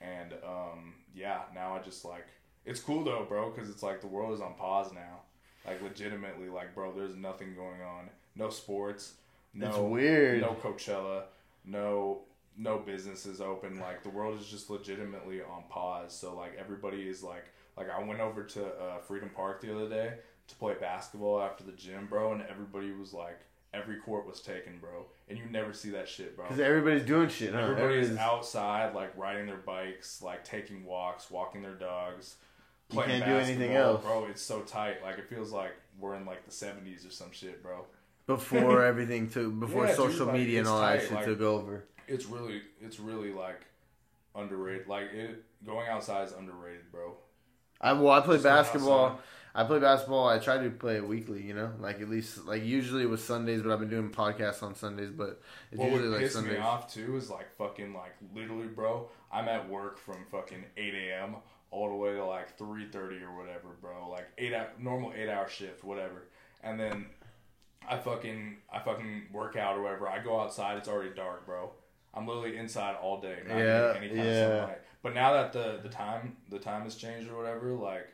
And 0.00 0.32
um, 0.44 0.94
yeah, 1.14 1.42
now 1.54 1.74
I 1.74 1.78
just 1.80 2.04
like 2.04 2.26
it's 2.64 2.80
cool 2.80 3.04
though, 3.04 3.24
bro, 3.28 3.50
because 3.50 3.70
it's 3.70 3.82
like 3.82 4.00
the 4.00 4.06
world 4.06 4.32
is 4.32 4.40
on 4.40 4.54
pause 4.54 4.92
now. 4.92 5.20
Like 5.66 5.82
legitimately, 5.82 6.48
like 6.48 6.74
bro, 6.74 6.92
there's 6.92 7.16
nothing 7.16 7.54
going 7.54 7.82
on. 7.82 8.10
No 8.36 8.50
sports. 8.50 9.14
No, 9.54 9.68
It's 9.68 9.78
weird. 9.78 10.40
No 10.40 10.56
Coachella. 10.62 11.24
No, 11.64 12.22
no 12.56 12.78
businesses 12.78 13.40
open. 13.40 13.78
Like 13.78 14.02
the 14.02 14.10
world 14.10 14.40
is 14.40 14.46
just 14.46 14.70
legitimately 14.70 15.42
on 15.42 15.64
pause. 15.68 16.16
So 16.16 16.34
like 16.34 16.56
everybody 16.58 17.08
is 17.08 17.22
like, 17.22 17.44
like 17.76 17.88
I 17.90 18.02
went 18.02 18.20
over 18.20 18.42
to 18.42 18.66
uh, 18.66 18.98
Freedom 18.98 19.30
Park 19.34 19.60
the 19.60 19.74
other 19.74 19.88
day 19.88 20.14
to 20.52 20.58
play 20.58 20.74
basketball 20.80 21.40
after 21.42 21.64
the 21.64 21.72
gym, 21.72 22.06
bro, 22.08 22.32
and 22.32 22.42
everybody 22.42 22.92
was 22.92 23.12
like, 23.12 23.40
every 23.74 23.96
court 23.96 24.26
was 24.26 24.40
taken, 24.40 24.78
bro, 24.80 25.06
and 25.28 25.38
you 25.38 25.44
never 25.50 25.72
see 25.72 25.90
that 25.90 26.08
shit, 26.08 26.36
bro. 26.36 26.44
Because 26.46 26.60
everybody's 26.60 27.02
doing 27.04 27.28
shit. 27.28 27.52
Huh? 27.52 27.60
Everybody's 27.60 28.06
Everybody's- 28.10 28.18
outside, 28.18 28.94
like 28.94 29.16
riding 29.16 29.46
their 29.46 29.56
bikes, 29.56 30.22
like 30.22 30.44
taking 30.44 30.84
walks, 30.84 31.30
walking 31.30 31.62
their 31.62 31.74
dogs. 31.74 32.36
You 32.90 33.00
can't 33.00 33.24
do 33.24 33.32
anything 33.36 33.72
else. 33.72 34.02
bro. 34.04 34.26
It's 34.26 34.42
so 34.42 34.60
tight. 34.60 35.02
Like 35.02 35.18
it 35.18 35.26
feels 35.28 35.50
like 35.52 35.72
we're 35.98 36.14
in 36.14 36.26
like 36.26 36.44
the 36.44 36.52
seventies 36.52 37.06
or 37.06 37.10
some 37.10 37.32
shit, 37.32 37.62
bro. 37.62 37.86
before 38.26 38.84
everything 38.92 39.30
took 39.30 39.58
before 39.58 39.84
Yeah, 39.86 39.96
dude, 39.96 40.10
social 40.10 40.26
like, 40.26 40.34
media 40.36 40.58
and 40.60 40.68
all 40.68 40.80
that 40.80 41.00
shit 41.00 41.12
like- 41.12 41.24
took 41.24 41.40
over. 41.40 41.84
It's 42.08 42.26
really, 42.26 42.60
it's 42.82 43.00
really 43.00 43.32
like 43.32 43.62
underrated. 44.34 44.88
Like 44.88 45.12
it, 45.14 45.42
going 45.64 45.88
outside 45.88 46.26
is 46.26 46.34
underrated, 46.34 46.90
bro. 46.92 47.14
I 47.80 47.92
well, 47.94 48.12
I 48.12 48.20
play 48.20 48.34
Just 48.36 48.44
basketball. 48.44 49.20
I 49.54 49.64
play 49.64 49.78
basketball. 49.80 50.28
I 50.28 50.38
try 50.38 50.58
to 50.58 50.70
play 50.70 50.96
it 50.96 51.06
weekly. 51.06 51.42
You 51.42 51.54
know, 51.54 51.72
like 51.78 52.00
at 52.00 52.08
least 52.08 52.46
like 52.46 52.64
usually 52.64 53.02
it 53.02 53.10
was 53.10 53.22
Sundays, 53.22 53.62
but 53.62 53.70
I've 53.72 53.80
been 53.80 53.90
doing 53.90 54.10
podcasts 54.10 54.62
on 54.62 54.74
Sundays. 54.74 55.10
But 55.10 55.40
it's 55.70 55.78
What 55.78 55.90
usually 55.90 56.08
would 56.08 56.12
like 56.14 56.22
piss 56.22 56.32
Sundays. 56.34 56.52
me 56.54 56.58
off 56.58 56.92
too 56.92 57.16
is 57.16 57.30
like 57.30 57.54
fucking 57.56 57.92
like 57.94 58.14
literally, 58.34 58.66
bro. 58.66 59.08
I'm 59.32 59.48
at 59.48 59.68
work 59.68 59.98
from 59.98 60.24
fucking 60.30 60.64
eight 60.76 60.94
a.m. 60.94 61.36
all 61.70 61.88
the 61.88 61.96
way 61.96 62.12
to 62.14 62.24
like 62.24 62.56
three 62.56 62.86
thirty 62.90 63.16
or 63.22 63.36
whatever, 63.36 63.68
bro. 63.80 64.08
Like 64.10 64.28
eight 64.38 64.54
hour, 64.54 64.68
normal 64.78 65.12
eight 65.16 65.28
hour 65.28 65.48
shift, 65.48 65.84
whatever. 65.84 66.28
And 66.62 66.78
then 66.80 67.06
I 67.88 67.98
fucking 67.98 68.56
I 68.72 68.78
fucking 68.78 69.24
work 69.32 69.56
out 69.56 69.76
or 69.76 69.82
whatever. 69.82 70.08
I 70.08 70.22
go 70.22 70.40
outside, 70.40 70.78
it's 70.78 70.88
already 70.88 71.14
dark, 71.14 71.44
bro. 71.46 71.72
I'm 72.14 72.26
literally 72.26 72.56
inside 72.58 72.96
all 73.02 73.20
day, 73.20 73.38
not 73.48 73.56
Yeah, 73.58 73.94
any 73.96 74.08
kind 74.08 74.18
yeah. 74.18 74.22
of 74.24 74.58
sunlight. 74.60 74.78
But 75.02 75.14
now 75.14 75.32
that 75.32 75.52
the 75.52 75.80
the 75.82 75.88
time 75.88 76.36
the 76.50 76.58
time 76.58 76.82
has 76.82 76.94
changed 76.94 77.30
or 77.30 77.36
whatever, 77.36 77.72
like 77.72 78.08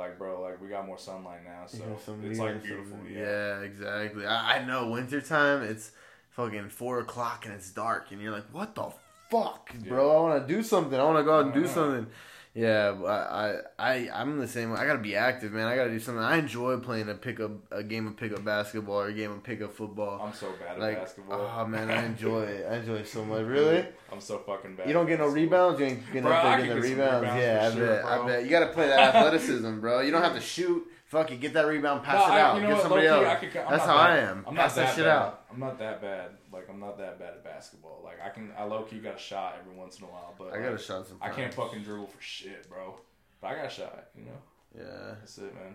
like 0.00 0.18
bro, 0.18 0.40
like 0.42 0.60
we 0.60 0.68
got 0.68 0.86
more 0.86 0.98
sunlight 0.98 1.44
now, 1.44 1.66
so 1.66 1.76
You 1.78 1.96
some- 2.04 2.24
it's 2.24 2.38
like 2.40 2.62
beautiful. 2.62 2.96
some- 2.98 3.08
yeah. 3.08 3.60
exactly. 3.60 4.26
I, 4.26 4.56
I 4.58 4.64
know. 4.64 4.90
Wintertime, 4.90 5.62
it's 5.62 5.92
fucking 6.30 6.70
four 6.70 6.98
o'clock 7.00 7.44
and 7.46 7.54
it's 7.54 7.70
dark, 7.70 8.10
and 8.10 8.20
you're 8.20 8.32
like, 8.32 8.46
what 8.52 8.74
the 8.74 8.90
fuck, 9.30 9.72
bro? 9.88 10.10
I 10.16 10.20
want 10.28 10.48
to 10.48 10.54
do 10.54 10.62
something. 10.62 10.98
I 10.98 11.04
want 11.04 11.18
to 11.18 11.24
go 11.24 11.34
out 11.38 11.44
and 11.44 11.54
do 11.54 11.66
something. 11.68 12.06
Yeah, 12.52 12.96
I, 13.06 13.58
I, 13.78 14.10
I'm 14.12 14.38
the 14.40 14.48
same. 14.48 14.72
I 14.72 14.84
gotta 14.84 14.98
be 14.98 15.14
active, 15.14 15.52
man. 15.52 15.68
I 15.68 15.76
gotta 15.76 15.90
do 15.90 16.00
something. 16.00 16.22
I 16.22 16.38
enjoy 16.38 16.78
playing 16.78 17.08
a 17.08 17.14
pickup, 17.14 17.52
a 17.70 17.84
game 17.84 18.08
of 18.08 18.16
pickup 18.16 18.44
basketball 18.44 19.02
or 19.02 19.06
a 19.06 19.12
game 19.12 19.30
of 19.30 19.42
pickup 19.44 19.72
football. 19.72 20.20
I'm 20.20 20.34
so 20.34 20.52
bad 20.58 20.74
at 20.74 20.80
like, 20.80 20.98
basketball. 20.98 21.48
oh 21.56 21.66
man, 21.66 21.88
I 21.90 22.04
enjoy 22.04 22.42
it. 22.42 22.66
I 22.68 22.78
enjoy 22.78 22.96
it 22.96 23.08
so 23.08 23.24
much. 23.24 23.40
Really? 23.50 23.84
I'm 24.12 24.20
so 24.20 24.38
fucking 24.38 24.74
bad. 24.74 24.88
You 24.88 24.92
don't 24.92 25.06
get 25.06 25.20
no 25.20 25.28
rebounds. 25.28 25.78
You 25.78 25.86
ain't 25.86 26.06
getting 26.06 26.22
Bro, 26.22 26.32
up 26.32 26.42
there 26.42 26.52
I 26.52 26.56
getting 26.60 26.74
the 26.74 26.80
get 26.80 26.90
rebounds. 26.90 27.22
rebounds 27.22 27.42
Yeah, 27.42 27.68
I 27.70 27.74
sure, 27.76 27.86
bet. 27.86 28.04
I 28.04 28.26
bet. 28.26 28.44
You 28.44 28.50
got 28.50 28.60
to 28.60 28.72
play 28.72 28.88
that 28.88 29.14
athleticism, 29.14 29.78
bro. 29.80 30.00
You 30.00 30.10
don't 30.10 30.22
have 30.22 30.34
to 30.34 30.40
shoot 30.40 30.84
fuck 31.10 31.30
it, 31.32 31.40
get 31.40 31.52
that 31.54 31.66
rebound, 31.66 32.04
pass 32.04 32.26
No, 32.28 32.34
it 32.34 32.38
I- 32.38 32.40
out, 32.40 32.54
you 32.56 32.62
know 32.62 32.68
get 32.68 32.74
what, 32.74 32.82
somebody 32.82 33.06
else. 33.08 33.26
I 33.26 33.34
could- 33.34 33.52
That's 33.52 33.84
how 33.84 33.96
that- 33.98 34.10
I 34.10 34.18
am. 34.18 34.44
I'm 34.46 34.54
pass 34.54 34.76
not 34.76 34.86
that 34.86 34.94
shit 34.94 35.04
bad. 35.04 35.16
out. 35.16 35.44
I'm 35.50 35.58
not 35.60 35.78
that 35.80 36.00
bad. 36.00 36.30
Like 36.52 36.68
I'm 36.70 36.78
not 36.80 36.96
that 36.98 37.18
bad 37.18 37.34
at 37.34 37.44
basketball. 37.44 38.00
Like 38.04 38.20
I 38.24 38.28
can, 38.30 38.52
I 38.56 38.64
low 38.64 38.82
key 38.84 39.00
got 39.00 39.16
a 39.16 39.18
shot 39.18 39.56
every 39.60 39.74
once 39.74 39.98
in 39.98 40.04
a 40.04 40.08
while, 40.08 40.34
but 40.38 40.48
I 40.48 40.50
like, 40.52 40.62
got 40.62 40.72
a 40.74 40.78
shot 40.78 41.06
sometimes. 41.08 41.32
I 41.32 41.34
can't 41.34 41.52
fucking 41.52 41.82
dribble 41.82 42.06
for 42.06 42.20
shit, 42.22 42.68
bro. 42.70 42.98
But 43.40 43.48
I 43.48 43.54
got 43.56 43.66
a 43.66 43.70
shot, 43.70 44.04
you 44.16 44.24
know. 44.24 44.38
Yeah. 44.76 45.14
That's 45.18 45.36
it, 45.38 45.52
man. 45.54 45.74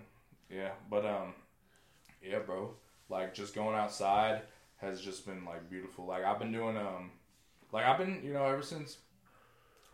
Yeah, 0.49 0.71
but 0.89 1.05
um, 1.05 1.33
yeah, 2.23 2.39
bro. 2.39 2.71
Like 3.09 3.33
just 3.33 3.53
going 3.53 3.75
outside 3.75 4.41
has 4.77 5.01
just 5.01 5.25
been 5.25 5.43
like 5.45 5.69
beautiful. 5.69 6.05
Like 6.05 6.23
I've 6.23 6.39
been 6.39 6.51
doing 6.53 6.77
um, 6.77 7.11
like 7.73 7.86
I've 7.86 7.97
been 7.97 8.21
you 8.23 8.33
know 8.33 8.45
ever 8.45 8.61
since 8.61 8.97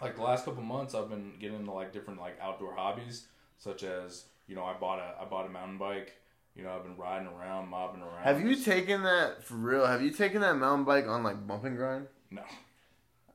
like 0.02 0.16
the 0.16 0.22
last 0.22 0.46
couple 0.46 0.62
months 0.64 0.94
I've 0.96 1.10
been 1.10 1.34
getting 1.40 1.60
into 1.60 1.72
like 1.72 1.92
different 1.94 2.20
like 2.20 2.38
outdoor 2.42 2.76
hobbies 2.76 3.28
such 3.58 3.84
as 3.84 4.26
you 4.48 4.56
know 4.56 4.64
I 4.64 4.74
bought 4.74 5.00
a 5.00 5.22
I 5.22 5.26
bought 5.26 5.46
a 5.46 5.50
mountain 5.50 5.78
bike. 5.78 6.14
You 6.56 6.64
know 6.64 6.72
I've 6.76 6.84
been 6.84 6.98
riding 6.98 7.28
around, 7.28 7.70
mobbing 7.70 8.02
around. 8.02 8.24
Have 8.24 8.42
you 8.42 8.56
taken 8.56 9.04
that 9.04 9.44
for 9.44 9.56
real? 9.56 9.86
Have 9.86 10.02
you 10.02 10.12
taken 10.12 10.42
that 10.42 10.56
mountain 10.58 10.84
bike 10.86 11.08
on 11.08 11.24
like 11.24 11.46
bump 11.48 11.64
and 11.64 11.78
grind? 11.78 12.08
No. 12.30 12.44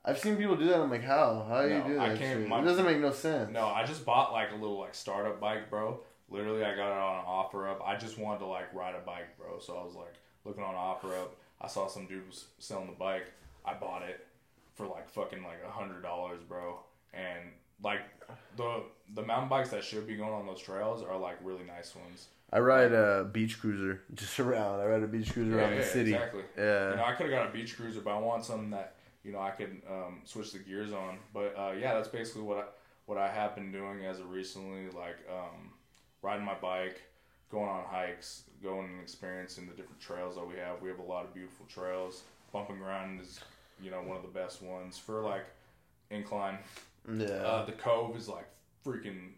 I've 0.05 0.19
seen 0.19 0.37
people 0.37 0.55
do 0.57 0.67
that. 0.67 0.79
I'm 0.79 0.91
like, 0.91 1.03
how? 1.03 1.45
How 1.49 1.63
do 1.63 1.69
you 1.69 1.79
No, 1.79 1.89
do 1.89 1.99
I 1.99 2.17
can't- 2.17 2.47
my- 2.47 2.61
it 2.61 2.65
doesn't 2.65 2.85
make 2.85 2.99
no 3.01 3.11
sense. 3.11 3.51
No, 3.51 3.67
I 3.67 3.85
just 3.85 4.05
bought 4.05 4.33
like 4.33 4.53
a 4.53 4.55
little 4.55 4.79
like 4.79 4.95
startup 4.95 5.41
bike, 5.41 5.69
bro. 5.69 6.01
Literally, 6.29 6.65
I 6.65 6.77
got 6.77 6.93
it 6.93 6.99
on 6.99 7.25
OfferUp. 7.25 7.85
I 7.85 7.97
just 7.97 8.19
wanted 8.19 8.41
to 8.41 8.47
like 8.47 8.73
ride 8.75 8.95
a 8.95 9.01
bike, 9.01 9.37
bro. 9.39 9.59
So 9.59 9.77
I 9.77 9.83
was 9.85 9.95
like 9.95 10.15
looking 10.45 10.63
on 10.63 10.75
OfferUp. 10.75 11.29
I 11.61 11.67
saw 11.69 11.89
some 11.89 12.07
dude 12.07 12.27
was 12.29 12.45
selling 12.59 12.87
the 12.87 12.93
bike. 12.93 13.33
I 13.65 13.75
bought 13.75 14.03
it 14.03 14.25
for 14.75 14.87
like 14.87 15.09
fucking 15.09 15.43
like 15.43 15.59
a 15.67 15.71
hundred 15.71 16.03
dollars, 16.03 16.41
bro. 16.49 16.81
And 17.15 17.41
like 17.83 18.01
the 18.57 18.83
the 19.15 19.23
mountain 19.23 19.49
bikes 19.49 19.71
that 19.71 19.85
should 19.85 20.07
be 20.07 20.17
going 20.17 20.33
on 20.33 20.47
those 20.47 20.61
trails 20.61 21.03
are 21.03 21.19
like 21.19 21.39
really 21.43 21.65
nice 21.65 21.95
ones. 21.95 22.29
I 22.53 22.61
ride 22.61 22.93
a 22.93 23.25
beach 23.25 23.61
cruiser 23.61 24.03
just 24.15 24.39
around. 24.41 24.81
I 24.81 24.87
ride 24.87 25.03
a 25.03 25.09
beach 25.09 25.33
cruiser 25.33 25.59
around 25.59 25.73
yeah, 25.73 25.79
the 25.79 25.85
city. 25.85 26.15
exactly. 26.15 26.43
Yeah. 26.57 26.91
You 26.91 26.97
know, 26.97 27.05
I 27.05 27.13
could 27.13 27.31
have 27.31 27.35
got 27.35 27.49
a 27.49 27.53
beach 27.53 27.77
cruiser, 27.77 28.01
but 28.01 28.15
I 28.15 28.19
want 28.19 28.45
something 28.45 28.71
that 28.71 28.95
you 29.25 29.33
know 29.33 29.41
I 29.41 29.51
could 29.51 29.81
um, 29.91 30.21
switch 30.25 30.53
the 30.53 30.59
gears 30.59 30.93
on. 30.93 31.19
But 31.35 31.55
uh, 31.59 31.73
yeah, 31.79 31.95
that's 31.95 32.09
basically 32.09 32.43
what 32.43 32.59
I 32.59 32.65
what 33.07 33.19
I 33.19 33.29
have 33.29 33.55
been 33.55 33.73
doing 33.73 34.05
as 34.05 34.21
of 34.21 34.31
recently, 34.31 34.87
like 34.91 35.17
um, 35.31 35.73
riding 36.23 36.45
my 36.45 36.55
bike, 36.55 37.03
going 37.51 37.69
on 37.69 37.85
hikes, 37.85 38.43
going 38.63 38.87
and 38.87 39.01
experiencing 39.01 39.67
the 39.67 39.75
different 39.75 40.01
trails 40.01 40.35
that 40.37 40.47
we 40.47 40.55
have. 40.55 40.83
We 40.83 40.89
have 40.89 40.99
a 40.99 41.05
lot 41.05 41.25
of 41.25 41.35
beautiful 41.35 41.67
trails. 41.67 42.23
Bump 42.53 42.71
and 42.71 42.79
Grind 42.79 43.21
is 43.21 43.41
you 43.81 43.91
know 43.91 43.99
one 43.99 44.17
of 44.17 44.23
the 44.23 44.29
best 44.29 44.63
ones 44.63 44.99
for 44.99 45.23
like 45.23 45.47
incline. 46.11 46.59
Yeah. 47.13 47.27
Uh, 47.27 47.65
the 47.65 47.73
Cove 47.73 48.17
is 48.17 48.29
like 48.29 48.49
freaking 48.85 49.31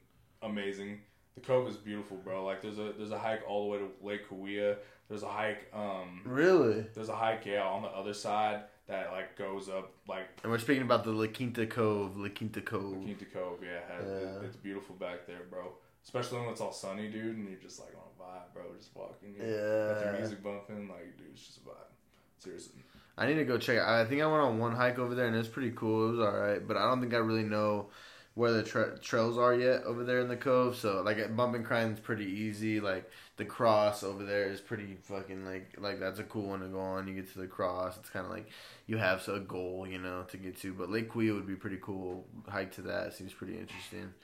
amazing. 0.43 1.01
The 1.35 1.41
Cove 1.43 1.69
is 1.69 1.77
beautiful, 1.77 2.17
bro. 2.19 2.45
Like 2.45 2.63
there's 2.63 2.79
a 2.79 2.93
there's 2.97 3.11
a 3.13 3.19
hike 3.19 3.43
all 3.49 3.65
the 3.65 3.69
way 3.71 3.79
to 3.79 3.89
Lake 4.07 4.29
Cahuilla. 4.29 4.77
There's 5.09 5.23
a 5.23 5.29
hike. 5.29 5.71
Um, 5.73 6.23
really? 6.25 6.85
there's 6.95 7.09
a 7.09 7.17
hike 7.17 7.47
yeah 7.47 7.63
on 7.63 7.83
the 7.83 7.89
other 7.89 8.13
side 8.15 8.63
that 8.89 9.11
like 9.13 9.37
goes 9.37 9.69
up 9.69 9.93
like 10.09 10.27
And 10.43 10.51
we're 10.53 10.59
speaking 10.59 10.83
about 10.83 11.05
the 11.05 11.13
La 11.13 11.27
Quinta 11.27 11.67
Cove. 11.67 12.17
La 12.17 12.29
Quinta 12.29 12.61
Cove. 12.61 12.97
La 12.97 13.05
Quinta 13.05 13.25
Cove. 13.27 13.59
Yeah, 13.63 13.81
Yeah. 14.07 14.45
it's 14.47 14.57
beautiful 14.57 14.95
back 14.97 15.27
there, 15.27 15.43
bro. 15.51 15.73
Especially 16.05 16.41
when 16.41 16.49
it's 16.49 16.61
all 16.61 16.73
sunny, 16.73 17.09
dude, 17.09 17.37
and 17.37 17.49
you're 17.49 17.59
just 17.59 17.79
like 17.81 17.93
on 17.95 18.03
a 18.19 18.23
vibe, 18.23 18.53
bro. 18.55 18.63
Just 18.79 18.91
walking, 18.95 19.37
know, 19.39 19.95
got 19.95 20.05
your 20.05 20.19
music 20.19 20.43
bumping, 20.43 20.89
like, 20.89 21.17
dude, 21.19 21.27
it's 21.33 21.45
just 21.47 21.59
a 21.59 21.61
vibe. 21.61 21.93
Seriously. 22.39 22.81
I 23.19 23.27
need 23.27 23.35
to 23.35 23.45
go 23.45 23.59
check. 23.59 23.77
it. 23.77 23.83
I 23.83 24.05
think 24.05 24.23
I 24.23 24.27
went 24.27 24.43
on 24.43 24.59
one 24.59 24.77
hike 24.77 24.99
over 24.99 25.15
there 25.15 25.27
and 25.27 25.37
it's 25.37 25.49
pretty 25.49 25.73
cool. 25.75 26.09
It 26.09 26.11
was 26.13 26.21
all 26.21 26.39
right, 26.39 26.67
but 26.67 26.77
I 26.77 26.89
don't 26.89 27.01
think 27.01 27.15
I 27.15 27.19
really 27.19 27.43
know 27.43 27.89
where 28.35 28.53
the 28.53 28.63
tra- 28.63 28.97
trails 29.01 29.37
are 29.37 29.53
yet 29.53 29.83
over 29.83 30.05
there 30.05 30.21
in 30.21 30.29
the 30.29 30.37
cove. 30.37 30.77
So 30.77 31.03
like 31.03 31.19
at 31.19 31.37
Bump 31.37 31.57
and 31.57 31.65
Grind 31.65 31.95
is 31.95 32.01
pretty 32.01 32.27
easy. 32.27 32.79
Like 32.79 33.11
the 33.37 33.45
cross 33.45 34.05
over 34.05 34.25
there 34.25 34.49
is 34.49 34.61
pretty 34.61 34.97
fucking 35.03 35.45
like 35.45 35.75
like 35.79 35.99
that's 35.99 36.21
a 36.21 36.25
cool 36.25 36.51
one 36.51 36.61
to 36.61 36.69
go 36.69 36.79
on. 36.79 37.09
You 37.09 37.15
get 37.15 37.33
to 37.33 37.41
the 37.41 37.49
cross. 37.49 37.97
It's 37.99 38.09
kind 38.11 38.25
of 38.25 38.31
like 38.31 38.49
you 38.87 38.97
have 38.99 39.27
a 39.27 39.41
goal, 39.41 39.85
you 39.91 39.99
know, 39.99 40.23
to 40.31 40.37
get 40.37 40.57
to. 40.61 40.73
But 40.73 40.89
Lake 40.89 41.11
Cahuilla 41.11 41.35
would 41.35 41.49
be 41.49 41.57
pretty 41.57 41.79
cool. 41.83 42.25
Hike 42.49 42.73
to 42.77 42.83
that 42.83 43.15
seems 43.15 43.33
pretty 43.33 43.59
interesting. 43.59 44.15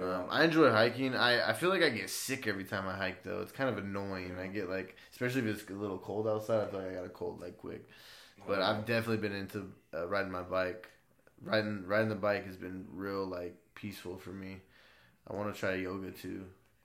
Um, 0.00 0.26
I 0.30 0.44
enjoy 0.44 0.70
hiking. 0.70 1.14
I, 1.14 1.50
I 1.50 1.52
feel 1.52 1.68
like 1.68 1.82
I 1.82 1.90
get 1.90 2.10
sick 2.10 2.46
every 2.48 2.64
time 2.64 2.88
I 2.88 2.96
hike 2.96 3.22
though. 3.22 3.42
It's 3.42 3.52
kind 3.52 3.70
of 3.70 3.78
annoying. 3.78 4.36
I 4.40 4.48
get 4.48 4.68
like, 4.68 4.96
especially 5.12 5.42
if 5.42 5.60
it's 5.60 5.70
a 5.70 5.74
little 5.74 5.98
cold 5.98 6.26
outside. 6.26 6.62
I 6.62 6.70
feel 6.70 6.80
like 6.80 6.90
I 6.90 6.94
got 6.94 7.04
a 7.04 7.10
cold 7.10 7.40
like 7.40 7.58
quick. 7.58 7.88
But 8.46 8.60
I've 8.60 8.84
definitely 8.86 9.28
been 9.28 9.36
into 9.36 9.72
uh, 9.94 10.08
riding 10.08 10.32
my 10.32 10.42
bike. 10.42 10.88
Riding 11.42 11.84
riding 11.86 12.08
the 12.08 12.14
bike 12.14 12.46
has 12.46 12.56
been 12.56 12.86
real 12.92 13.26
like 13.26 13.56
peaceful 13.74 14.18
for 14.18 14.30
me. 14.30 14.58
I 15.28 15.34
want 15.34 15.52
to 15.52 15.58
try 15.58 15.74
yoga 15.74 16.10
too. 16.10 16.44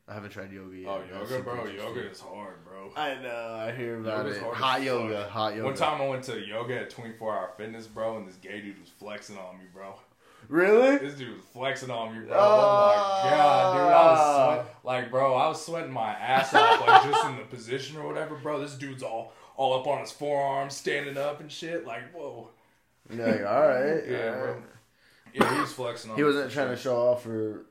I 0.09 0.13
haven't 0.13 0.29
tried 0.29 0.53
yoga 0.53 0.77
yet. 0.77 0.87
Oh, 0.89 1.01
yoga, 1.11 1.43
bro. 1.43 1.65
Yoga 1.65 2.09
is 2.09 2.21
hard, 2.21 2.63
bro. 2.63 2.91
I 2.95 3.15
know. 3.15 3.55
I 3.59 3.73
hear 3.73 3.99
about 3.99 4.25
Yoga's 4.25 4.37
it. 4.37 4.43
hard 4.43 4.55
Hot 4.55 4.81
yoga. 4.81 5.27
Hot 5.27 5.53
yoga. 5.53 5.65
One 5.65 5.75
time 5.75 6.01
I 6.01 6.07
went 6.07 6.23
to 6.23 6.39
yoga 6.39 6.79
at 6.79 6.89
24 6.89 7.33
Hour 7.35 7.51
Fitness, 7.57 7.87
bro, 7.87 8.17
and 8.17 8.27
this 8.27 8.37
gay 8.37 8.61
dude 8.61 8.79
was 8.79 8.89
flexing 8.89 9.37
on 9.37 9.57
me, 9.57 9.65
bro. 9.73 9.95
Really? 10.49 10.97
This 10.97 11.15
dude 11.15 11.35
was 11.35 11.45
flexing 11.53 11.91
on 11.91 12.13
me, 12.13 12.25
bro. 12.25 12.37
Oh 12.37 13.23
my 13.23 13.29
god, 13.29 13.73
dude, 13.73 13.81
I 13.81 14.11
was 14.11 14.19
ah. 14.19 14.53
sweat- 14.55 14.75
like, 14.83 15.11
bro, 15.11 15.33
I 15.35 15.47
was 15.49 15.65
sweating 15.65 15.91
my 15.91 16.11
ass 16.13 16.53
off, 16.53 16.87
like 16.87 17.03
just 17.11 17.25
in 17.25 17.35
the 17.37 17.43
position 17.43 17.97
or 17.97 18.07
whatever, 18.07 18.35
bro. 18.35 18.59
This 18.59 18.75
dude's 18.75 19.03
all 19.03 19.33
all 19.57 19.79
up 19.79 19.87
on 19.87 19.99
his 19.99 20.11
forearms, 20.11 20.75
standing 20.75 21.17
up 21.17 21.41
and 21.41 21.51
shit. 21.51 21.85
Like, 21.85 22.13
whoa. 22.13 22.49
You're 23.09 23.25
like, 23.27 23.45
all 23.45 23.67
right. 23.67 24.03
Yeah, 24.07 24.11
yeah. 24.17 24.31
bro. 24.31 24.63
Yeah, 25.33 25.53
he 25.55 25.61
was 25.61 25.73
flexing 25.73 26.11
on. 26.11 26.17
He 26.17 26.23
wasn't 26.23 26.51
trying 26.51 26.69
to 26.69 26.77
show 26.77 26.95
off 26.95 27.23
for 27.23 27.65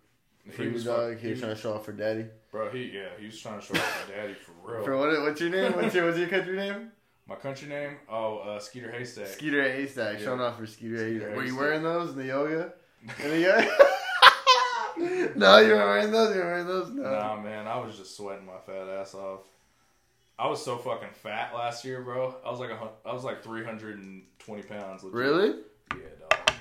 for 0.50 0.62
He 0.62 0.68
was 0.68 0.84
dog. 0.84 1.12
fuck- 1.14 1.22
He 1.22 1.30
was 1.30 1.40
trying 1.40 1.54
to 1.54 1.60
show 1.60 1.74
off 1.74 1.84
for 1.86 1.92
daddy. 1.92 2.26
bro. 2.50 2.70
He 2.70 2.90
yeah, 2.94 3.08
he 3.18 3.26
was 3.26 3.40
trying 3.40 3.58
to 3.60 3.64
show 3.64 3.74
off 3.74 4.02
for 4.06 4.12
daddy 4.12 4.34
for 4.34 4.52
real. 4.62 4.84
For 4.84 4.96
what? 4.96 5.20
What's 5.22 5.40
your 5.40 5.50
name? 5.50 5.72
What's 5.72 5.94
your 5.94 6.04
What's 6.06 6.18
your 6.18 6.28
country 6.28 6.56
name? 6.56 6.92
My 7.28 7.34
country 7.34 7.68
name? 7.68 7.96
Oh, 8.08 8.38
uh, 8.38 8.60
Skeeter 8.60 8.90
Haystack. 8.90 9.26
Skeeter 9.26 9.62
Haystack. 9.62 10.18
Yeah. 10.18 10.24
Showing 10.24 10.40
off 10.40 10.58
for 10.58 10.66
Skeeter 10.66 10.98
Skeeter 10.98 11.12
Haystack. 11.12 11.36
Were 11.36 11.44
you 11.44 11.56
wearing 11.56 11.82
those 11.82 12.10
in 12.10 12.18
the 12.18 12.26
yoga? 12.26 12.72
In 13.22 13.30
the 13.30 13.40
yoga? 13.40 13.68
no, 15.36 15.58
you 15.58 15.74
weren't 15.74 15.88
wearing 15.88 16.10
those. 16.10 16.34
You 16.34 16.40
weren't 16.40 16.66
wearing 16.66 16.66
those. 16.66 16.90
No. 16.90 17.02
Nah, 17.02 17.40
man, 17.40 17.66
I 17.66 17.78
was 17.78 17.96
just 17.96 18.16
sweating 18.16 18.46
my 18.46 18.58
fat 18.64 18.88
ass 18.88 19.14
off. 19.14 19.40
I 20.38 20.48
was 20.48 20.62
so 20.64 20.76
fucking 20.76 21.10
fat 21.22 21.54
last 21.54 21.84
year, 21.84 22.02
bro. 22.02 22.34
I 22.44 22.50
was 22.50 22.60
like 22.60 22.70
a, 22.70 22.90
I 23.04 23.12
was 23.12 23.24
like 23.24 23.42
three 23.42 23.64
hundred 23.64 23.98
and 23.98 24.22
twenty 24.38 24.62
pounds. 24.62 25.02
legit. 25.02 25.16
Really? 25.16 25.54
Yeah, 25.92 26.08
dog. 26.28 26.56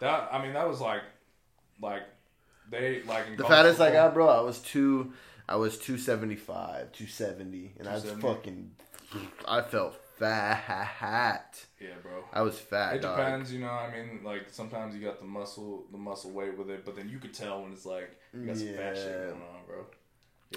That 0.00 0.28
I 0.32 0.42
mean, 0.42 0.52
that 0.52 0.68
was 0.68 0.80
like, 0.80 1.02
like 1.80 2.02
they 2.70 3.02
like 3.02 3.26
in 3.28 3.36
The 3.36 3.44
fattest 3.44 3.80
I 3.80 3.92
got, 3.92 4.14
bro, 4.14 4.28
I 4.28 4.40
was 4.40 4.58
two. 4.58 5.12
I 5.48 5.56
was 5.56 5.78
two 5.78 5.98
seventy 5.98 6.36
five, 6.36 6.92
two 6.92 7.06
seventy, 7.06 7.72
and 7.78 7.88
I 7.88 7.94
was 7.94 8.04
fucking. 8.04 8.70
I 9.46 9.62
felt 9.62 9.94
fat. 10.18 11.64
Yeah, 11.80 11.88
bro. 12.02 12.24
I 12.32 12.42
was 12.42 12.58
fat. 12.58 12.96
It 12.96 13.02
dog. 13.02 13.16
depends, 13.16 13.52
you 13.52 13.60
know. 13.60 13.68
I 13.68 13.90
mean, 13.90 14.20
like 14.24 14.46
sometimes 14.50 14.94
you 14.94 15.00
got 15.00 15.18
the 15.18 15.26
muscle, 15.26 15.84
the 15.90 15.98
muscle 15.98 16.30
weight 16.30 16.56
with 16.56 16.70
it, 16.70 16.84
but 16.84 16.96
then 16.96 17.08
you 17.08 17.18
could 17.18 17.34
tell 17.34 17.62
when 17.62 17.72
it's 17.72 17.86
like 17.86 18.10
you 18.32 18.46
got 18.46 18.56
some 18.56 18.74
fat 18.74 18.96
shit 18.96 19.12
going 19.12 19.32
on, 19.42 19.66
bro. 19.66 19.86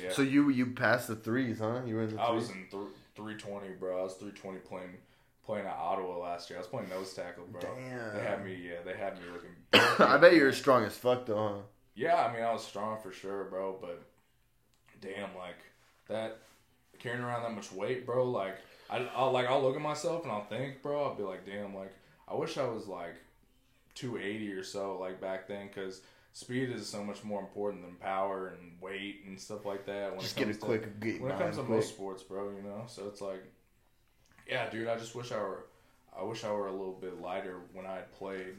Yeah. 0.02 0.12
So 0.12 0.22
you 0.22 0.50
you 0.50 0.68
passed 0.68 1.08
the 1.08 1.16
threes, 1.16 1.60
huh? 1.60 1.82
You 1.86 1.96
were 1.96 2.04
in 2.04 2.16
the 2.16 2.22
I 2.22 2.28
threes. 2.28 2.42
was 2.42 2.50
in 2.52 2.68
th- 2.70 2.94
320, 3.16 3.70
bro. 3.80 4.00
I 4.00 4.04
was 4.04 4.14
320 4.14 4.60
playing 4.60 4.98
playing 5.46 5.66
at 5.66 5.76
Ottawa 5.76 6.18
last 6.18 6.50
year. 6.50 6.58
I 6.58 6.62
was 6.62 6.68
playing 6.68 6.90
nose 6.90 7.14
tackle, 7.14 7.46
bro. 7.46 7.62
Damn. 7.62 8.16
They 8.16 8.24
had 8.24 8.44
me, 8.44 8.56
yeah, 8.56 8.82
they 8.84 8.98
had 8.98 9.14
me 9.16 9.24
looking. 9.32 9.52
I 10.06 10.18
bet 10.18 10.34
you 10.34 10.44
were 10.44 10.52
strong 10.52 10.84
as 10.84 10.98
fuck 10.98 11.26
though, 11.26 11.38
huh? 11.38 11.62
Yeah, 11.96 12.26
I 12.26 12.34
mean, 12.34 12.44
I 12.44 12.52
was 12.52 12.66
strong 12.66 13.00
for 13.02 13.12
sure, 13.12 13.46
bro. 13.46 13.78
But 13.80 14.04
damn, 15.02 15.36
like 15.38 15.60
that 16.10 16.40
carrying 17.00 17.24
around 17.24 17.44
that 17.44 17.54
much 17.54 17.72
weight, 17.72 18.06
bro. 18.06 18.24
Like 18.30 18.58
I, 18.90 19.08
I'll 19.16 19.32
like 19.32 19.48
I'll 19.48 19.62
look 19.62 19.76
at 19.76 19.82
myself 19.82 20.24
and 20.24 20.32
I'll 20.32 20.46
think, 20.46 20.82
bro. 20.82 21.04
I'll 21.06 21.16
be 21.16 21.24
like, 21.24 21.46
damn, 21.46 21.76
like 21.76 21.94
I 22.28 22.36
wish 22.36 22.58
I 22.58 22.68
was 22.68 22.88
like 22.88 23.16
280 23.96 24.52
or 24.54 24.64
so, 24.64 24.98
like 25.00 25.22
back 25.22 25.48
then, 25.48 25.68
because 25.68 26.02
speed 26.34 26.70
is 26.70 26.88
so 26.88 27.04
much 27.04 27.24
more 27.24 27.40
important 27.40 27.84
than 27.84 27.96
power 27.96 28.50
and 28.60 28.74
weight 28.82 29.24
and 29.26 29.40
stuff 29.40 29.66
like 29.66 29.86
that. 29.86 30.12
When 30.12 30.20
Just 30.20 30.36
it 30.38 30.40
get 30.40 30.44
a 30.44 30.52
comes 30.52 30.60
to- 30.60 30.66
quick 30.66 31.00
get 31.00 31.22
when 31.22 31.32
it 31.32 31.38
comes 31.40 31.56
to 31.58 31.64
quick. 31.64 31.76
most 31.78 31.90
sports, 31.90 32.24
bro, 32.24 32.50
you 32.52 32.62
know. 32.64 32.84
So 32.88 33.08
it's 33.08 33.22
like, 33.22 33.44
yeah, 34.50 34.70
dude. 34.70 34.88
I 34.88 34.98
just 34.98 35.16
wish 35.16 35.32
I 35.32 35.38
were, 35.38 35.66
I 36.18 36.24
wish 36.24 36.44
I 36.44 36.52
were 36.52 36.68
a 36.68 36.72
little 36.72 36.94
bit 37.00 37.22
lighter 37.22 37.58
when 37.74 37.86
I 37.86 37.96
had 37.96 38.12
played 38.12 38.56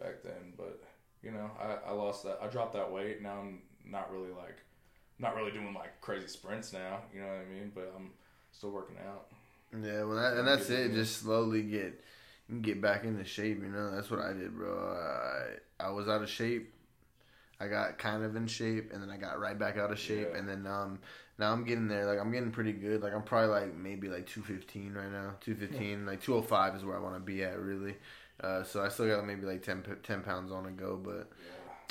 back 0.00 0.22
then. 0.24 0.54
But 0.56 0.82
you 1.22 1.30
know, 1.30 1.50
I, 1.60 1.90
I 1.90 1.92
lost 1.92 2.24
that. 2.24 2.38
I 2.42 2.46
dropped 2.48 2.72
that 2.74 2.90
weight. 2.90 3.20
Now 3.22 3.38
I'm 3.40 3.60
not 3.84 4.10
really 4.12 4.30
like, 4.32 4.56
not 5.22 5.36
really 5.36 5.52
doing 5.52 5.72
like 5.74 6.00
crazy 6.00 6.26
sprints 6.26 6.72
now. 6.72 7.00
You 7.14 7.20
know 7.20 7.26
what 7.28 7.36
I 7.36 7.44
mean? 7.52 7.72
But 7.74 7.92
I'm 7.96 8.10
still 8.52 8.70
working 8.70 8.96
out. 9.06 9.26
Yeah, 9.82 10.04
well, 10.04 10.16
that, 10.16 10.36
and 10.36 10.46
that's 10.46 10.68
it. 10.68 10.92
Just 10.92 11.18
slowly 11.18 11.62
get 11.62 12.04
get 12.60 12.80
back 12.82 13.04
into 13.04 13.24
shape. 13.24 13.62
You 13.62 13.68
know, 13.70 13.90
that's 13.94 14.10
what 14.10 14.20
I 14.20 14.32
did, 14.34 14.54
bro. 14.54 14.94
I 15.80 15.84
I 15.84 15.90
was 15.90 16.08
out 16.08 16.22
of 16.22 16.28
shape. 16.28 16.74
I 17.60 17.68
got 17.68 17.96
kind 17.96 18.24
of 18.24 18.34
in 18.34 18.46
shape, 18.48 18.92
and 18.92 19.00
then 19.02 19.08
I 19.08 19.16
got 19.16 19.38
right 19.38 19.56
back 19.58 19.78
out 19.78 19.92
of 19.92 19.98
shape, 19.98 20.28
Yeah. 20.32 20.38
and 20.38 20.48
then 20.48 20.66
um 20.66 20.98
now 21.38 21.52
I'm 21.52 21.64
getting 21.64 21.88
there. 21.88 22.04
Like 22.06 22.18
I'm 22.20 22.32
getting 22.32 22.50
pretty 22.50 22.72
good. 22.72 23.02
Like 23.02 23.14
I'm 23.14 23.22
probably 23.22 23.48
like 23.50 23.74
maybe 23.74 24.08
like 24.08 24.26
215 24.26 24.92
right 24.94 25.10
now. 25.10 25.34
215, 25.40 26.04
like 26.04 26.20
205 26.20 26.74
is 26.76 26.84
where 26.84 26.96
I 26.96 27.00
want 27.00 27.14
to 27.14 27.20
be 27.20 27.42
at 27.44 27.58
really. 27.58 27.94
Uh, 28.42 28.64
so 28.64 28.82
I 28.82 28.88
still 28.88 29.06
got 29.06 29.24
maybe 29.24 29.46
like 29.46 29.62
10, 29.62 29.84
10 30.02 30.22
pounds 30.22 30.50
on 30.50 30.64
to 30.64 30.70
go, 30.70 30.96
but 30.96 31.30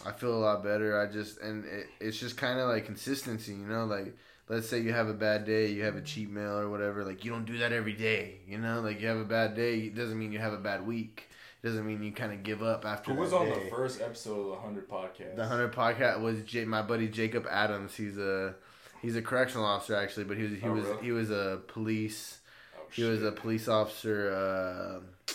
I 0.05 0.11
feel 0.11 0.33
a 0.33 0.39
lot 0.39 0.63
better. 0.63 0.99
I 0.99 1.11
just 1.11 1.39
and 1.41 1.65
it, 1.65 1.87
it's 1.99 2.17
just 2.19 2.37
kind 2.37 2.59
of 2.59 2.67
like 2.69 2.85
consistency, 2.85 3.51
you 3.53 3.67
know. 3.67 3.85
Like 3.85 4.15
let's 4.49 4.67
say 4.67 4.79
you 4.79 4.93
have 4.93 5.07
a 5.07 5.13
bad 5.13 5.45
day, 5.45 5.67
you 5.67 5.83
have 5.83 5.95
a 5.95 6.01
cheat 6.01 6.29
meal 6.29 6.57
or 6.57 6.69
whatever. 6.69 7.03
Like 7.05 7.23
you 7.23 7.31
don't 7.31 7.45
do 7.45 7.57
that 7.59 7.71
every 7.71 7.93
day, 7.93 8.39
you 8.47 8.57
know. 8.57 8.81
Like 8.81 8.99
you 9.01 9.07
have 9.07 9.17
a 9.17 9.25
bad 9.25 9.55
day, 9.55 9.79
it 9.79 9.95
doesn't 9.95 10.17
mean 10.17 10.31
you 10.31 10.39
have 10.39 10.53
a 10.53 10.57
bad 10.57 10.85
week. 10.87 11.29
It 11.63 11.67
doesn't 11.67 11.85
mean 11.85 12.01
you 12.01 12.11
kind 12.11 12.33
of 12.33 12.41
give 12.41 12.63
up 12.63 12.85
after. 12.85 13.13
Who 13.13 13.19
was 13.21 13.33
on 13.33 13.45
day. 13.45 13.63
the 13.65 13.69
first 13.69 14.01
episode 14.01 14.39
of 14.39 14.49
the 14.55 14.55
Hundred 14.61 14.89
Podcast? 14.89 15.35
The 15.35 15.45
hundred 15.45 15.71
podcast 15.73 16.19
was 16.21 16.41
J- 16.41 16.65
my 16.65 16.81
buddy 16.81 17.07
Jacob 17.07 17.45
Adams. 17.47 17.93
He's 17.95 18.17
a 18.17 18.55
he's 19.03 19.15
a 19.15 19.21
correctional 19.21 19.65
officer 19.67 19.95
actually, 19.95 20.23
but 20.23 20.37
he 20.37 20.43
was 20.43 20.51
he 20.53 20.67
Oh, 20.67 20.71
was 20.73 20.85
really? 20.85 21.03
he 21.03 21.11
was 21.11 21.29
a 21.29 21.61
police. 21.67 22.39
Oh, 22.75 22.81
He 22.91 23.03
was 23.03 23.21
a 23.21 23.31
police 23.31 23.67
officer. 23.67 24.31
Uh, 24.33 25.33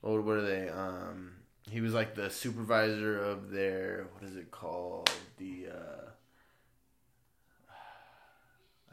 what 0.00 0.24
what 0.24 0.36
are 0.38 0.40
they? 0.46 0.70
Um, 0.70 1.32
he 1.72 1.80
was 1.80 1.94
like 1.94 2.14
the 2.14 2.28
supervisor 2.28 3.18
of 3.18 3.50
their 3.50 4.06
what 4.12 4.28
is 4.28 4.36
it 4.36 4.50
called? 4.50 5.10
The 5.38 5.68
uh, 5.72 6.10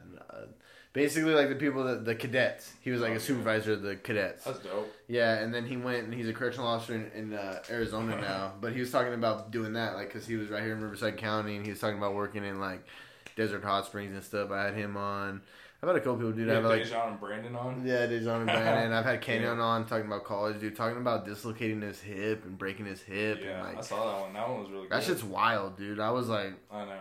and, 0.00 0.18
uh, 0.18 0.46
basically 0.94 1.34
like 1.34 1.50
the 1.50 1.56
people 1.56 1.84
that 1.84 2.06
the 2.06 2.14
cadets. 2.14 2.72
He 2.80 2.90
was 2.90 3.02
like 3.02 3.12
a 3.12 3.20
supervisor 3.20 3.74
of 3.74 3.82
the 3.82 3.96
cadets. 3.96 4.44
That's 4.44 4.60
dope. 4.60 4.90
Yeah, 5.08 5.40
and 5.40 5.52
then 5.52 5.66
he 5.66 5.76
went 5.76 6.04
and 6.04 6.14
he's 6.14 6.28
a 6.28 6.32
correctional 6.32 6.68
officer 6.68 6.94
in, 6.94 7.10
in 7.14 7.34
uh, 7.34 7.62
Arizona 7.68 8.16
now. 8.20 8.54
But 8.58 8.72
he 8.72 8.80
was 8.80 8.90
talking 8.90 9.12
about 9.12 9.50
doing 9.50 9.74
that, 9.74 9.94
like, 9.94 10.08
because 10.08 10.26
he 10.26 10.36
was 10.36 10.48
right 10.48 10.62
here 10.62 10.72
in 10.72 10.80
Riverside 10.80 11.18
County, 11.18 11.56
and 11.56 11.64
he 11.66 11.70
was 11.70 11.80
talking 11.80 11.98
about 11.98 12.14
working 12.14 12.44
in 12.44 12.60
like 12.60 12.82
Desert 13.36 13.62
Hot 13.62 13.84
Springs 13.84 14.14
and 14.14 14.24
stuff. 14.24 14.50
I 14.50 14.64
had 14.64 14.74
him 14.74 14.96
on. 14.96 15.42
I've 15.82 15.88
had 15.88 15.96
a 15.96 16.00
couple 16.00 16.16
people 16.16 16.32
do 16.32 16.44
that. 16.46 16.56
had, 16.56 16.64
like, 16.64 16.82
Dejan 16.82 17.08
and 17.12 17.20
Brandon 17.20 17.56
on. 17.56 17.82
yeah, 17.86 18.06
Dejan 18.06 18.36
and 18.38 18.46
Brandon. 18.46 18.92
I've 18.92 19.04
had 19.04 19.20
Kenyon 19.22 19.56
Yeah. 19.58 19.62
on 19.64 19.86
talking 19.86 20.06
about 20.06 20.24
college, 20.24 20.60
dude, 20.60 20.76
talking 20.76 20.98
about 20.98 21.24
dislocating 21.24 21.80
his 21.80 22.00
hip 22.00 22.44
and 22.44 22.58
breaking 22.58 22.86
his 22.86 23.00
hip, 23.00 23.40
Yeah, 23.42 23.66
and 23.68 23.78
I 23.78 23.80
saw 23.80 24.12
that 24.12 24.20
one. 24.22 24.32
That 24.34 24.48
one 24.48 24.60
was 24.60 24.70
really 24.70 24.82
good. 24.88 24.92
that 24.92 25.02
shit's 25.04 25.24
wild, 25.24 25.76
dude. 25.78 25.98
I 26.00 26.10
was 26.10 26.28
like, 26.28 26.52
I 26.70 26.84
know. 26.84 26.98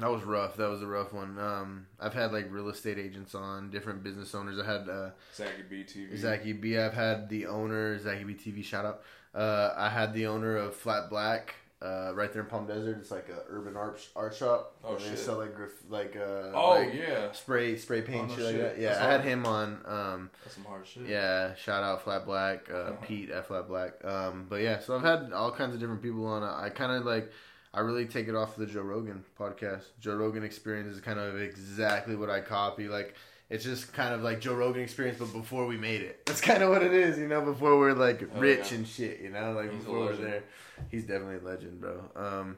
that 0.00 0.10
was 0.10 0.24
rough. 0.24 0.56
That 0.56 0.68
was 0.68 0.82
a 0.82 0.86
rough 0.86 1.12
one. 1.12 1.38
Um, 1.38 1.86
I've 2.00 2.14
had 2.14 2.32
like 2.32 2.50
real 2.50 2.68
estate 2.68 2.98
agents 2.98 3.34
on, 3.34 3.70
different 3.70 4.02
business 4.02 4.34
owners. 4.34 4.58
I 4.58 4.66
had 4.66 4.88
uh, 4.88 5.10
Zachy 5.34 5.62
BTV. 5.70 6.16
Zachy 6.18 6.52
B. 6.52 6.76
I've 6.78 6.94
had 6.94 7.28
the 7.28 7.46
owner, 7.46 7.96
Zachy 7.98 8.24
B 8.24 8.34
TV, 8.34 8.64
shout 8.64 8.84
out. 8.84 9.02
Uh, 9.34 9.72
I 9.76 9.88
had 9.88 10.12
the 10.14 10.26
owner 10.26 10.56
of 10.56 10.74
Flat 10.74 11.10
Black, 11.10 11.54
uh, 11.82 12.12
right 12.14 12.32
there 12.32 12.42
in 12.42 12.48
Palm 12.48 12.66
Desert. 12.66 12.98
It's 13.00 13.10
like 13.10 13.28
a 13.28 13.42
urban 13.50 13.76
art 13.76 14.00
art 14.16 14.34
shop. 14.34 14.76
Oh, 14.82 14.96
they 14.96 15.04
shit. 15.10 15.18
sell 15.18 15.38
like 15.38 15.54
graf- 15.54 15.70
like 15.90 16.16
uh, 16.16 16.50
Oh 16.54 16.70
like 16.78 16.94
yeah, 16.94 17.32
spray 17.32 17.76
spray 17.76 18.00
paint 18.02 18.30
Oh, 18.30 18.34
no 18.34 18.36
shit 18.36 18.44
like 18.46 18.56
that. 18.56 18.78
Yeah, 18.80 18.88
That's 18.94 19.00
I 19.04 19.10
had 19.12 19.20
him 19.22 19.44
on. 19.46 19.78
Um, 19.84 20.30
that's 20.42 20.54
some 20.54 20.64
hard 20.64 20.86
shit. 20.86 21.06
yeah, 21.06 21.54
shout 21.54 21.82
out 21.84 22.02
Flat 22.02 22.24
Black, 22.24 22.70
uh, 22.70 22.74
Uh-huh. 22.76 22.92
Pete 23.02 23.30
at 23.30 23.46
Flat 23.46 23.68
Black. 23.68 24.02
Um, 24.04 24.46
but 24.48 24.62
yeah, 24.62 24.78
so 24.80 24.96
I've 24.96 25.02
had 25.02 25.32
all 25.32 25.52
kinds 25.52 25.74
of 25.74 25.80
different 25.80 26.02
people 26.02 26.26
on. 26.26 26.42
I 26.42 26.70
kind 26.70 26.92
of 26.92 27.04
like, 27.04 27.30
I 27.74 27.80
really 27.80 28.06
take 28.06 28.28
it 28.28 28.34
off 28.34 28.56
the 28.56 28.64
Joe 28.66 28.80
Rogan 28.80 29.22
podcast. 29.38 29.82
Joe 30.00 30.16
Rogan 30.16 30.44
experience 30.44 30.94
is 30.94 31.00
kind 31.02 31.18
of 31.18 31.38
exactly 31.40 32.16
what 32.16 32.30
I 32.30 32.40
copy. 32.40 32.88
Like, 32.88 33.14
it's 33.48 33.64
just 33.64 33.92
kind 33.92 34.14
of 34.14 34.22
like 34.22 34.40
Joe 34.40 34.54
Rogan 34.54 34.82
experience, 34.82 35.18
but 35.18 35.32
before 35.32 35.66
we 35.66 35.76
made 35.76 36.02
it. 36.02 36.26
That's 36.26 36.40
kind 36.40 36.62
of 36.62 36.70
what 36.70 36.82
it 36.82 36.92
is, 36.92 37.18
you 37.18 37.28
know. 37.28 37.40
Before 37.42 37.78
we're 37.78 37.92
like 37.92 38.20
Hell 38.30 38.40
rich 38.40 38.72
yeah. 38.72 38.78
and 38.78 38.88
shit, 38.88 39.20
you 39.20 39.30
know. 39.30 39.52
Like 39.52 39.70
He's 39.72 39.84
before 39.84 40.00
we're 40.00 40.16
there, 40.16 40.42
he's 40.90 41.04
definitely 41.04 41.36
a 41.36 41.50
legend, 41.50 41.80
bro. 41.80 42.00
Um, 42.16 42.56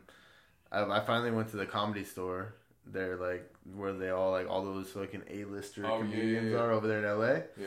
I, 0.73 0.83
I 0.85 1.01
finally 1.05 1.31
went 1.31 1.49
to 1.51 1.57
the 1.57 1.67
comedy 1.67 2.05
store. 2.05 2.55
They're 2.87 3.17
like 3.17 3.51
where 3.75 3.93
they 3.93 4.09
all 4.11 4.31
like 4.31 4.49
all 4.49 4.65
those 4.65 4.89
fucking 4.91 5.25
A 5.31 5.45
lister 5.45 5.85
Oh, 5.85 5.89
yeah, 5.89 6.05
yeah, 6.05 6.11
comedians 6.11 6.53
yeah. 6.53 6.59
are 6.59 6.73
over 6.73 6.87
there 6.89 7.01
in 7.01 7.05
L.A. 7.05 7.35
yeah, 7.61 7.67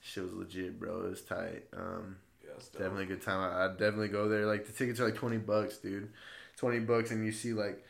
Shit 0.00 0.24
was 0.24 0.32
legit, 0.32 0.80
bro. 0.80 1.04
It 1.04 1.10
was 1.10 1.20
tight. 1.22 1.64
Um, 1.76 2.16
yeah. 2.42 2.52
Definitely 2.72 3.04
a 3.04 3.06
good 3.06 3.22
time. 3.22 3.40
I, 3.40 3.66
I'd 3.66 3.76
definitely 3.78 4.08
go 4.08 4.28
there. 4.30 4.46
Like 4.46 4.66
the 4.66 4.72
tickets 4.72 4.98
are 4.98 5.04
like 5.04 5.14
twenty 5.14 5.36
bucks, 5.36 5.76
dude. 5.76 6.10
Twenty 6.56 6.80
bucks, 6.80 7.10
and 7.10 7.24
you 7.24 7.32
see 7.32 7.52
like, 7.52 7.84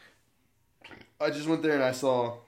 I 1.21 1.31
just 1.31 1.47
went 1.47 1.63
there 1.63 1.75
and 1.75 1.85
I 1.85 1.93
saw 1.93 2.39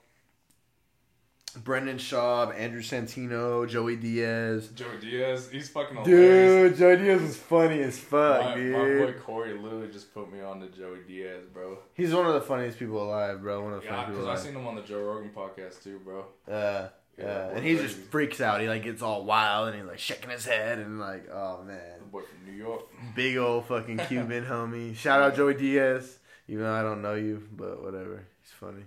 Brendan 1.63 1.97
Schaub, 1.97 2.53
Andrew 2.57 2.81
Santino, 2.81 3.67
Joey 3.67 3.95
Diaz. 3.95 4.69
Joey 4.75 4.97
Diaz, 5.01 5.49
he's 5.51 5.69
fucking 5.69 5.97
hilarious. 5.97 6.71
Dude, 6.71 6.77
Joey 6.77 6.97
Diaz 6.97 7.21
is 7.21 7.37
funny 7.37 7.79
as 7.81 7.97
fuck, 7.97 8.41
my, 8.43 8.55
dude. 8.55 8.71
my 8.73 9.05
boy 9.05 9.19
Corey 9.19 9.53
literally 9.53 9.87
just 9.91 10.13
put 10.13 10.31
me 10.31 10.41
on 10.41 10.59
to 10.61 10.67
Joey 10.67 10.99
Diaz, 11.07 11.45
bro. 11.53 11.77
He's 11.93 12.13
one 12.13 12.25
of 12.27 12.33
the 12.33 12.41
funniest 12.41 12.77
people 12.79 13.01
alive, 13.03 13.41
bro. 13.41 13.63
One 13.63 13.73
of 13.73 13.81
the 13.81 13.85
Yeah, 13.87 13.95
funniest 14.03 14.21
because 14.21 14.39
I 14.41 14.43
seen 14.43 14.55
him 14.55 14.67
on 14.67 14.75
the 14.75 14.81
Joe 14.81 15.01
Rogan 15.01 15.31
podcast 15.35 15.83
too, 15.83 15.99
bro. 16.03 16.25
Uh, 16.47 16.89
Yeah, 17.17 17.23
yeah, 17.25 17.49
and 17.55 17.65
he 17.65 17.75
just 17.77 17.95
freaks 17.95 18.41
out. 18.41 18.59
He 18.59 18.67
like 18.67 18.83
gets 18.83 19.01
all 19.01 19.23
wild 19.23 19.69
and 19.69 19.77
he's 19.77 19.85
like 19.87 19.99
shaking 19.99 20.29
his 20.29 20.45
head 20.45 20.79
and 20.79 20.99
like, 20.99 21.29
oh 21.31 21.59
The 21.61 21.65
man, 21.71 21.99
boy 22.11 22.21
from 22.23 22.45
New 22.51 22.57
York. 22.57 22.83
big 23.15 23.37
old 23.37 23.65
fucking 23.67 23.97
Cuban 24.09 24.43
homie. 24.45 24.95
Shout 24.97 25.21
out 25.21 25.35
Joey 25.35 25.53
Diaz. 25.53 26.19
Even 26.49 26.63
though 26.65 26.73
I 26.73 26.81
don't 26.83 27.01
know 27.01 27.15
you, 27.15 27.47
but 27.53 27.81
whatever. 27.81 28.27
He's 28.45 28.53
funny. 28.59 28.83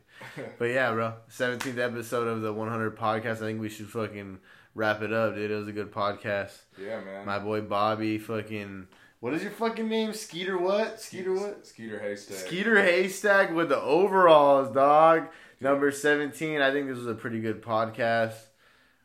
But 0.56 0.66
yeah, 0.66 0.92
bro. 0.92 1.14
17th 1.30 1.78
episode 1.78 2.28
of 2.28 2.42
the 2.42 2.52
100 2.52 2.96
podcast. 2.96 3.36
I 3.36 3.46
think 3.46 3.60
we 3.60 3.68
should 3.68 3.88
fucking 3.88 4.38
wrap 4.76 5.02
it 5.02 5.12
up, 5.12 5.34
dude. 5.34 5.50
It 5.50 5.54
was 5.56 5.66
a 5.66 5.72
good 5.72 5.90
podcast. 5.90 6.56
yeah, 6.80 7.00
man. 7.00 7.26
My 7.26 7.40
boy 7.40 7.62
Bobby, 7.62 8.18
fucking. 8.18 8.86
What 9.18 9.34
is 9.34 9.42
your 9.42 9.50
fucking 9.50 9.88
name? 9.88 10.12
Skeeter 10.12 10.56
what? 10.56 11.00
Skeeter 11.00 11.34
what? 11.34 11.66
Skeeter 11.66 11.98
Haystack. 11.98 12.36
Skeeter 12.36 12.80
Haystack 12.80 13.52
with 13.52 13.68
the 13.68 13.80
overalls, 13.80 14.72
dog. 14.72 15.26
Number 15.60 15.90
17. 15.90 16.60
I 16.60 16.70
think 16.70 16.86
this 16.86 16.98
was 16.98 17.08
a 17.08 17.14
pretty 17.14 17.40
good 17.40 17.60
podcast. 17.60 18.36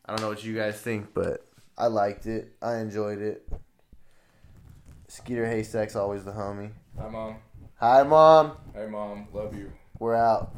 I 0.06 0.12
don't 0.12 0.22
know 0.22 0.30
what 0.30 0.44
you 0.44 0.56
guys 0.56 0.80
think, 0.80 1.16
but 1.16 1.48
I 1.76 1.88
liked 1.88 2.28
it. 2.28 2.56
I 2.62 2.76
enjoyed 2.78 3.20
it. 3.24 3.50
Skeeter 5.08 5.48
Haystack's 5.48 5.96
always 5.96 6.24
the 6.26 6.32
homie. 6.32 6.74
Hi, 7.00 7.10
mom. 7.10 7.38
Hi, 7.80 8.04
Mom. 8.04 8.52
Hey, 8.76 8.86
mom. 8.86 9.28
Love 9.34 9.58
you. 9.58 9.72
We're 10.00 10.16
out. 10.16 10.52